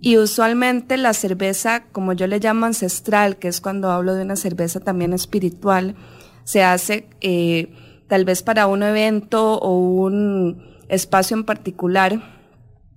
Y 0.00 0.16
usualmente 0.16 0.96
la 0.96 1.12
cerveza, 1.12 1.84
como 1.92 2.12
yo 2.12 2.26
le 2.26 2.38
llamo 2.38 2.66
ancestral, 2.66 3.36
que 3.36 3.48
es 3.48 3.60
cuando 3.60 3.90
hablo 3.90 4.14
de 4.14 4.22
una 4.22 4.36
cerveza 4.36 4.80
también 4.80 5.12
espiritual, 5.12 5.96
se 6.44 6.62
hace 6.62 7.08
eh, 7.20 7.72
tal 8.08 8.24
vez 8.24 8.42
para 8.42 8.66
un 8.66 8.82
evento 8.82 9.58
o 9.58 9.76
un, 9.76 10.71
espacio 10.88 11.36
en 11.36 11.44
particular. 11.44 12.22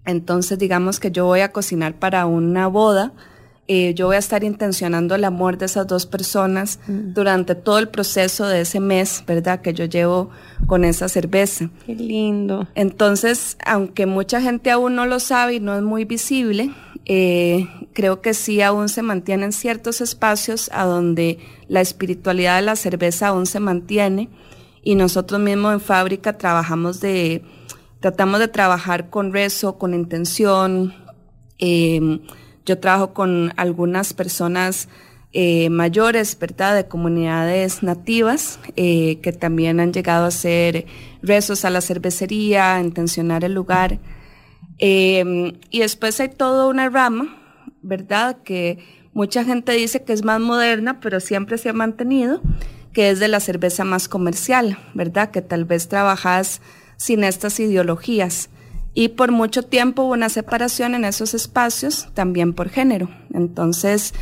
Entonces, 0.06 0.60
digamos 0.60 1.00
que 1.00 1.12
yo 1.12 1.26
voy 1.26 1.42
a 1.42 1.52
cocinar 1.52 1.98
para 1.98 2.26
una 2.26 2.68
boda. 2.68 3.14
Eh, 3.68 3.96
yo 3.96 4.06
voy 4.06 4.16
a 4.16 4.20
estar 4.20 4.44
intencionando 4.44 5.16
el 5.16 5.24
amor 5.24 5.58
de 5.58 5.66
esas 5.66 5.88
dos 5.88 6.06
personas 6.06 6.80
mm. 6.88 7.14
durante 7.14 7.56
todo 7.56 7.80
el 7.80 7.88
proceso 7.90 8.48
de 8.48 8.62
ese 8.62 8.80
mes, 8.80 9.24
¿verdad? 9.26 9.62
Que 9.62 9.74
yo 9.74 9.86
llevo 9.86 10.30
con 10.68 10.86
esa 10.86 11.10
cerveza. 11.10 11.72
Qué 11.86 11.96
lindo. 11.96 12.68
Entonces, 12.76 13.58
aunque 13.66 14.06
mucha 14.06 14.40
gente 14.40 14.70
aún 14.70 14.94
no 14.94 15.08
lo 15.08 15.20
sabe 15.20 15.56
y 15.56 15.60
no 15.60 15.76
es 15.76 15.82
muy 15.82 16.06
visible, 16.06 16.76
eh, 17.06 17.68
creo 17.94 18.22
que 18.22 18.34
sí 18.36 18.62
aún 18.62 18.90
se 18.90 19.02
mantienen 19.02 19.52
ciertos 19.52 20.02
espacios 20.02 20.70
a 20.74 20.86
donde 20.86 21.40
la 21.68 21.82
espiritualidad 21.82 22.58
de 22.58 22.64
la 22.64 22.76
cerveza 22.76 23.28
aún 23.28 23.48
se 23.48 23.60
mantiene 23.60 24.30
y 24.84 24.96
nosotros 24.96 25.40
mismos 25.40 25.74
en 25.74 25.82
fábrica 25.82 26.38
trabajamos 26.38 27.02
de 27.02 27.44
Tratamos 28.06 28.40
de 28.40 28.48
trabajar 28.48 29.10
con 29.10 29.34
rezo, 29.34 29.80
con 29.80 29.96
intención. 29.96 30.94
Em, 31.58 32.20
yo 32.64 32.78
trabajo 32.78 33.16
con 33.16 33.52
algunas 33.58 34.14
personas 34.14 34.90
eh, 35.34 35.72
mayores, 35.72 36.38
¿verdad? 36.38 36.76
De 36.76 36.88
comunidades 36.88 37.82
nativas 37.82 38.60
eh, 38.76 39.18
que 39.24 39.34
también 39.34 39.80
han 39.80 39.92
llegado 39.92 40.26
a 40.26 40.28
hacer 40.28 40.86
rezos 41.24 41.66
a 41.66 41.72
la 41.72 41.82
cervecería, 41.82 42.76
a 42.76 42.80
intencionar 42.80 43.44
el 43.44 43.56
lugar. 43.56 43.98
Em, 44.78 45.54
y 45.72 45.80
después 45.80 46.20
hay 46.20 46.30
toda 46.30 46.68
una 46.68 46.88
rama, 46.90 47.36
¿verdad? 47.82 48.38
Que 48.44 48.78
mucha 49.14 49.44
gente 49.44 49.72
dice 49.72 50.04
que 50.04 50.14
es 50.14 50.24
más 50.24 50.40
moderna, 50.40 51.00
pero 51.00 51.20
siempre 51.20 51.58
se 51.58 51.70
ha 51.70 51.74
mantenido, 51.74 52.40
que 52.94 53.10
es 53.10 53.20
de 53.20 53.30
la 53.30 53.40
cerveza 53.40 53.84
más 53.84 54.08
comercial, 54.08 54.78
¿verdad? 54.94 55.32
Que 55.32 55.42
tal 55.42 55.66
vez 55.66 55.88
trabajas 55.88 56.62
sin 56.98 57.24
estas 57.24 57.60
ideologías. 57.60 58.50
Y 58.98 59.10
por 59.10 59.32
mucho 59.32 59.64
tiempo 59.64 60.04
hubo 60.04 60.14
una 60.14 60.30
separación 60.30 60.96
en 60.96 61.04
esos 61.04 61.34
espacios, 61.34 62.08
también 62.14 62.54
por 62.54 62.70
género. 62.70 63.10
Entonces, 63.34 64.14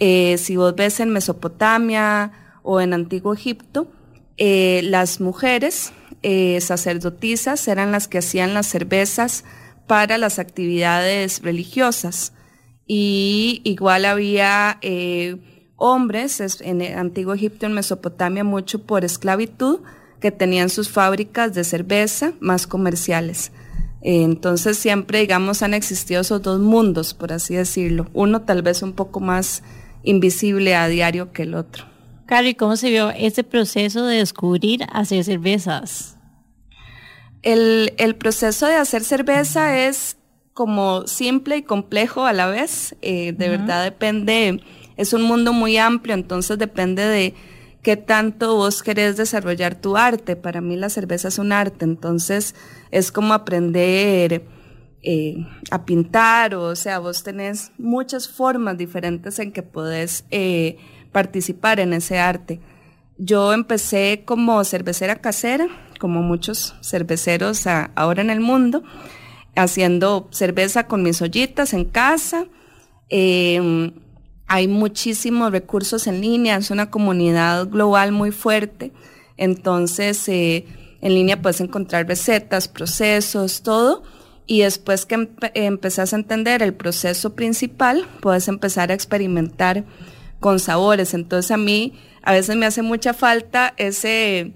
eh, 0.00 0.38
si 0.38 0.56
vos 0.56 0.74
ves 0.74 1.00
en 1.00 1.10
Mesopotamia 1.10 2.32
o 2.62 2.80
en 2.80 2.94
Antiguo 2.94 3.34
Egipto, 3.34 3.92
eh, 4.38 4.80
las 4.84 5.20
mujeres 5.20 5.92
eh, 6.22 6.58
sacerdotisas 6.62 7.68
eran 7.68 7.92
las 7.92 8.08
que 8.08 8.18
hacían 8.18 8.54
las 8.54 8.66
cervezas 8.66 9.44
para 9.86 10.16
las 10.16 10.38
actividades 10.38 11.42
religiosas. 11.42 12.32
Y 12.86 13.60
igual 13.64 14.06
había 14.06 14.80
hombres 15.76 16.40
en 16.62 16.82
Antiguo 16.82 17.34
Egipto, 17.34 17.66
en 17.66 17.74
Mesopotamia, 17.74 18.44
mucho 18.44 18.86
por 18.86 19.04
esclavitud, 19.04 19.80
que 20.22 20.30
tenían 20.30 20.70
sus 20.70 20.88
fábricas 20.88 21.52
de 21.52 21.64
cerveza 21.64 22.32
más 22.40 22.66
comerciales. 22.66 23.52
Entonces 24.00 24.78
siempre, 24.78 25.18
digamos, 25.18 25.62
han 25.62 25.74
existido 25.74 26.22
esos 26.22 26.40
dos 26.40 26.60
mundos, 26.60 27.12
por 27.12 27.32
así 27.32 27.54
decirlo. 27.54 28.06
Uno 28.14 28.42
tal 28.42 28.62
vez 28.62 28.82
un 28.82 28.94
poco 28.94 29.20
más 29.20 29.62
invisible 30.02 30.74
a 30.74 30.88
diario 30.88 31.32
que 31.32 31.42
el 31.42 31.54
otro. 31.54 31.84
Cari, 32.26 32.54
¿cómo 32.54 32.76
se 32.76 32.88
vio 32.88 33.10
ese 33.10 33.44
proceso 33.44 34.06
de 34.06 34.18
descubrir 34.18 34.86
hacer 34.92 35.22
cervezas? 35.24 36.16
El, 37.42 38.16
proceso 38.18 38.66
de 38.66 38.76
hacer 38.76 39.02
cerveza 39.02 39.86
es 39.86 40.16
como 40.54 41.06
simple 41.06 41.56
y 41.56 41.62
complejo 41.62 42.24
a 42.24 42.32
la 42.32 42.46
vez. 42.46 42.96
Eh, 43.02 43.32
de 43.36 43.48
verdad 43.48 43.82
depende, 43.84 44.62
es 44.96 45.12
un 45.12 45.22
mundo 45.22 45.52
muy 45.52 45.76
amplio, 45.78 46.14
entonces 46.14 46.58
depende 46.58 47.04
de 47.04 47.34
qué 47.82 47.96
tanto 47.96 48.56
vos 48.56 48.82
querés 48.82 49.16
desarrollar 49.16 49.74
tu 49.74 49.96
arte. 49.96 50.36
Para 50.36 50.60
mí 50.60 50.76
la 50.76 50.88
cerveza 50.88 51.28
es 51.28 51.38
un 51.38 51.52
arte, 51.52 51.84
entonces 51.84 52.54
es 52.90 53.12
como 53.12 53.34
aprender 53.34 54.44
eh, 55.02 55.46
a 55.70 55.84
pintar, 55.84 56.54
o, 56.54 56.76
sea, 56.76 57.00
vos 57.00 57.24
tenés 57.24 57.72
muchas 57.76 58.28
formas 58.28 58.78
diferentes 58.78 59.40
en 59.40 59.50
que 59.50 59.62
podés 59.62 60.24
eh, 60.30 60.78
participar 61.10 61.80
en 61.80 61.92
ese 61.92 62.20
arte. 62.20 62.60
Yo 63.18 63.52
empecé 63.52 64.22
como 64.24 64.62
cervecera 64.64 65.16
casera, 65.16 65.66
como 65.98 66.22
muchos 66.22 66.76
cerveceros 66.82 67.66
ahora 67.66 68.22
en 68.22 68.30
el 68.30 68.40
mundo, 68.40 68.84
haciendo 69.56 70.28
cerveza 70.30 70.86
con 70.86 71.02
mis 71.02 71.20
ollitas 71.20 71.74
en 71.74 71.84
casa. 71.84 72.46
Em, 73.08 73.92
hay 74.52 74.68
muchísimos 74.68 75.50
recursos 75.50 76.06
en 76.06 76.20
línea, 76.20 76.56
es 76.56 76.70
una 76.70 76.90
comunidad 76.90 77.70
global 77.70 78.12
muy 78.12 78.32
fuerte, 78.32 78.92
entonces 79.38 80.28
eh, 80.28 80.66
en 81.00 81.14
línea 81.14 81.40
puedes 81.40 81.62
encontrar 81.62 82.06
recetas, 82.06 82.68
procesos, 82.68 83.62
todo 83.62 84.02
y 84.46 84.60
después 84.60 85.06
que 85.06 85.26
empezás 85.54 86.12
a 86.12 86.16
entender 86.16 86.62
el 86.62 86.74
proceso 86.74 87.34
principal, 87.34 88.06
puedes 88.20 88.46
empezar 88.46 88.90
a 88.90 88.94
experimentar 88.94 89.84
con 90.38 90.60
sabores. 90.60 91.14
Entonces 91.14 91.50
a 91.50 91.56
mí 91.56 91.94
a 92.20 92.32
veces 92.32 92.54
me 92.56 92.66
hace 92.66 92.82
mucha 92.82 93.14
falta 93.14 93.72
ese, 93.78 94.52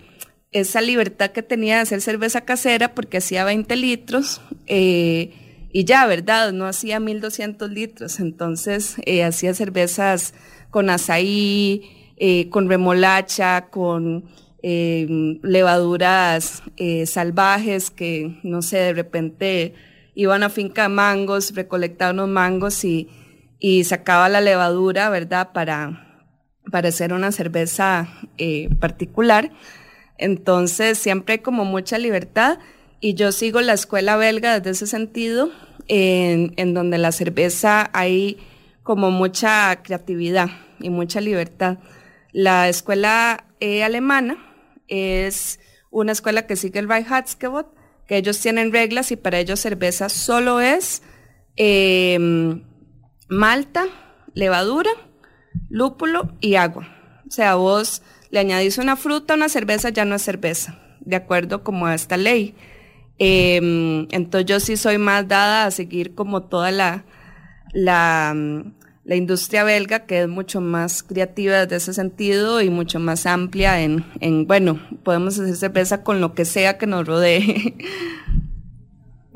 esa 0.52 0.82
libertad 0.82 1.30
que 1.30 1.42
tenía 1.42 1.76
de 1.76 1.82
hacer 1.82 2.02
cerveza 2.02 2.42
casera 2.42 2.94
porque 2.94 3.16
hacía 3.16 3.44
20 3.44 3.74
litros 3.76 4.42
eh, 4.66 5.45
y 5.76 5.84
ya, 5.84 6.06
¿verdad? 6.06 6.54
No 6.54 6.64
hacía 6.64 7.00
1200 7.00 7.70
litros. 7.70 8.18
Entonces 8.18 8.96
eh, 9.04 9.22
hacía 9.22 9.52
cervezas 9.52 10.32
con 10.70 10.88
azaí, 10.88 12.14
eh, 12.16 12.48
con 12.48 12.70
remolacha, 12.70 13.66
con 13.68 14.24
eh, 14.62 15.06
levaduras 15.42 16.62
eh, 16.78 17.04
salvajes 17.04 17.90
que, 17.90 18.40
no 18.42 18.62
sé, 18.62 18.78
de 18.78 18.94
repente 18.94 19.74
iban 20.14 20.44
a 20.44 20.48
finca 20.48 20.88
mangos, 20.88 21.54
recolectaban 21.54 22.20
unos 22.20 22.30
mangos 22.30 22.82
y, 22.82 23.10
y 23.58 23.84
sacaba 23.84 24.30
la 24.30 24.40
levadura, 24.40 25.10
¿verdad? 25.10 25.52
Para, 25.52 26.24
para 26.72 26.88
hacer 26.88 27.12
una 27.12 27.32
cerveza 27.32 28.08
particular. 28.80 29.52
Entonces 30.16 30.96
siempre 30.96 31.34
hay 31.34 31.40
como 31.40 31.66
mucha 31.66 31.98
libertad 31.98 32.60
y 33.00 33.14
yo 33.14 33.30
sigo 33.30 33.60
la 33.60 33.74
escuela 33.74 34.16
belga 34.16 34.58
desde 34.58 34.70
ese 34.70 34.86
sentido, 34.86 35.50
en, 35.88 36.74
donde 36.74 36.98
la 36.98 37.12
cerveza 37.12 37.90
hay 37.92 38.38
como 38.82 39.10
mucha 39.10 39.82
creatividad 39.82 40.48
y 40.80 40.90
mucha 40.90 41.20
libertad. 41.20 41.78
La 42.32 42.68
escuela 42.68 43.46
alemana 43.60 44.38
es 44.88 45.58
una 45.90 46.12
escuela 46.12 46.46
que 46.46 46.56
sigue 46.56 46.78
el 46.78 46.88
Reinhardsgebot, 46.88 47.74
que 48.06 48.16
ellos 48.16 48.40
tienen 48.40 48.72
reglas 48.72 49.10
y 49.10 49.16
para 49.16 49.38
ellos 49.38 49.60
cerveza 49.60 50.08
solo 50.08 50.60
es 50.60 51.02
em, 51.56 52.62
malta, 53.28 53.86
levadura, 54.34 54.90
lúpulo 55.68 56.36
y 56.40 56.56
agua. 56.56 56.88
O 57.26 57.30
sea, 57.30 57.56
vos 57.56 58.02
le 58.30 58.40
añadís 58.40 58.78
una 58.78 58.96
fruta 58.96 59.34
a 59.34 59.36
una 59.36 59.48
cerveza, 59.48 59.88
ya 59.88 60.04
no 60.04 60.14
es 60.14 60.22
cerveza, 60.22 60.78
de 61.00 61.16
acuerdo 61.16 61.64
como 61.64 61.86
a 61.86 61.94
esta 61.94 62.16
ley. 62.16 62.54
Em, 63.18 64.06
entonces 64.10 64.46
yo 64.46 64.60
sí 64.60 64.76
soy 64.76 64.98
más 64.98 65.26
dada 65.26 65.66
a 65.66 65.70
seguir 65.70 66.14
como 66.14 66.42
toda 66.42 66.70
la, 66.70 67.04
la 67.72 68.34
la 69.06 69.14
industria 69.14 69.62
belga, 69.62 70.00
que 70.00 70.22
es 70.22 70.28
mucho 70.28 70.60
más 70.60 71.04
creativa 71.04 71.60
desde 71.60 71.76
ese 71.76 71.94
sentido 71.94 72.60
y 72.60 72.70
mucho 72.70 72.98
más 72.98 73.24
amplia 73.24 73.80
en, 73.80 74.04
en 74.20 74.48
bueno, 74.48 74.80
podemos 75.04 75.38
hacer 75.38 75.54
cerveza 75.54 76.02
con 76.02 76.20
lo 76.20 76.34
que 76.34 76.44
sea 76.44 76.76
que 76.76 76.86
nos 76.88 77.06
rodee. 77.06 77.76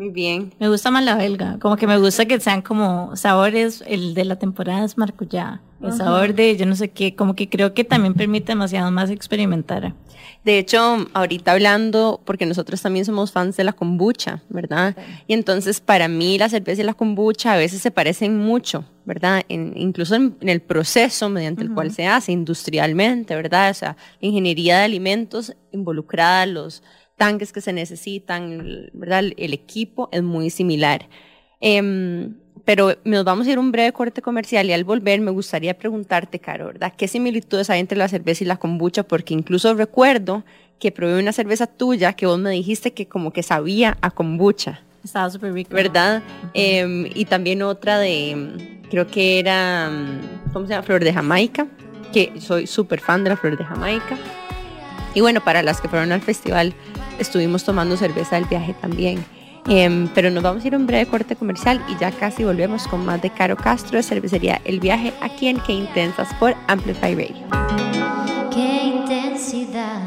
Muy 0.01 0.09
bien. 0.09 0.55
Me 0.59 0.71
gusta 0.71 0.91
más 0.91 1.05
la 1.05 1.15
belga, 1.15 1.59
como 1.61 1.77
que 1.77 1.87
me 1.87 1.99
gusta 1.99 2.25
que 2.25 2.41
sean 2.41 2.63
como 2.63 3.15
sabores, 3.17 3.85
el 3.87 4.15
de 4.15 4.25
la 4.25 4.37
temporada 4.37 4.83
es 4.83 4.97
maracuyá, 4.97 5.61
el 5.83 5.93
sabor 5.93 6.35
de 6.35 6.57
yo 6.57 6.65
no 6.65 6.75
sé 6.75 6.89
qué, 6.89 7.15
como 7.15 7.35
que 7.35 7.51
creo 7.51 7.75
que 7.75 7.85
también 7.85 8.15
permite 8.15 8.53
demasiado 8.53 8.91
más 8.91 9.11
experimentar. 9.11 9.95
De 10.43 10.59
hecho, 10.59 11.07
ahorita 11.13 11.53
hablando, 11.53 12.23
porque 12.25 12.47
nosotros 12.47 12.81
también 12.81 13.05
somos 13.05 13.31
fans 13.31 13.59
de 13.59 13.65
la 13.65 13.75
kombucha, 13.75 14.43
¿verdad? 14.49 14.97
Y 15.27 15.35
entonces 15.35 15.83
para 15.83 16.09
mí 16.09 16.39
la 16.39 16.49
cerveza 16.49 16.81
y 16.81 16.85
la 16.87 16.95
kombucha 16.95 17.53
a 17.53 17.59
veces 17.59 17.83
se 17.83 17.91
parecen 17.91 18.39
mucho, 18.39 18.87
¿verdad? 19.05 19.43
incluso 19.49 20.15
en, 20.15 20.35
el 20.41 20.63
proceso 20.63 21.29
mediante 21.29 21.63
el 21.63 21.75
cual 21.75 21.93
se 21.93 22.07
hace 22.07 22.33
industrialmente, 22.33 23.37
¿verdad? 23.37 23.71
O 23.71 23.75
sea, 23.75 23.99
ingeniería 24.21 24.79
de 24.79 24.85
alimentos 24.85 25.55
involucrada, 25.73 26.47
los 26.47 26.83
tanques 27.21 27.53
que 27.53 27.61
se 27.61 27.75
necesitan, 27.75 28.89
¿verdad? 28.95 29.25
El, 29.37 29.53
equipo 29.53 30.09
es 30.11 30.23
muy 30.23 30.49
similar. 30.49 31.07
Em, 31.61 32.35
pero 32.65 32.97
nos 33.05 33.25
vamos 33.25 33.47
a 33.47 33.51
ir 33.51 33.59
a 33.59 33.61
un 33.61 33.71
breve 33.73 33.93
corte 33.93 34.23
comercial 34.23 34.71
y 34.71 34.73
al 34.73 34.85
volver 34.85 35.21
me 35.21 35.31
gustaría 35.31 35.77
preguntarte, 35.77 36.39
Caro, 36.39 36.69
¿verdad? 36.69 36.95
¿Qué 36.97 37.09
similitudes 37.09 37.69
hay 37.69 37.81
entre 37.81 37.99
la 37.99 38.09
cerveza 38.09 38.43
y 38.43 38.47
la 38.47 38.57
kombucha? 38.57 39.03
Porque 39.03 39.35
incluso 39.35 39.75
recuerdo 39.75 40.45
que 40.79 40.93
probé 40.93 41.21
una 41.21 41.33
cerveza 41.33 41.67
tuya 41.67 42.15
que 42.15 42.25
vos 42.25 42.39
me 42.39 42.53
dijiste 42.53 42.95
que 42.95 43.07
como 43.07 43.35
que 43.35 43.43
sabía 43.43 43.99
a 44.01 44.11
kombucha. 44.11 44.81
Estaba 45.05 45.29
súper 45.29 45.53
rico. 45.53 45.75
¿Verdad? 45.75 46.23
Em, 46.55 47.07
y 47.15 47.27
también 47.27 47.61
otra 47.61 47.99
de, 47.99 48.81
creo 48.89 49.07
que 49.07 49.41
era, 49.41 49.91
¿cómo 50.55 50.65
se 50.65 50.73
llama? 50.73 50.85
Flor 50.85 51.05
de 51.05 51.13
Jamaica, 51.13 51.67
que 52.15 52.33
soy 52.41 52.67
súper 52.67 53.01
fan 53.01 53.25
de 53.25 53.31
la 53.31 53.37
Flor 53.37 53.59
de 53.59 53.65
Jamaica. 53.65 54.17
Y 55.15 55.21
bueno, 55.21 55.41
para 55.43 55.63
las 55.63 55.81
que 55.81 55.89
fueron 55.89 56.13
al 56.13 56.21
festival, 56.21 56.73
estuvimos 57.21 57.65
tomando 57.65 57.97
cerveza 57.97 58.37
del 58.37 58.47
viaje 58.47 58.75
también. 58.81 59.25
Em, 59.69 60.09
pero 60.15 60.31
nos 60.31 60.43
vamos 60.43 60.65
a 60.65 60.67
ir 60.67 60.75
a 60.75 60.79
un 60.79 60.87
breve 60.87 61.07
corte 61.07 61.37
comercial 61.37 61.85
y 61.89 61.97
ya 62.01 62.11
casi 62.11 62.45
volvemos 62.45 62.89
con 62.89 63.05
más 63.05 63.21
de 63.21 63.31
Caro 63.31 63.57
Castro 63.57 63.99
de 63.99 64.03
Cervecería 64.03 64.61
El 64.65 64.81
Viaje 64.81 65.13
aquí 65.21 65.49
en 65.49 65.61
Qué 65.61 65.73
Intensas 65.73 66.33
por 66.39 66.55
Amplify 66.67 67.15
Radio. 67.15 67.47
Qué 68.53 68.85
intensidad. 68.85 70.01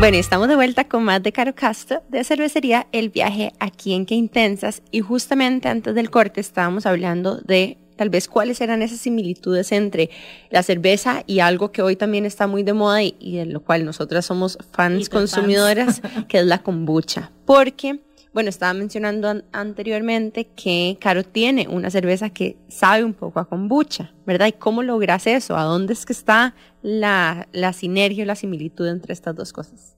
Bueno, 0.00 0.18
estamos 0.18 0.48
de 0.48 0.56
vuelta 0.56 0.84
con 0.84 1.04
más 1.04 1.22
de 1.22 1.32
Caro 1.32 1.54
Castro 1.54 2.02
de 2.08 2.24
Cervecería 2.24 2.86
El 2.92 3.08
Viaje 3.08 3.52
aquí 3.60 3.94
en 3.94 4.04
Qué 4.04 4.14
Intensas 4.14 4.82
y 4.90 5.00
justamente 5.00 5.68
antes 5.68 5.94
del 5.94 6.10
corte 6.10 6.40
estábamos 6.40 6.86
hablando 6.86 7.36
de 7.36 7.78
tal 7.96 8.10
vez 8.10 8.28
cuáles 8.28 8.60
eran 8.60 8.82
esas 8.82 9.00
similitudes 9.00 9.72
entre 9.72 10.10
la 10.50 10.62
cerveza 10.62 11.24
y 11.26 11.40
algo 11.40 11.72
que 11.72 11.82
hoy 11.82 11.96
también 11.96 12.24
está 12.26 12.46
muy 12.46 12.62
de 12.62 12.72
moda 12.72 13.02
y, 13.02 13.36
de 13.36 13.46
lo 13.46 13.60
cual 13.60 13.84
nosotras 13.84 14.26
somos 14.26 14.58
fans 14.72 15.08
consumidoras, 15.08 16.00
que 16.28 16.38
es 16.38 16.46
la 16.46 16.62
kombucha. 16.62 17.30
Porque 17.44 18.00
bueno, 18.36 18.50
estaba 18.50 18.74
mencionando 18.74 19.42
anteriormente 19.50 20.44
que 20.48 20.98
Caro 21.00 21.24
tiene 21.24 21.68
una 21.70 21.90
cerveza 21.90 22.28
que 22.28 22.58
sabe 22.68 23.02
un 23.02 23.14
poco 23.14 23.40
a 23.40 23.46
kombucha, 23.46 24.12
¿verdad? 24.26 24.48
¿Y 24.48 24.52
cómo 24.52 24.82
logras 24.82 25.26
eso? 25.26 25.56
¿A 25.56 25.62
dónde 25.62 25.94
es 25.94 26.04
que 26.04 26.12
está 26.12 26.54
la, 26.82 27.48
la 27.52 27.72
sinergia 27.72 28.26
la 28.26 28.34
similitud 28.34 28.88
entre 28.88 29.14
estas 29.14 29.34
dos 29.34 29.54
cosas? 29.54 29.96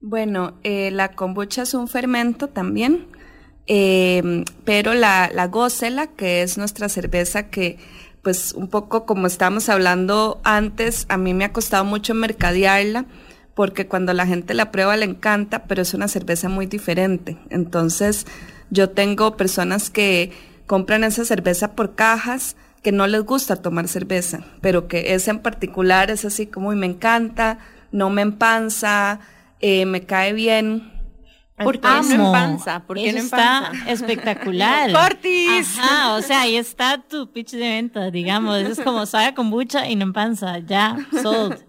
Bueno, 0.00 0.58
eh, 0.64 0.90
la 0.90 1.12
kombucha 1.12 1.62
es 1.62 1.74
un 1.74 1.86
fermento 1.86 2.48
también, 2.48 3.06
eh, 3.68 4.44
pero 4.64 4.94
la, 4.94 5.30
la 5.32 5.50
que 6.16 6.42
es 6.42 6.58
nuestra 6.58 6.88
cerveza 6.88 7.50
que 7.50 7.78
pues 8.22 8.52
un 8.52 8.68
poco 8.68 9.06
como 9.06 9.26
estábamos 9.26 9.68
hablando 9.68 10.40
antes, 10.42 11.06
a 11.08 11.16
mí 11.16 11.34
me 11.34 11.44
ha 11.44 11.52
costado 11.52 11.84
mucho 11.84 12.14
mercadearla 12.14 13.06
porque 13.54 13.86
cuando 13.86 14.12
la 14.12 14.26
gente 14.26 14.54
la 14.54 14.70
prueba 14.70 14.96
le 14.96 15.04
encanta, 15.04 15.64
pero 15.64 15.82
es 15.82 15.92
una 15.92 16.08
cerveza 16.08 16.48
muy 16.48 16.66
diferente. 16.66 17.38
Entonces, 17.50 18.26
yo 18.70 18.90
tengo 18.90 19.36
personas 19.36 19.90
que 19.90 20.30
compran 20.66 21.04
esa 21.04 21.24
cerveza 21.24 21.72
por 21.72 21.94
cajas 21.94 22.56
que 22.82 22.92
no 22.92 23.06
les 23.06 23.22
gusta 23.24 23.56
tomar 23.56 23.88
cerveza, 23.88 24.44
pero 24.60 24.88
que 24.88 25.14
esa 25.14 25.32
en 25.32 25.40
particular 25.40 26.10
es 26.10 26.24
así 26.24 26.46
como 26.46 26.72
y 26.72 26.76
me 26.76 26.86
encanta, 26.86 27.58
no 27.90 28.10
me 28.10 28.22
empanza, 28.22 29.20
eh, 29.60 29.86
me 29.86 30.02
cae 30.02 30.32
bien. 30.32 30.97
¿Por 31.62 31.80
qué 31.80 31.88
no 31.88 32.26
empanza? 32.26 32.80
¿Por 32.86 32.96
qué 32.96 33.12
no 33.12 33.18
empanza? 33.20 33.72
está 33.72 33.90
espectacular. 33.90 34.92
¡Cortis! 34.92 35.78
Ajá, 35.78 36.14
o 36.14 36.22
sea, 36.22 36.42
ahí 36.42 36.56
está 36.56 37.02
tu 37.02 37.30
pitch 37.30 37.52
de 37.52 37.68
venta, 37.68 38.10
digamos. 38.10 38.58
Es 38.58 38.80
como 38.80 39.06
sabe 39.06 39.34
con 39.34 39.46
mucha 39.46 39.88
y 39.88 39.96
no 39.96 40.04
empanza. 40.04 40.58
Ya, 40.58 40.96
sold. 41.22 41.64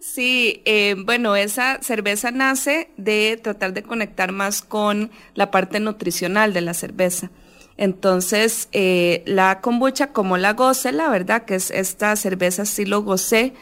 Sí, 0.00 0.62
eh, 0.64 0.94
bueno, 1.04 1.34
esa 1.34 1.82
cerveza 1.82 2.30
nace 2.30 2.90
de 2.96 3.38
tratar 3.42 3.72
de 3.72 3.82
conectar 3.82 4.32
más 4.32 4.62
con 4.62 5.10
la 5.34 5.50
parte 5.50 5.80
nutricional 5.80 6.52
de 6.52 6.60
la 6.60 6.74
cerveza. 6.74 7.30
Entonces, 7.76 8.68
eh, 8.72 9.22
la 9.26 9.60
kombucha 9.60 10.12
como 10.12 10.36
la 10.36 10.52
goce, 10.52 10.92
la 10.92 11.08
verdad, 11.08 11.44
que 11.44 11.54
es 11.54 11.70
esta 11.70 12.14
cerveza 12.16 12.62
estilo 12.62 13.02
goce, 13.02 13.54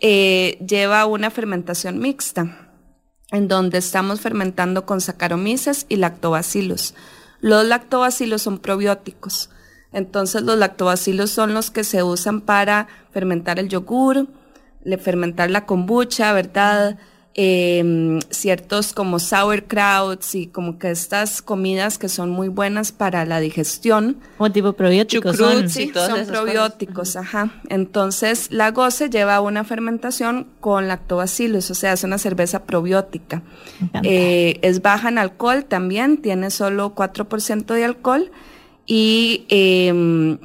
eh, 0.00 0.58
lleva 0.66 1.04
una 1.06 1.30
fermentación 1.30 1.98
mixta, 1.98 2.67
en 3.30 3.48
donde 3.48 3.78
estamos 3.78 4.20
fermentando 4.20 4.86
con 4.86 5.00
saccharomyces 5.00 5.86
y 5.88 5.96
lactobacilos. 5.96 6.94
Los 7.40 7.64
lactobacilos 7.64 8.42
son 8.42 8.58
probióticos. 8.58 9.50
Entonces, 9.92 10.42
los 10.42 10.58
lactobacilos 10.58 11.30
son 11.30 11.54
los 11.54 11.70
que 11.70 11.84
se 11.84 12.02
usan 12.02 12.40
para 12.40 12.88
fermentar 13.12 13.58
el 13.58 13.68
yogur, 13.68 14.28
fermentar 15.00 15.50
la 15.50 15.66
kombucha, 15.66 16.32
¿verdad? 16.32 16.98
Em, 17.40 18.18
ciertos 18.30 18.92
como 18.92 19.20
sauerkrauts 19.20 20.34
y 20.34 20.48
como 20.48 20.76
que 20.76 20.90
estas 20.90 21.40
comidas 21.40 21.96
que 21.96 22.08
son 22.08 22.30
muy 22.30 22.48
buenas 22.48 22.90
para 22.90 23.24
la 23.26 23.38
digestión. 23.38 24.16
Como 24.38 24.50
tipo 24.50 24.72
probióticos. 24.72 25.36
son, 25.36 25.68
sí, 25.68 25.92
son 25.94 26.26
probióticos, 26.26 27.14
ajá. 27.14 27.52
Entonces, 27.68 28.50
la 28.50 28.72
goce 28.72 29.08
lleva 29.08 29.40
una 29.40 29.62
fermentación 29.62 30.48
con 30.58 30.88
lactobacillus, 30.88 31.70
o 31.70 31.74
sea, 31.76 31.92
es 31.92 32.02
una 32.02 32.18
cerveza 32.18 32.64
probiótica. 32.64 33.42
Eh, 34.02 34.58
es 34.62 34.82
baja 34.82 35.08
en 35.08 35.18
alcohol 35.18 35.64
también, 35.64 36.16
tiene 36.16 36.50
solo 36.50 36.96
4% 36.96 37.72
de 37.72 37.84
alcohol 37.84 38.32
y 38.84 39.46
em, 39.48 40.38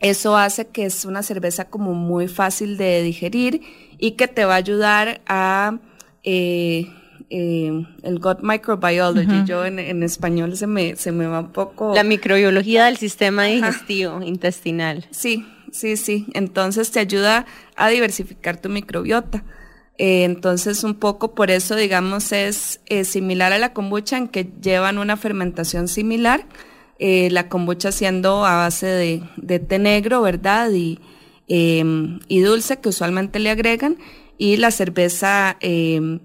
eso 0.00 0.34
hace 0.34 0.68
que 0.68 0.86
es 0.86 1.04
una 1.04 1.22
cerveza 1.22 1.66
como 1.66 1.92
muy 1.92 2.26
fácil 2.26 2.78
de 2.78 3.02
digerir 3.02 3.60
y 3.98 4.12
que 4.12 4.28
te 4.28 4.46
va 4.46 4.54
a 4.54 4.58
ayudar 4.58 5.20
a 5.26 5.78
eh, 6.24 6.86
eh, 7.30 7.86
el 8.02 8.18
gut 8.18 8.40
microbiology. 8.42 9.44
Yo 9.44 9.64
en, 9.64 10.02
español 10.02 10.56
se 10.56 10.66
me, 10.66 10.96
se 10.96 11.12
me 11.12 11.26
va 11.26 11.40
un 11.40 11.52
poco... 11.52 11.94
La 11.94 12.04
microbiología 12.04 12.86
del 12.86 12.96
sistema 12.96 13.44
digestivo 13.44 14.22
intestinal. 14.22 15.06
Sí, 15.10 15.46
sí, 15.72 15.96
sí. 15.96 16.26
Entonces 16.34 16.90
te 16.90 17.00
ayuda 17.00 17.46
a 17.76 17.88
diversificar 17.88 18.60
tu 18.60 18.68
microbiota. 18.68 19.44
Eh, 19.98 20.24
entonces 20.24 20.84
un 20.84 20.94
poco 20.94 21.34
por 21.34 21.50
eso, 21.50 21.74
digamos, 21.74 22.32
es 22.32 22.80
similar 23.04 23.52
a 23.52 23.58
la 23.58 23.72
kombucha 23.72 24.16
en 24.16 24.28
que 24.28 24.48
llevan 24.60 24.98
una 24.98 25.16
fermentación 25.16 25.88
similar 25.88 26.44
eh, 26.98 27.28
la 27.30 27.48
kombucha 27.48 27.92
siendo 27.92 28.44
a 28.44 28.56
base 28.56 28.86
de, 28.86 29.22
de 29.36 29.60
té 29.60 29.78
negro, 29.78 30.20
¿verdad? 30.20 30.72
Y, 30.72 30.98
em, 31.46 32.18
y 32.26 32.40
dulce 32.40 32.80
que 32.80 32.88
usualmente 32.88 33.38
le 33.38 33.50
agregan, 33.50 33.98
y 34.38 34.56
la 34.56 34.70
cerveza 34.70 35.56
em, 35.60 36.20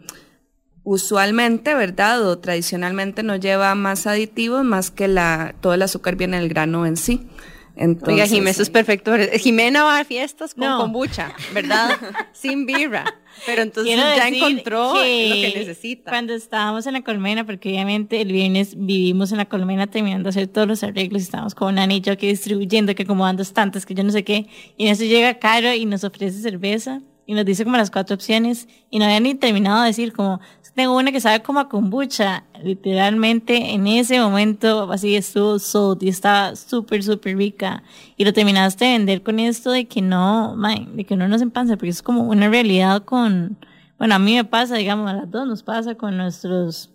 usualmente, 0.83 1.73
¿verdad? 1.73 2.25
O 2.27 2.37
tradicionalmente 2.37 3.23
no 3.23 3.35
lleva 3.35 3.73
más 3.75 4.07
aditivos 4.07 4.63
más 4.63 4.91
que 4.91 5.07
la, 5.07 5.55
todo 5.59 5.73
el 5.73 5.81
azúcar 5.81 6.15
viene 6.15 6.39
del 6.39 6.47
grano 6.47 6.85
en 6.85 6.95
sí. 6.95 7.27
Entonces, 7.75 8.13
Oiga, 8.13 8.27
Jimé, 8.27 8.51
eso 8.51 8.61
es 8.61 8.69
perfecto. 8.69 9.13
Jimena 9.39 9.83
va 9.83 9.99
a 9.99 10.05
fiestas 10.05 10.53
con 10.53 10.77
kombucha, 10.77 11.33
¿verdad? 11.55 11.89
Sin 12.33 12.67
birra. 12.67 13.03
Pero 13.47 13.63
entonces 13.63 13.95
ya 13.95 14.27
encontró 14.27 14.93
lo 14.93 15.01
que 15.01 15.53
necesita. 15.55 16.11
Cuando 16.11 16.35
estábamos 16.35 16.85
en 16.85 16.93
la 16.93 17.01
colmena, 17.01 17.47
porque 17.47 17.69
obviamente 17.69 18.21
el 18.21 18.31
viernes 18.31 18.75
vivimos 18.77 19.31
en 19.31 19.39
la 19.39 19.45
colmena 19.45 19.87
terminando 19.87 20.25
de 20.25 20.29
hacer 20.29 20.47
todos 20.49 20.67
los 20.67 20.83
arreglos, 20.83 21.23
estábamos 21.23 21.55
con 21.55 21.73
un 21.73 21.79
anillo 21.79 22.13
aquí 22.13 22.27
distribuyendo, 22.27 22.93
que 22.93 23.03
acomodando 23.03 23.41
estantes, 23.41 23.87
que 23.87 23.95
yo 23.95 24.03
no 24.03 24.11
sé 24.11 24.23
qué, 24.23 24.45
y 24.77 24.85
en 24.85 24.91
eso 24.91 25.03
llega 25.03 25.39
Caro 25.39 25.73
y 25.73 25.87
nos 25.87 26.03
ofrece 26.03 26.39
cerveza 26.41 27.01
y 27.25 27.33
nos 27.33 27.45
dice 27.45 27.63
como 27.63 27.77
las 27.77 27.91
cuatro 27.91 28.15
opciones 28.15 28.67
y 28.89 28.99
no 28.99 29.05
había 29.05 29.19
ni 29.19 29.35
terminado 29.35 29.81
de 29.81 29.87
decir 29.87 30.13
como 30.13 30.39
tengo 30.75 30.97
una 30.97 31.11
que 31.11 31.21
sabe 31.21 31.41
como 31.43 31.59
a 31.59 31.69
kombucha. 31.69 32.45
Literalmente 32.63 33.73
en 33.73 33.87
ese 33.87 34.19
momento 34.19 34.91
así 34.91 35.15
estuvo 35.15 35.59
sold 35.59 36.01
y 36.03 36.09
estaba 36.09 36.55
súper 36.55 37.03
súper 37.03 37.37
rica. 37.37 37.83
Y 38.17 38.25
lo 38.25 38.33
terminaste 38.33 38.85
de 38.85 38.93
vender 38.93 39.23
con 39.23 39.39
esto 39.39 39.71
de 39.71 39.85
que 39.85 40.01
no 40.01 40.55
de 40.93 41.05
que 41.05 41.13
uno 41.13 41.27
no 41.27 41.37
se 41.37 41.43
empanza 41.43 41.75
porque 41.75 41.89
es 41.89 42.01
como 42.01 42.23
una 42.23 42.49
realidad 42.49 43.03
con 43.03 43.57
bueno 43.97 44.15
a 44.15 44.19
mí 44.19 44.35
me 44.35 44.45
pasa 44.45 44.75
digamos 44.75 45.09
a 45.09 45.13
las 45.13 45.29
dos 45.29 45.47
nos 45.47 45.63
pasa 45.63 45.95
con 45.95 46.17
nuestros 46.17 46.91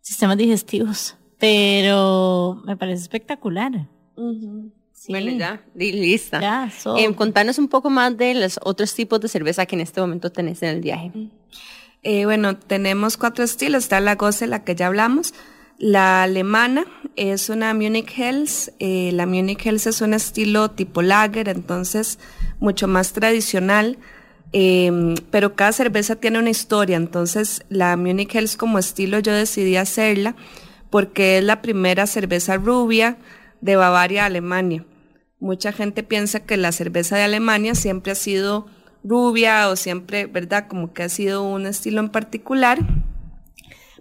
sistemas 0.00 0.36
digestivos. 0.36 1.16
Pero 1.38 2.62
me 2.64 2.76
parece 2.76 3.02
espectacular 3.02 3.88
bueno, 5.08 5.32
ya, 5.32 5.62
lista. 5.74 6.40
Ya, 6.40 6.72
eh, 6.98 7.14
contanos 7.14 7.58
un 7.58 7.68
poco 7.68 7.90
más 7.90 8.16
de 8.16 8.34
los 8.34 8.58
otros 8.62 8.94
tipos 8.94 9.20
de 9.20 9.28
cerveza 9.28 9.66
que 9.66 9.74
en 9.74 9.80
este 9.80 10.00
momento 10.00 10.30
tenés 10.30 10.62
en 10.62 10.70
el 10.70 10.80
viaje. 10.80 11.10
Eh, 12.02 12.24
bueno, 12.24 12.56
tenemos 12.56 13.16
cuatro 13.16 13.44
estilos. 13.44 13.84
Está 13.84 14.00
la 14.00 14.16
Goce, 14.16 14.46
la 14.46 14.64
que 14.64 14.74
ya 14.74 14.88
hablamos. 14.88 15.34
La 15.78 16.22
alemana 16.22 16.84
es 17.16 17.48
una 17.48 17.74
Munich 17.74 18.12
Hells. 18.16 18.72
Eh, 18.78 19.10
la 19.12 19.26
Munich 19.26 19.64
Hells 19.64 19.86
es 19.86 20.00
un 20.00 20.14
estilo 20.14 20.70
tipo 20.70 21.02
lager, 21.02 21.48
entonces 21.48 22.18
mucho 22.60 22.88
más 22.88 23.12
tradicional. 23.12 23.98
Em, 24.52 25.14
pero 25.30 25.54
cada 25.56 25.72
cerveza 25.72 26.16
tiene 26.16 26.38
una 26.38 26.50
historia. 26.50 26.96
Entonces, 26.96 27.64
la 27.68 27.96
Munich 27.96 28.34
Hells 28.34 28.56
como 28.56 28.78
estilo 28.78 29.18
yo 29.18 29.32
decidí 29.32 29.76
hacerla 29.76 30.36
porque 30.90 31.38
es 31.38 31.44
la 31.44 31.62
primera 31.62 32.06
cerveza 32.06 32.58
rubia 32.58 33.16
de 33.62 33.76
Bavaria, 33.76 34.26
Alemania. 34.26 34.84
Mucha 35.42 35.72
gente 35.72 36.04
piensa 36.04 36.38
que 36.38 36.56
la 36.56 36.70
cerveza 36.70 37.16
de 37.16 37.24
Alemania 37.24 37.74
siempre 37.74 38.12
ha 38.12 38.14
sido 38.14 38.66
rubia 39.02 39.70
o 39.70 39.74
siempre, 39.74 40.26
¿verdad? 40.26 40.68
Como 40.68 40.92
que 40.92 41.02
ha 41.02 41.08
sido 41.08 41.42
un 41.42 41.66
estilo 41.66 41.98
en 41.98 42.10
particular, 42.10 42.78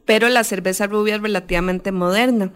pero 0.05 0.29
la 0.29 0.43
cerveza 0.43 0.85
rubia 0.85 1.15
es 1.15 1.21
relativamente 1.23 1.91
moderna, 1.91 2.53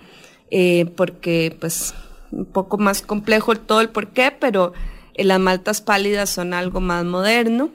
eh, 0.51 0.85
porque 0.95 1.57
pues 1.59 1.95
un 2.31 2.45
poco 2.45 2.77
más 2.77 3.01
complejo 3.01 3.55
todo 3.55 3.81
el 3.81 3.89
porqué, 3.89 4.31
pero 4.39 4.73
eh, 5.15 5.23
las 5.23 5.39
maltas 5.39 5.81
pálidas 5.81 6.29
son 6.29 6.53
algo 6.53 6.79
más 6.79 7.03
moderno. 7.05 7.71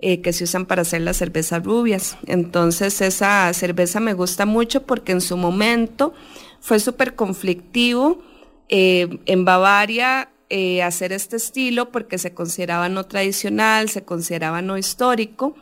Eh, 0.00 0.20
que 0.20 0.34
se 0.34 0.44
usan 0.44 0.66
para 0.66 0.82
hacer 0.82 1.00
las 1.00 1.16
cervezas 1.16 1.64
rubias. 1.64 2.18
Entonces 2.26 3.00
esa 3.00 3.50
cerveza 3.54 4.00
me 4.00 4.12
gusta 4.12 4.44
mucho 4.44 4.82
porque 4.82 5.12
en 5.12 5.22
su 5.22 5.38
momento 5.38 6.12
fue 6.60 6.78
súper 6.78 7.14
conflictivo. 7.14 8.22
en 8.68 9.44
Bavaria 9.46 10.28
eh, 10.56 10.84
hacer 10.84 11.12
este 11.12 11.34
estilo 11.34 11.90
porque 11.90 12.16
se 12.16 12.32
consideraba 12.32 12.88
no 12.88 13.06
tradicional, 13.06 13.88
se 13.88 14.04
consideraba 14.04 14.62
no 14.62 14.78
histórico. 14.78 15.56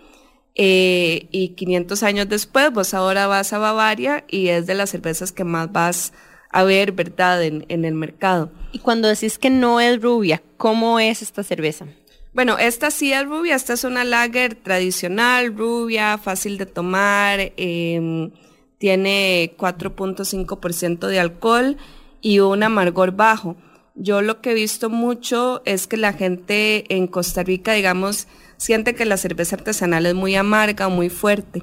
Eh, 0.55 1.29
y 1.31 1.55
500 1.55 2.03
años 2.03 2.29
después, 2.29 2.71
vos 2.71 2.93
ahora 2.93 3.27
vas 3.27 3.55
a 3.55 3.59
Bavaria 3.59 4.27
y 4.29 4.49
es 4.49 4.67
de 4.67 4.75
las 4.75 4.91
cervezas 4.91 5.33
que 5.33 5.45
más 5.45 5.73
vas 5.73 6.13
a 6.51 6.63
ver, 6.63 6.93
¿verdad?, 6.93 7.43
en, 7.43 7.65
en 7.71 7.87
el 7.87 7.95
mercado. 7.95 8.53
Y 8.73 8.81
cuando 8.81 9.09
decís 9.09 9.39
que 9.39 9.49
no 9.49 9.81
es 9.81 10.03
rubia, 10.03 10.43
¿cómo 10.59 11.01
es 11.01 11.23
esta 11.23 11.43
cerveza? 11.43 11.87
Bueno, 12.35 12.59
esta 12.59 12.91
sí 12.91 13.15
es 13.15 13.25
rubia, 13.25 13.55
esta 13.55 13.73
es 13.73 13.85
una 13.85 14.05
lager 14.05 14.57
tradicional, 14.57 15.57
rubia, 15.57 16.19
fácil 16.19 16.59
de 16.59 16.67
tomar, 16.67 17.55
em, 17.57 18.31
tiene 18.77 19.55
4.5% 19.57 21.07
de 21.07 21.19
alcohol 21.19 21.79
y 22.21 22.41
un 22.41 22.63
amargor 22.63 23.13
bajo. 23.13 23.57
Yo 23.95 24.23
lo 24.23 24.41
que 24.41 24.53
he 24.53 24.55
visto 24.55 24.91
mucho 24.91 25.63
es 25.65 25.87
que 25.87 25.97
la 25.97 26.13
gente 26.13 26.85
en 26.95 27.07
Costa 27.07 27.43
Rica, 27.43 27.73
digamos, 27.73 28.27
siente 28.57 28.95
que 28.95 29.05
la 29.05 29.17
cerveza 29.17 29.57
artesanal 29.57 30.07
es 30.07 30.15
muy 30.15 30.35
amarga 30.35 30.87
o 30.87 30.91
muy 30.91 31.11
fuerte. 31.11 31.63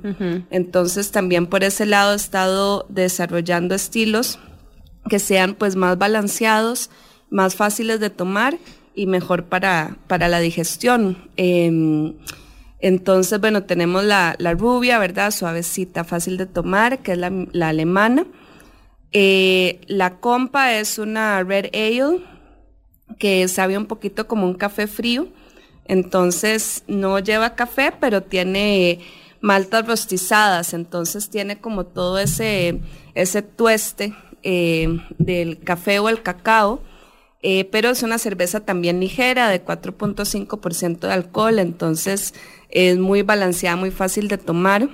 Entonces 0.50 1.12
también 1.12 1.48
por 1.48 1.64
ese 1.64 1.86
lado 1.86 2.14
he 2.14 2.16
estado 2.16 2.86
desarrollando 2.90 3.74
estilos 3.74 4.40
que 5.10 5.20
sean 5.20 5.56
pues 5.56 5.76
más 5.76 5.98
balanceados, 5.98 6.90
más 7.30 7.56
fáciles 7.56 8.00
de 8.00 8.10
tomar 8.10 8.58
y 8.96 9.08
mejor 9.08 9.46
para, 9.46 9.98
para 10.08 10.28
la 10.28 10.40
digestión. 10.40 11.30
Em, 11.38 12.16
entonces, 12.80 13.40
bueno, 13.40 13.64
tenemos 13.64 14.04
la, 14.04 14.36
rubia, 14.58 15.00
¿verdad? 15.00 15.32
Suavecita, 15.32 16.04
fácil 16.04 16.38
de 16.38 16.46
tomar, 16.46 17.00
que 17.00 17.14
es 17.14 17.18
la, 17.18 17.68
alemana. 17.68 18.26
Eh, 19.12 19.82
la 19.88 20.20
compa 20.20 20.74
es 20.74 21.00
una 21.00 21.44
red 21.44 21.66
ale 21.74 22.24
que 23.18 23.48
sabe 23.48 23.78
un 23.78 23.86
poquito 23.86 24.28
como 24.28 24.46
un 24.46 24.54
café 24.54 24.88
frío. 24.88 25.28
Entonces, 25.86 26.84
no 26.88 27.20
lleva 27.20 27.56
café, 27.56 27.92
pero 28.00 28.22
tiene 28.22 29.00
maltas 29.42 29.88
rostizadas. 29.88 30.74
Entonces, 30.74 31.30
tiene 31.30 31.60
como 31.60 31.86
todo 31.86 32.20
ese, 32.20 32.80
ese 33.16 33.42
tueste 33.42 34.14
eh, 34.44 35.00
del 35.18 35.60
café 35.60 36.00
o 36.00 36.10
el 36.10 36.22
cacao. 36.22 36.82
Eh, 37.42 37.66
pero 37.72 37.90
es 37.90 38.04
una 38.04 38.18
cerveza 38.18 38.60
también 38.60 39.00
ligera 39.00 39.50
de 39.50 39.64
4.5% 39.64 41.00
de 41.00 41.14
alcohol, 41.14 41.60
entonces 41.60 42.34
es 42.70 42.98
muy 42.98 43.22
balanceada, 43.22 43.78
muy 43.78 43.92
fácil 43.92 44.28
de 44.28 44.38
tomar. 44.38 44.90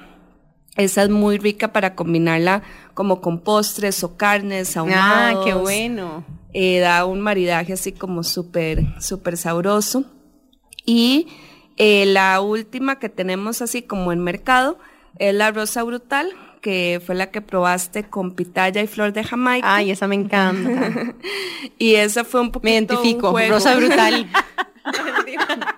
Esa 0.76 1.04
es 1.04 1.10
muy 1.10 1.38
rica 1.38 1.72
para 1.72 1.96
combinarla 1.96 2.62
como 2.94 3.22
con 3.22 3.40
postres 3.40 4.04
o 4.04 4.18
carnes 4.18 4.76
ahumados. 4.76 5.42
Ah, 5.42 5.42
qué 5.46 5.54
bueno. 5.54 6.26
Eh, 6.54 6.80
da 6.80 7.06
un 7.06 7.22
maridaje 7.22 7.74
así 7.74 7.92
como 7.92 8.24
súper, 8.24 8.84
súper 9.02 9.38
sabroso. 9.38 10.06
Y 10.86 11.28
eh, 11.78 12.06
la 12.06 12.42
última 12.42 13.00
que 13.00 13.10
tenemos 13.10 13.62
así 13.62 13.82
como 13.82 14.12
en 14.12 14.20
mercado 14.20 14.78
es 15.18 15.34
la 15.34 15.52
rosa 15.52 15.84
brutal, 15.84 16.30
que 16.62 17.02
fue 17.06 17.16
la 17.16 17.32
que 17.32 17.42
probaste 17.42 18.04
con 18.04 18.36
pitaya 18.36 18.82
y 18.82 18.88
flor 18.88 19.14
de 19.14 19.24
Jamaica. 19.24 19.76
Ay, 19.76 19.92
esa 19.92 20.08
me 20.08 20.16
encanta. 20.16 21.14
y 21.78 21.96
esa 21.96 22.26
fue 22.26 22.42
un 22.42 22.52
poquito 22.52 22.66
Me 22.66 22.76
identifico, 22.76 23.38
rosa 23.50 23.76
brutal. 23.76 24.30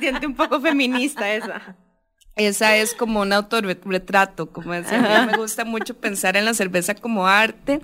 siente 0.00 0.26
un 0.26 0.34
poco 0.34 0.60
feminista 0.60 1.32
esa. 1.32 1.76
Esa 2.36 2.76
es 2.76 2.92
como 2.92 3.22
un 3.22 3.32
autorretrato, 3.32 4.52
como 4.52 4.72
decía. 4.74 5.22
A 5.22 5.24
mí 5.24 5.32
me 5.32 5.38
gusta 5.38 5.64
mucho 5.64 5.96
pensar 5.96 6.36
en 6.36 6.44
la 6.44 6.52
cerveza 6.52 6.94
como 6.94 7.26
arte. 7.26 7.80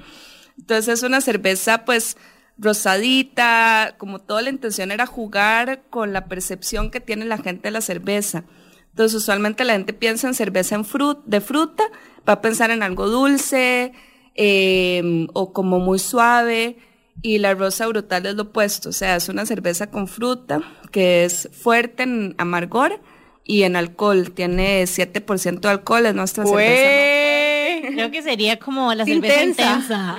Entonces 0.59 0.99
es 0.99 1.03
una 1.03 1.23
cerveza 1.23 1.87
pues 1.87 2.19
rosadita, 2.59 3.95
como 3.97 4.19
toda 4.19 4.43
la 4.43 4.51
intención 4.51 4.93
era 4.93 5.07
jugar 5.07 5.83
con 5.89 6.13
la 6.13 6.27
percepción 6.27 6.91
que 6.91 7.01
tiene 7.01 7.25
la 7.25 7.39
gente 7.39 7.69
de 7.69 7.71
la 7.73 7.81
cerveza. 7.81 8.45
Entonces 8.91 9.15
usualmente 9.15 9.65
la 9.65 9.73
gente 9.73 9.95
piensa 9.95 10.29
en 10.29 10.35
cerveza 10.35 10.75
en 10.75 10.85
de 11.25 11.41
fruta, 11.41 11.85
va 12.29 12.35
a 12.35 12.41
pensar 12.43 12.71
en 12.71 12.83
algo 12.83 13.09
dulce 13.09 13.93
em, 14.35 15.29
o 15.33 15.55
como 15.55 15.79
muy 15.79 15.99
suave 15.99 16.77
y 17.23 17.39
la 17.39 17.55
rosa 17.55 17.87
brutal 17.87 18.27
es 18.27 18.35
lo 18.35 18.43
opuesto, 18.45 18.91
o 18.91 18.93
sea, 18.93 19.17
es 19.17 19.29
una 19.31 19.47
cerveza 19.47 19.91
con 19.91 20.09
fruta 20.09 20.61
que 20.91 21.25
es 21.25 21.49
fuerte 21.53 22.03
en 22.03 22.35
amargor 22.37 23.01
y 23.45 23.65
en 23.65 23.77
alcohol, 23.77 24.31
tiene 24.33 24.85
7% 24.85 25.61
de 25.61 25.69
alcohol, 25.69 26.07
es 26.07 26.15
nuestra 26.15 26.45
cerveza. 26.47 27.23
Creo 27.91 28.11
que 28.11 28.23
sería 28.23 28.59
como 28.59 28.95
la 28.95 29.05
cerveza 29.07 29.43
intensa. 29.43 30.17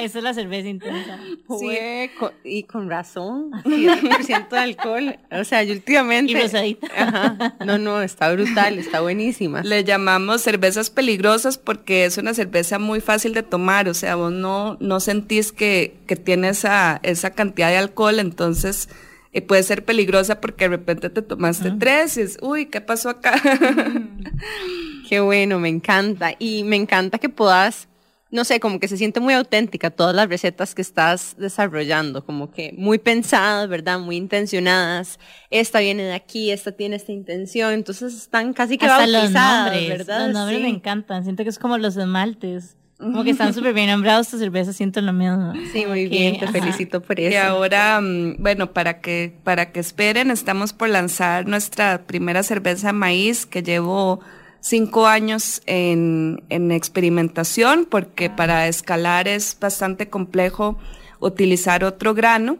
esa 0.00 0.18
es 0.18 0.24
la 0.24 0.34
cerveza 0.34 0.68
intensa. 0.68 1.18
Sí. 1.58 2.10
y 2.44 2.62
con 2.64 2.88
razón, 2.88 3.50
7% 3.64 4.48
de 4.48 4.58
alcohol. 4.58 5.18
O 5.30 5.44
sea, 5.44 5.62
yo 5.62 5.74
últimamente... 5.74 6.32
Y 6.32 6.40
rosadita. 6.40 7.54
No, 7.64 7.78
no, 7.78 8.00
está 8.02 8.32
brutal, 8.32 8.78
está 8.78 9.00
buenísima. 9.00 9.62
Le 9.62 9.84
llamamos 9.84 10.40
cervezas 10.42 10.90
peligrosas 10.90 11.58
porque 11.58 12.04
es 12.06 12.16
una 12.18 12.34
cerveza 12.34 12.78
muy 12.78 13.00
fácil 13.00 13.34
de 13.34 13.42
tomar. 13.42 13.88
O 13.88 13.94
sea, 13.94 14.16
vos 14.16 14.32
no, 14.32 14.76
no 14.80 15.00
sentís 15.00 15.52
que, 15.52 15.96
que 16.06 16.16
tiene 16.16 16.48
esa, 16.48 17.00
esa 17.02 17.30
cantidad 17.30 17.68
de 17.68 17.76
alcohol, 17.76 18.18
entonces 18.18 18.88
eh, 19.36 19.42
puede 19.42 19.62
ser 19.64 19.84
peligrosa 19.84 20.40
porque 20.40 20.64
de 20.64 20.70
repente 20.70 21.10
te 21.10 21.20
tomaste 21.20 21.70
tres 21.72 22.16
y 22.16 22.22
es, 22.22 22.38
uy, 22.40 22.66
¿qué 22.66 22.80
pasó 22.80 23.10
acá? 23.10 23.34
Qué 25.10 25.20
bueno, 25.20 25.58
me 25.58 25.68
encanta. 25.68 26.32
Y 26.38 26.64
me 26.64 26.76
encanta 26.76 27.18
que 27.18 27.28
puedas, 27.28 27.86
no 28.30 28.44
sé, 28.44 28.60
como 28.60 28.80
que 28.80 28.88
se 28.88 28.96
siente 28.96 29.20
muy 29.20 29.34
auténtica 29.34 29.90
todas 29.90 30.16
las 30.16 30.30
recetas 30.30 30.74
que 30.74 30.80
estás 30.80 31.36
desarrollando, 31.36 32.24
como 32.24 32.50
que 32.50 32.72
muy 32.78 32.96
pensadas, 32.96 33.68
¿verdad? 33.68 33.98
Muy 33.98 34.16
intencionadas. 34.16 35.18
Esta 35.50 35.80
viene 35.80 36.04
de 36.04 36.14
aquí, 36.14 36.50
esta 36.50 36.72
tiene 36.72 36.96
esta 36.96 37.12
intención, 37.12 37.74
entonces 37.74 38.14
están 38.14 38.54
casi 38.54 38.78
que 38.78 38.86
Hasta 38.86 39.06
los 39.06 39.32
nombres, 39.32 39.86
¿verdad? 39.86 40.28
Los 40.28 40.32
nombres 40.32 40.62
me 40.62 40.70
encantan, 40.70 41.24
siento 41.24 41.42
que 41.42 41.50
es 41.50 41.58
como 41.58 41.76
los 41.76 41.94
esmaltes. 41.98 42.78
Como 42.98 43.24
que 43.24 43.30
están 43.30 43.52
súper 43.52 43.74
bien 43.74 43.90
nombrados 43.90 44.26
esta 44.26 44.38
cerveza, 44.38 44.72
siento 44.72 45.02
lo 45.02 45.12
mismo. 45.12 45.52
Sí, 45.72 45.84
muy 45.86 46.08
bien, 46.08 46.38
te 46.38 46.48
felicito 46.48 47.02
por 47.02 47.20
eso. 47.20 47.30
Y 47.30 47.36
ahora, 47.36 48.00
mm, 48.00 48.36
bueno, 48.38 48.72
para 48.72 49.00
que, 49.00 49.34
para 49.44 49.70
que 49.70 49.80
esperen, 49.80 50.30
estamos 50.30 50.72
por 50.72 50.88
lanzar 50.88 51.46
nuestra 51.46 52.06
primera 52.06 52.42
cerveza 52.42 52.94
maíz 52.94 53.44
que 53.44 53.62
llevo 53.62 54.20
cinco 54.60 55.06
años 55.06 55.62
en, 55.66 56.42
en 56.48 56.72
experimentación 56.72 57.86
porque 57.88 58.26
ah. 58.26 58.36
para 58.36 58.66
escalar 58.66 59.28
es 59.28 59.56
bastante 59.60 60.08
complejo 60.08 60.78
utilizar 61.20 61.84
otro 61.84 62.14
grano, 62.14 62.58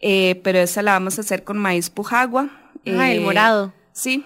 eh, 0.00 0.40
pero 0.44 0.58
esa 0.58 0.82
la 0.82 0.92
vamos 0.92 1.18
a 1.18 1.22
hacer 1.22 1.44
con 1.44 1.58
maíz 1.58 1.88
pujagua. 1.90 2.50
Ah, 2.86 3.10
el 3.10 3.18
eh, 3.18 3.20
morado. 3.20 3.72
Sí, 3.92 4.24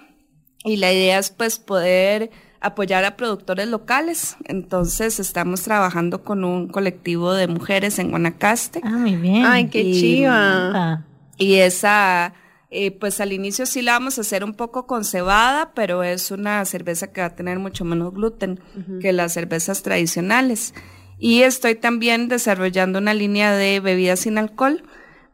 y 0.64 0.76
la 0.76 0.92
idea 0.92 1.18
es 1.18 1.30
pues 1.30 1.58
poder 1.58 2.30
apoyar 2.62 3.04
a 3.04 3.16
productores 3.16 3.68
locales. 3.68 4.36
Entonces 4.44 5.20
estamos 5.20 5.62
trabajando 5.62 6.22
con 6.22 6.44
un 6.44 6.68
colectivo 6.68 7.34
de 7.34 7.48
mujeres 7.48 7.98
en 7.98 8.10
Guanacaste. 8.10 8.80
Ah, 8.82 8.90
muy 8.90 9.16
bien. 9.16 9.44
Ay, 9.44 9.68
qué 9.68 9.82
chiva. 9.92 11.04
Y 11.36 11.56
esa, 11.56 12.34
eh, 12.70 12.92
pues 12.92 13.20
al 13.20 13.32
inicio 13.32 13.66
sí 13.66 13.82
la 13.82 13.92
vamos 13.92 14.18
a 14.18 14.20
hacer 14.20 14.44
un 14.44 14.54
poco 14.54 14.86
con 14.86 15.04
cebada, 15.04 15.72
pero 15.74 16.02
es 16.02 16.30
una 16.30 16.64
cerveza 16.64 17.12
que 17.12 17.20
va 17.20 17.28
a 17.28 17.34
tener 17.34 17.58
mucho 17.58 17.84
menos 17.84 18.14
gluten 18.14 18.60
que 19.00 19.12
las 19.12 19.32
cervezas 19.32 19.82
tradicionales. 19.82 20.72
Y 21.18 21.42
estoy 21.42 21.74
también 21.74 22.28
desarrollando 22.28 22.98
una 22.98 23.14
línea 23.14 23.52
de 23.52 23.80
bebidas 23.80 24.20
sin 24.20 24.38
alcohol 24.38 24.82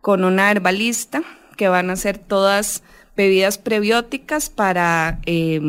con 0.00 0.24
una 0.24 0.50
herbalista 0.50 1.22
que 1.56 1.68
van 1.68 1.90
a 1.90 1.96
ser 1.96 2.18
todas 2.18 2.82
bebidas 3.16 3.58
prebióticas 3.58 4.48
para 4.48 5.18
eh, 5.26 5.60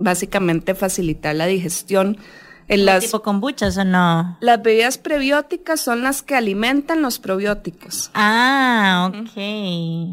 básicamente 0.00 0.74
facilitar 0.74 1.36
la 1.36 1.46
digestión. 1.46 2.18
En 2.66 2.84
las, 2.84 3.04
¿Tipo 3.04 3.22
kombuchas 3.22 3.76
o 3.78 3.84
no? 3.84 4.38
Las 4.40 4.62
bebidas 4.62 4.96
prebióticas 4.96 5.80
son 5.80 6.02
las 6.02 6.22
que 6.22 6.36
alimentan 6.36 7.02
los 7.02 7.18
probióticos. 7.18 8.10
Ah, 8.14 9.10
ok. 9.12 9.36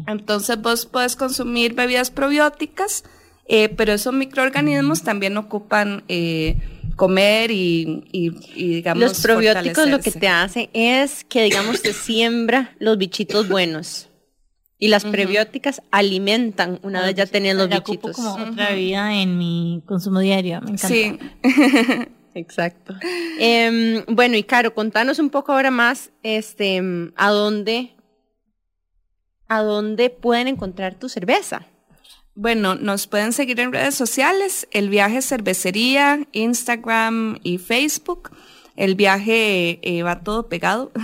Entonces 0.08 0.60
vos 0.60 0.84
puedes 0.86 1.14
consumir 1.14 1.74
bebidas 1.74 2.10
probióticas, 2.10 3.04
eh, 3.46 3.68
pero 3.68 3.92
esos 3.92 4.12
microorganismos 4.12 5.04
también 5.04 5.36
ocupan 5.36 6.02
eh, 6.08 6.56
comer 6.96 7.52
y, 7.52 8.04
y, 8.10 8.30
digamos 8.74 9.02
Los 9.02 9.20
probióticos 9.20 9.88
lo 9.88 10.00
que 10.00 10.10
te 10.10 10.28
hace 10.28 10.68
es 10.72 11.22
que 11.24 11.44
digamos 11.44 11.80
te 11.80 11.92
siembra 11.92 12.74
los 12.80 12.98
bichitos 12.98 13.48
buenos. 13.48 14.07
Y 14.78 14.88
las 14.88 15.04
prebióticas 15.04 15.82
alimentan 15.90 16.78
una 16.82 17.02
vez 17.02 17.16
ya 17.16 17.26
tenían 17.26 17.58
los 17.58 17.68
bichitos. 17.68 18.14
como 18.14 18.34
otra 18.34 18.70
vida 18.74 19.12
en 19.20 19.36
mi 19.36 19.82
consumo 19.86 20.20
diario. 20.20 20.60
Me 20.60 20.70
encanta. 20.70 20.88
Sí. 20.88 21.18
Exacto. 22.34 22.94
Em, 23.40 24.04
bueno, 24.06 24.36
y 24.36 24.44
Caro, 24.44 24.74
contanos 24.74 25.18
un 25.18 25.30
poco 25.30 25.52
ahora 25.52 25.72
más, 25.72 26.10
este, 26.22 26.80
a 27.16 27.30
dónde, 27.30 27.96
a 29.48 29.62
dónde 29.62 30.10
pueden 30.10 30.46
encontrar 30.46 30.94
tu 30.94 31.08
cerveza. 31.08 31.66
Bueno, 32.34 32.76
nos 32.76 33.08
pueden 33.08 33.32
seguir 33.32 33.58
en 33.58 33.72
redes 33.72 33.96
sociales, 33.96 34.68
el 34.70 34.88
viaje 34.90 35.22
cervecería, 35.22 36.20
Instagram 36.30 37.40
y 37.42 37.58
Facebook. 37.58 38.30
El 38.78 38.94
viaje 38.94 39.78
eh, 39.82 40.02
va 40.02 40.20
todo 40.20 40.48
pegado. 40.48 40.90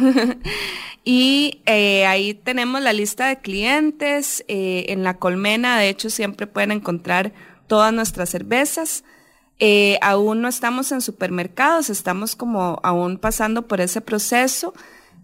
Y 1.05 1.61
eh, 1.67 2.07
ahí 2.07 2.33
tenemos 2.33 2.81
la 2.81 2.95
lista 2.95 3.29
de 3.29 3.39
clientes. 3.39 4.43
Eh, 4.49 4.87
en 4.89 5.05
la 5.05 5.19
colmena, 5.19 5.79
de 5.79 5.91
hecho, 5.91 6.09
siempre 6.09 6.47
pueden 6.47 6.73
encontrar 6.73 7.33
todas 7.67 7.93
nuestras 7.93 8.31
cervezas. 8.31 9.05
Eh, 9.61 9.99
aún 10.01 10.41
no 10.41 10.49
estamos 10.49 10.91
en 10.93 11.03
supermercados, 11.03 11.91
estamos 11.91 12.35
como 12.35 12.81
aún 12.83 13.19
pasando 13.19 13.69
por 13.69 13.81
ese 13.81 14.01
proceso, 14.01 14.75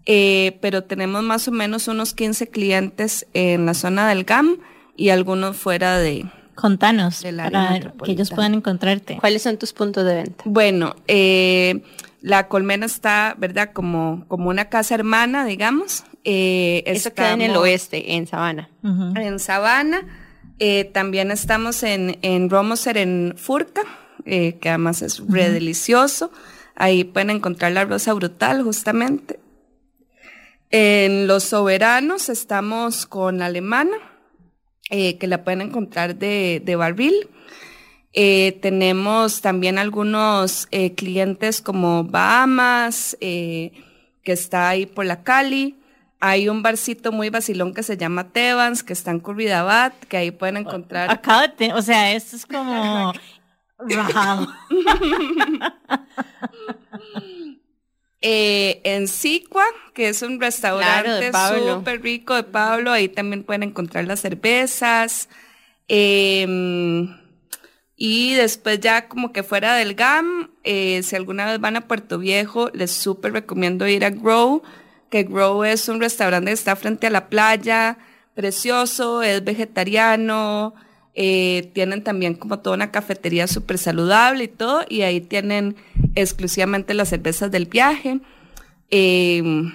pero 0.05 0.85
tenemos 0.85 1.23
más 1.23 1.49
o 1.49 1.53
menos 1.53 1.89
unos 1.89 2.15
15 2.15 2.49
clientes 2.49 3.27
en 3.33 3.67
la 3.67 3.75
zona 3.75 4.09
del 4.09 4.25
GAM 4.25 4.59
y 4.97 5.11
algunos 5.11 5.57
fuera 5.57 5.99
de... 5.99 6.27
Contanos, 6.55 7.23
para 7.23 7.81
que 8.05 8.13
ellos 8.13 8.31
puedan 8.31 8.55
encontrarte. 8.55 9.17
¿Cuáles 9.19 9.43
son 9.43 9.57
tus 9.57 9.73
puntos 9.73 10.05
de 10.05 10.15
venta? 10.15 10.45
Bueno, 10.47 10.95
eh, 11.09 11.83
la 12.21 12.49
colmena 12.49 12.87
está, 12.87 13.35
¿verdad? 13.39 13.71
Como, 13.73 14.25
como 14.29 14.51
una 14.51 14.69
casa 14.69 14.95
hermana, 14.95 15.45
digamos. 15.45 16.05
Eh, 16.25 16.83
Eso 16.87 17.15
queda 17.15 17.33
en 17.33 17.43
el 17.43 17.57
oeste, 17.57 18.15
en 18.15 18.27
Sabana. 18.27 18.69
En 18.83 19.39
Sabana. 19.39 20.07
Eh, 20.59 20.85
también 20.85 21.31
estamos 21.31 21.83
en, 21.83 22.19
en 22.21 22.51
Romoser 22.51 22.99
en 22.99 23.35
Furca, 23.37 23.83
eh, 24.27 24.59
que 24.61 24.69
además 24.69 25.01
es 25.01 25.23
re 25.27 25.51
delicioso. 25.51 26.31
Ahí 26.77 27.05
pueden 27.05 27.31
encontrar 27.31 27.73
la 27.73 27.85
rosa 27.87 28.13
brutal, 28.13 28.63
justamente. 28.63 29.41
En 30.71 31.27
Los 31.27 31.45
Soberanos 31.45 32.29
estamos 32.29 33.07
con 33.07 33.39
la 33.39 33.47
alemana, 33.47 33.97
eh, 34.91 35.17
que 35.19 35.27
la 35.27 35.43
pueden 35.43 35.63
encontrar 35.63 36.17
de, 36.17 36.63
de 36.65 36.77
barril. 38.15 38.61
tenemos 38.61 39.41
también 39.41 39.79
algunos 39.79 40.69
clientes 40.97 41.61
como 41.61 42.05
Bahamas, 42.05 43.17
que 43.21 43.73
está 44.25 44.69
ahí 44.69 44.87
por 44.87 45.07
la 45.07 45.23
Cali. 45.23 45.77
Hay 46.21 46.51
un 46.51 46.63
barcito 46.63 47.13
muy 47.13 47.31
vacilón 47.31 47.73
que 47.73 47.83
se 47.83 47.97
llama 47.97 48.29
Tebans, 48.29 48.83
que 48.83 48.93
está 48.93 49.11
en 49.11 49.21
Curridabat, 49.21 49.95
que 50.05 50.19
ahí 50.19 50.31
pueden 50.31 50.59
encontrar. 50.59 51.11
Acá, 51.11 51.51
o 51.75 51.83
sea, 51.83 52.13
esto 52.13 52.37
es 52.37 52.45
como 52.45 53.15
rajado. 53.79 54.47
eh, 58.21 58.81
en 58.85 59.09
Sicua, 59.09 59.65
que 59.95 60.09
es 60.09 60.21
un 60.23 60.41
restaurante 60.41 61.33
súper 61.33 62.03
rico 62.03 62.35
de 62.35 62.43
Pablo, 62.43 62.93
ahí 62.93 63.09
también 63.09 63.43
pueden 63.45 63.63
encontrar 63.63 64.05
las 64.05 64.21
cervezas. 64.21 65.29
Em, 65.89 67.17
y 68.03 68.35
después 68.35 68.81
ya 68.81 69.07
como 69.09 69.31
que 69.31 69.45
fuera 69.45 69.77
del 69.77 69.95
GAM, 69.95 70.51
eh, 70.65 71.03
si 71.05 71.15
alguna 71.15 71.45
vez 71.45 71.61
van 71.61 71.77
a 71.77 71.83
Puerto 71.83 72.19
Viejo, 72.19 72.71
les 72.73 72.91
súper 72.91 73.33
recomiendo 73.35 73.87
ir 73.87 74.05
a 74.05 74.11
Grow 74.11 74.63
que 75.11 75.25
Grow 75.25 75.65
es 75.65 75.89
un 75.89 76.01
restaurante 76.01 76.51
que 76.51 76.55
está 76.55 76.77
frente 76.77 77.09
a 77.09 77.11
la 77.11 77.29
playa, 77.29 77.99
precioso, 78.35 79.23
es 79.23 79.45
vegetariano, 79.45 80.73
eh, 81.15 81.71
tienen 81.75 82.03
también 82.03 82.35
como 82.35 82.61
toda 82.61 82.77
una 82.77 82.93
cafetería 82.93 83.47
súper 83.49 83.77
saludable 83.77 84.45
y 84.45 84.49
todo, 84.49 84.85
y 84.89 85.03
ahí 85.03 85.21
tienen 85.21 85.77
exclusivamente 86.15 86.95
las 86.95 87.09
cervezas 87.09 87.51
del 87.51 87.67
viaje. 87.67 88.21
Em, 88.91 89.73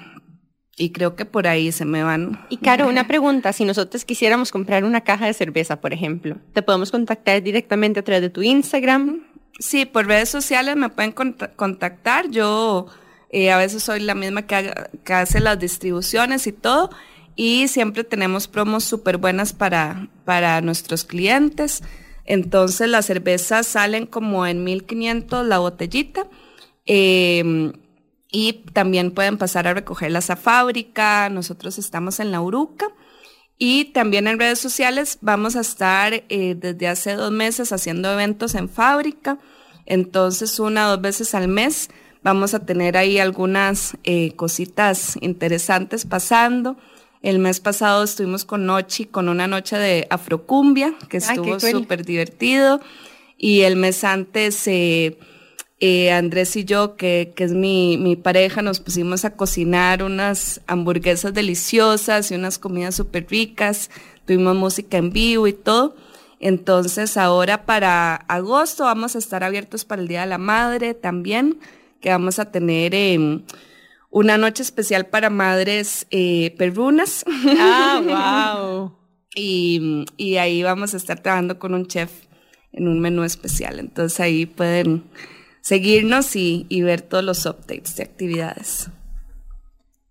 y 0.77 0.91
creo 0.91 1.15
que 1.15 1.25
por 1.25 1.47
ahí 1.47 1.71
se 1.71 1.85
me 1.85 2.03
van. 2.03 2.45
Y 2.49 2.57
Caro, 2.57 2.87
una 2.89 3.07
pregunta, 3.07 3.53
si 3.53 3.65
nosotros 3.65 4.05
quisiéramos 4.05 4.51
comprar 4.51 4.83
una 4.83 5.01
caja 5.01 5.25
de 5.25 5.33
cerveza, 5.33 5.79
por 5.81 5.93
ejemplo, 5.93 6.37
¿te 6.53 6.61
podemos 6.61 6.91
contactar 6.91 7.41
directamente 7.41 7.99
a 7.99 8.03
través 8.03 8.21
de 8.21 8.29
tu 8.29 8.41
Instagram? 8.41 9.23
Sí, 9.59 9.85
por 9.85 10.05
redes 10.07 10.29
sociales 10.29 10.75
me 10.75 10.89
pueden 10.89 11.13
contactar. 11.55 12.29
Yo 12.29 12.87
eh, 13.29 13.51
a 13.51 13.57
veces 13.57 13.83
soy 13.83 14.01
la 14.01 14.15
misma 14.15 14.43
que, 14.43 14.73
hace 15.13 15.39
las 15.39 15.59
distribuciones 15.59 16.45
y 16.47 16.51
todo. 16.51 16.89
Y 17.37 17.67
siempre 17.67 18.03
tenemos 18.03 18.47
promos 18.47 18.83
súper 18.83 19.17
buenas 19.17 19.53
para, 19.53 20.09
para 20.25 20.61
nuestros 20.61 21.05
clientes. 21.05 21.83
Entonces 22.25 22.89
las 22.89 23.05
cervezas 23.05 23.67
salen 23.67 24.07
como 24.07 24.45
en 24.45 24.63
1500 24.63 25.45
la 25.45 25.59
botellita. 25.59 26.27
Em, 26.85 27.73
y 28.35 28.65
también 28.73 29.11
pueden 29.11 29.37
pasar 29.37 29.65
a 29.67 29.73
recogerlas 29.73 30.29
a 30.29 30.35
fábrica. 30.35 31.29
Nosotros 31.29 31.77
estamos 31.77 32.19
en 32.19 32.31
la 32.31 32.41
Uruca. 32.41 32.87
Y 33.57 33.85
también 33.93 34.27
en 34.27 34.37
redes 34.37 34.59
sociales 34.59 35.19
vamos 35.21 35.55
a 35.55 35.61
estar 35.61 36.13
eh, 36.27 36.55
desde 36.57 36.89
hace 36.89 37.13
dos 37.13 37.31
meses 37.31 37.71
haciendo 37.71 38.11
eventos 38.11 38.53
en 38.55 38.67
fábrica. 38.67 39.39
Entonces 39.85 40.59
una 40.59 40.87
o 40.87 40.91
dos 40.91 41.01
veces 41.01 41.33
al 41.33 41.47
mes 41.47 41.89
Vamos 42.25 42.55
a 42.55 42.65
tener 42.65 42.97
ahí 42.97 43.19
algunas 43.19 43.97
eh, 44.03 44.31
cositas 44.35 45.15
interesantes 45.21 46.05
pasando. 46.05 46.75
El 47.21 47.37
mes 47.37 47.59
pasado 47.59 48.03
estuvimos 48.03 48.45
con 48.45 48.65
Nochi, 48.65 49.05
con 49.05 49.29
una 49.29 49.45
noche 49.45 49.77
de 49.77 50.07
afrocumbia, 50.09 50.95
que 51.07 51.17
estuvo 51.17 51.59
súper 51.59 52.03
divertido. 52.03 52.81
Y 53.37 53.61
el 53.61 53.75
mes 53.75 54.03
antes, 54.03 54.65
eh, 54.65 55.19
eh, 55.79 56.11
Andrés 56.11 56.55
y 56.55 56.65
yo, 56.65 56.95
que, 56.95 57.33
que 57.35 57.43
es 57.43 57.53
mi, 57.53 57.97
mi, 57.97 58.15
pareja, 58.15 58.61
nos 58.61 58.79
pusimos 58.79 59.25
a 59.25 59.35
cocinar 59.35 60.03
unas 60.03 60.61
hamburguesas 60.67 61.33
deliciosas 61.33 62.31
y 62.31 62.35
unas 62.35 62.57
comidas 62.57 62.95
súper 62.95 63.27
ricas. 63.29 63.89
Tuvimos 64.25 64.55
música 64.55 64.97
en 64.97 65.11
vivo 65.11 65.47
y 65.47 65.53
todo. 65.53 65.95
Entonces 66.39 67.17
ahora 67.17 67.65
para 67.65 68.15
agosto 68.15 68.83
vamos 68.83 69.15
a 69.15 69.19
estar 69.19 69.43
abiertos 69.43 69.85
para 69.85 70.01
el 70.01 70.07
Día 70.07 70.21
de 70.21 70.27
la 70.27 70.37
Madre 70.37 70.93
también 70.93 71.59
que 72.05 72.11
vamos 72.11 72.37
a 72.37 72.51
tener 72.51 72.93
em, 72.93 73.41
una 74.11 74.37
noche 74.37 74.61
especial 74.61 75.07
para 75.07 75.31
madres 75.31 76.05
eh, 76.11 76.53
perrunas. 76.55 77.25
Ah, 77.57 78.55
wow. 78.59 78.95
y, 79.33 80.05
y 80.15 80.37
ahí 80.37 80.61
vamos 80.61 80.93
a 80.93 80.97
estar 80.97 81.19
trabajando 81.19 81.57
con 81.57 81.73
un 81.73 81.87
chef 81.87 82.11
en 82.73 82.87
un 82.87 82.99
menú 82.99 83.23
especial. 83.23 83.79
Entonces 83.79 84.19
ahí 84.19 84.45
pueden 84.45 85.03
seguirnos 85.65 86.35
y, 86.35 86.67
y 86.69 86.83
ver 86.83 87.01
todos 87.01 87.23
los 87.23 87.43
updates 87.47 87.95
de 87.95 88.03
actividades. 88.03 88.91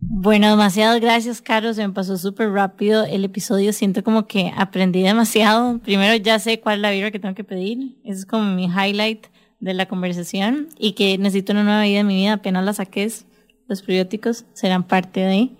Bueno, 0.00 0.50
demasiadas 0.50 1.00
gracias, 1.00 1.40
Caro. 1.40 1.72
Se 1.74 1.86
me 1.86 1.94
pasó 1.94 2.18
súper 2.18 2.50
rápido 2.50 3.04
el 3.04 3.24
episodio. 3.24 3.72
Siento 3.72 4.02
como 4.02 4.26
que 4.26 4.52
aprendí 4.56 5.02
demasiado. 5.02 5.78
Primero 5.78 6.16
ya 6.16 6.40
sé 6.40 6.58
cuál 6.58 6.76
es 6.76 6.80
la 6.82 6.90
vibra 6.90 7.12
que 7.12 7.20
tengo 7.20 7.36
que 7.36 7.44
pedir. 7.44 7.96
Ese 8.02 8.18
es 8.18 8.26
como 8.26 8.52
mi 8.52 8.64
highlight 8.64 9.28
de 9.60 9.74
la 9.74 9.86
conversación 9.86 10.70
y 10.76 10.92
que 10.92 11.16
necesito 11.18 11.52
una 11.52 11.62
nueva 11.62 11.84
vida 11.84 12.00
en 12.00 12.08
mi 12.08 12.16
vida, 12.16 12.32
apenas 12.32 12.64
la 12.64 12.72
saques, 12.72 13.24
los 13.68 13.80
probióticos 13.80 14.46
serán 14.54 14.82
parte 14.82 15.20
de. 15.20 15.50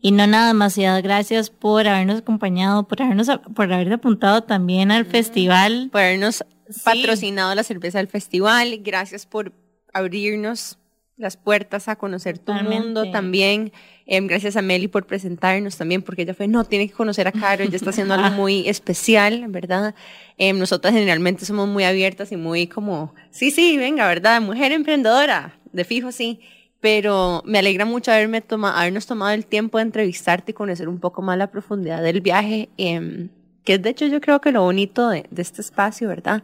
Y 0.00 0.12
no 0.12 0.26
nada, 0.26 0.48
demasiadas 0.48 1.02
gracias 1.02 1.50
por 1.50 1.86
habernos 1.86 2.20
acompañado, 2.20 2.88
por 2.88 3.02
habernos 3.02 3.28
por 3.54 3.70
haberte 3.70 3.94
apuntado 3.94 4.42
también 4.42 4.90
al 4.90 5.04
festival. 5.04 5.90
Por 5.92 6.00
habernos 6.00 6.44
patrocinado 6.82 7.54
la 7.54 7.62
cerveza 7.62 7.98
del 7.98 8.08
festival. 8.08 8.78
Gracias 8.82 9.26
por 9.26 9.52
abrirnos 9.92 10.78
las 11.16 11.36
puertas 11.36 11.88
a 11.88 11.96
conocer 11.96 12.38
tu 12.38 12.52
mundo 12.52 13.10
también. 13.10 13.72
Em, 14.06 14.26
gracias 14.26 14.56
a 14.56 14.62
Meli 14.62 14.88
por 14.88 15.06
presentarnos 15.06 15.76
también, 15.76 16.02
porque 16.02 16.22
ella 16.22 16.34
fue, 16.34 16.48
no, 16.48 16.64
tiene 16.64 16.88
que 16.88 16.94
conocer 16.94 17.28
a 17.28 17.32
Caro, 17.32 17.62
ella 17.64 17.76
está 17.76 17.90
haciendo 17.90 18.14
algo 18.14 18.30
muy 18.36 18.68
especial, 18.68 19.44
¿verdad? 19.48 19.94
Em, 20.36 20.58
nosotras 20.58 20.92
generalmente 20.92 21.46
somos 21.46 21.68
muy 21.68 21.84
abiertas 21.84 22.32
y 22.32 22.36
muy 22.36 22.66
como, 22.66 23.14
sí, 23.30 23.50
sí, 23.50 23.76
venga, 23.78 24.06
¿verdad? 24.08 24.40
Mujer 24.40 24.72
emprendedora, 24.72 25.56
de 25.72 25.84
fijo, 25.84 26.12
sí. 26.12 26.40
Pero 26.80 27.42
me 27.46 27.60
alegra 27.60 27.86
mucho 27.86 28.12
haberme 28.12 28.42
toma, 28.42 28.78
habernos 28.78 29.06
tomado 29.06 29.32
el 29.32 29.46
tiempo 29.46 29.78
de 29.78 29.84
entrevistarte 29.84 30.50
y 30.50 30.54
conocer 30.54 30.88
un 30.88 30.98
poco 30.98 31.22
más 31.22 31.38
la 31.38 31.46
profundidad 31.46 32.02
del 32.02 32.20
viaje, 32.20 32.68
em, 32.76 33.30
que 33.64 33.74
es 33.74 33.82
de 33.82 33.90
hecho 33.90 34.06
yo 34.06 34.20
creo 34.20 34.40
que 34.40 34.52
lo 34.52 34.62
bonito 34.62 35.08
de, 35.08 35.26
de 35.30 35.42
este 35.42 35.60
espacio, 35.60 36.08
¿verdad? 36.08 36.42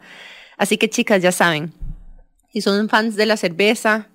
Así 0.57 0.77
que 0.77 0.91
chicas, 0.91 1.23
ya 1.23 1.33
saben, 1.33 1.73
si 2.53 2.61
son 2.61 2.89
fans 2.89 3.17
de 3.17 3.27
la 3.27 3.37
cerveza, 3.37 4.09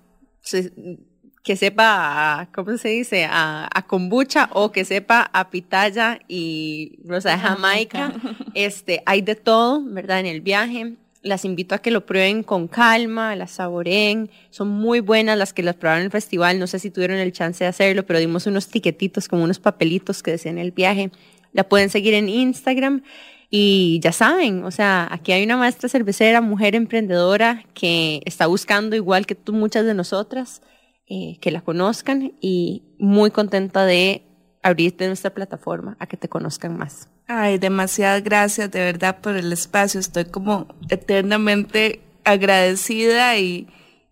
que 1.46 1.56
sepa, 1.56 2.50
¿cómo 2.54 2.78
se 2.78 2.90
dice? 2.90 3.26
A, 3.26 3.70
a, 3.72 3.86
kombucha 3.86 4.50
o 4.52 4.72
que 4.72 4.84
sepa 4.84 5.30
a 5.32 5.52
pitaya 5.52 6.20
y 6.28 6.98
rosa 7.06 7.32
de 7.32 7.38
Jamaica. 7.38 8.14
Este, 8.56 9.04
hay 9.06 9.22
de 9.22 9.36
todo, 9.36 9.84
¿verdad? 9.84 10.22
En 10.22 10.28
el 10.28 10.42
viaje. 10.42 10.94
Las 11.22 11.44
invito 11.44 11.76
a 11.76 11.80
que 11.80 11.92
lo 11.92 12.06
prueben 12.06 12.42
con 12.42 12.68
calma, 12.68 13.36
las 13.36 13.52
saboreen. 13.52 14.30
Son 14.50 14.70
muy 14.70 15.02
buenas 15.02 15.38
las 15.38 15.52
que 15.54 15.62
las 15.62 15.76
probaron 15.76 16.02
en 16.02 16.06
el 16.06 16.12
festival. 16.12 16.58
No 16.58 16.68
sé 16.68 16.80
si 16.80 16.90
tuvieron 16.90 17.18
el 17.18 17.34
chance 17.34 17.64
de 17.64 17.68
hacerlo, 17.68 18.06
pero 18.06 18.20
dimos 18.20 18.48
unos 18.48 18.70
tiquetitos, 18.70 19.28
como 19.28 19.44
unos 19.44 19.60
papelitos 19.60 20.24
que 20.24 20.32
decían 20.32 20.58
el 20.58 20.72
viaje. 20.72 21.12
La 21.56 21.64
pueden 21.64 21.90
seguir 21.90 22.14
en 22.14 22.28
Instagram. 22.28 23.02
Y 23.50 24.02
ya 24.02 24.12
saben, 24.12 24.66
o 24.66 24.72
sea, 24.72 25.08
aquí 25.10 25.32
hay 25.32 25.46
una 25.46 25.56
maestra 25.56 25.88
cervecera, 25.88 26.42
mujer 26.42 26.76
emprendedora, 26.76 27.64
que 27.74 28.22
está 28.26 28.48
buscando, 28.48 28.98
igual 28.98 29.26
que 29.26 29.36
tú, 29.36 29.54
muchas 29.54 29.86
de 29.86 29.94
nosotras, 29.94 30.62
eh, 31.08 31.38
que 31.40 31.52
la 31.52 31.62
conozcan 31.62 32.34
y 32.42 32.84
muy 33.00 33.32
contenta 33.32 33.86
de 33.86 34.24
abrirte 34.62 35.08
nuestra 35.08 35.34
plataforma 35.34 35.96
a 36.00 36.08
que 36.08 36.18
te 36.18 36.28
conozcan 36.28 36.76
más. 36.76 37.08
Ay, 37.28 37.58
demasiadas 37.58 38.24
gracias 38.24 38.70
de 38.72 38.80
verdad 38.80 39.22
por 39.22 39.38
el 39.38 39.54
espacio. 39.54 40.02
Estoy 40.02 40.26
como 40.26 40.68
eternamente 40.90 42.02
agradecida 42.26 43.38
y, 43.38 43.68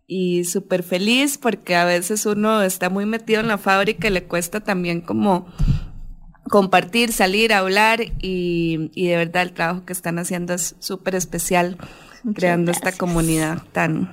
y 0.07 0.45
súper 0.45 0.83
feliz 0.83 1.37
porque 1.37 1.75
a 1.75 1.83
veces 1.83 2.25
uno 2.25 2.61
está 2.61 2.89
muy 2.89 3.05
metido 3.05 3.41
en 3.41 3.49
la 3.49 3.57
fábrica 3.57 4.07
y 4.07 4.11
le 4.11 4.23
cuesta 4.23 4.61
también 4.61 5.01
como 5.01 5.47
compartir, 6.49 7.11
salir, 7.11 7.53
hablar 7.53 8.01
y, 8.21 8.91
y, 8.93 9.07
de 9.07 9.17
verdad 9.17 9.43
el 9.43 9.53
trabajo 9.53 9.85
que 9.85 9.93
están 9.93 10.19
haciendo 10.19 10.53
es 10.53 10.75
súper 10.79 11.15
especial, 11.15 11.77
creando 12.35 12.71
esta 12.71 12.91
comunidad 12.91 13.61
tan, 13.71 14.09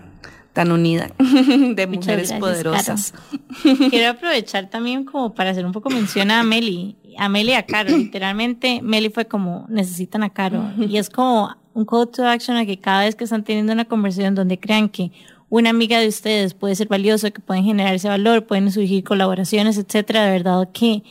tan 0.52 0.72
unida 0.72 1.10
de 1.74 1.86
mujeres 1.86 2.32
poderosas. 2.32 3.14
Quiero 3.90 4.10
aprovechar 4.10 4.70
también 4.70 5.04
como 5.04 5.34
para 5.34 5.50
hacer 5.50 5.64
un 5.64 5.72
poco 5.72 5.90
mención 5.90 6.30
a 6.30 6.42
Meli, 6.42 6.96
a 7.18 7.28
Meli 7.28 7.52
y 7.52 7.54
a 7.54 7.66
Caro. 7.66 7.96
Literalmente, 7.96 8.80
Meli 8.82 9.10
fue 9.10 9.26
como, 9.26 9.66
necesitan 9.68 10.22
a 10.22 10.30
Caro. 10.30 10.70
Y 10.78 10.98
es 10.98 11.10
como 11.10 11.56
un 11.74 11.84
call 11.84 12.08
to 12.08 12.26
action 12.26 12.56
a 12.56 12.66
que 12.66 12.78
cada 12.78 13.04
vez 13.04 13.14
que 13.14 13.24
están 13.24 13.44
teniendo 13.44 13.72
una 13.72 13.84
conversación 13.84 14.34
donde 14.34 14.58
crean 14.58 14.88
que 14.88 15.12
una 15.48 15.70
amiga 15.70 15.98
de 15.98 16.08
ustedes 16.08 16.54
puede 16.54 16.76
ser 16.76 16.88
valioso, 16.88 17.32
que 17.32 17.40
pueden 17.40 17.64
generar 17.64 17.94
ese 17.94 18.08
valor, 18.08 18.46
pueden 18.46 18.70
surgir 18.70 19.02
colaboraciones, 19.02 19.78
etcétera, 19.78 20.24
de 20.24 20.30
verdad 20.30 20.68
que 20.72 21.02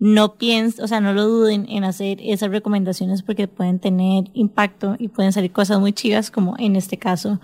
no 0.00 0.34
piensen, 0.34 0.84
o 0.84 0.88
sea, 0.88 1.00
no 1.00 1.12
lo 1.12 1.24
duden 1.24 1.66
en 1.68 1.82
hacer 1.82 2.18
esas 2.22 2.50
recomendaciones 2.50 3.22
porque 3.22 3.48
pueden 3.48 3.80
tener 3.80 4.24
impacto 4.32 4.94
y 4.98 5.08
pueden 5.08 5.32
salir 5.32 5.50
cosas 5.50 5.80
muy 5.80 5.92
chivas 5.92 6.30
como 6.30 6.54
en 6.58 6.76
este 6.76 6.98
caso. 6.98 7.40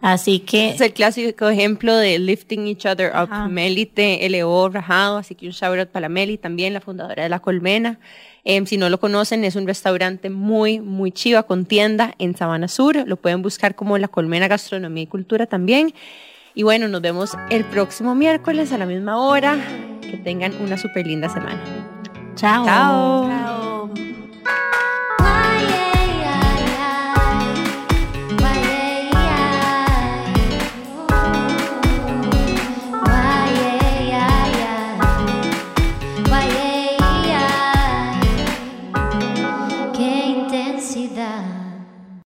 Así 0.00 0.40
que... 0.40 0.70
Es 0.70 0.80
el 0.80 0.94
clásico 0.94 1.48
ejemplo 1.50 1.94
de 1.94 2.18
lifting 2.18 2.66
each 2.66 2.86
other 2.86 3.12
up. 3.14 3.50
Meli 3.50 3.84
te 3.84 4.24
elevó 4.24 4.70
rajado, 4.70 5.18
así 5.18 5.34
que 5.34 5.46
un 5.46 5.52
shout 5.52 5.78
out 5.78 5.88
para 5.88 6.08
Meli 6.08 6.38
también, 6.38 6.72
la 6.72 6.80
fundadora 6.80 7.22
de 7.22 7.28
La 7.28 7.40
Colmena. 7.40 7.98
Em, 8.42 8.64
si 8.64 8.78
no 8.78 8.88
lo 8.88 8.98
conocen, 8.98 9.44
es 9.44 9.56
un 9.56 9.66
restaurante 9.66 10.30
muy, 10.30 10.80
muy 10.80 11.12
chiva 11.12 11.42
con 11.42 11.66
tienda 11.66 12.14
en 12.18 12.34
Sabana 12.34 12.68
Sur. 12.68 13.06
Lo 13.06 13.16
pueden 13.16 13.42
buscar 13.42 13.74
como 13.74 13.98
La 13.98 14.08
Colmena 14.08 14.48
Gastronomía 14.48 15.02
y 15.02 15.06
Cultura 15.06 15.44
también. 15.44 15.92
Y 16.54 16.62
bueno, 16.62 16.88
nos 16.88 17.02
vemos 17.02 17.36
el 17.50 17.64
próximo 17.66 18.14
miércoles 18.14 18.72
a 18.72 18.78
la 18.78 18.86
misma 18.86 19.18
hora. 19.20 19.58
Que 20.00 20.16
tengan 20.16 20.54
una 20.62 20.78
súper 20.78 21.06
linda 21.06 21.28
semana. 21.28 21.62
Chao. 22.38 22.64
Chao. 22.64 23.90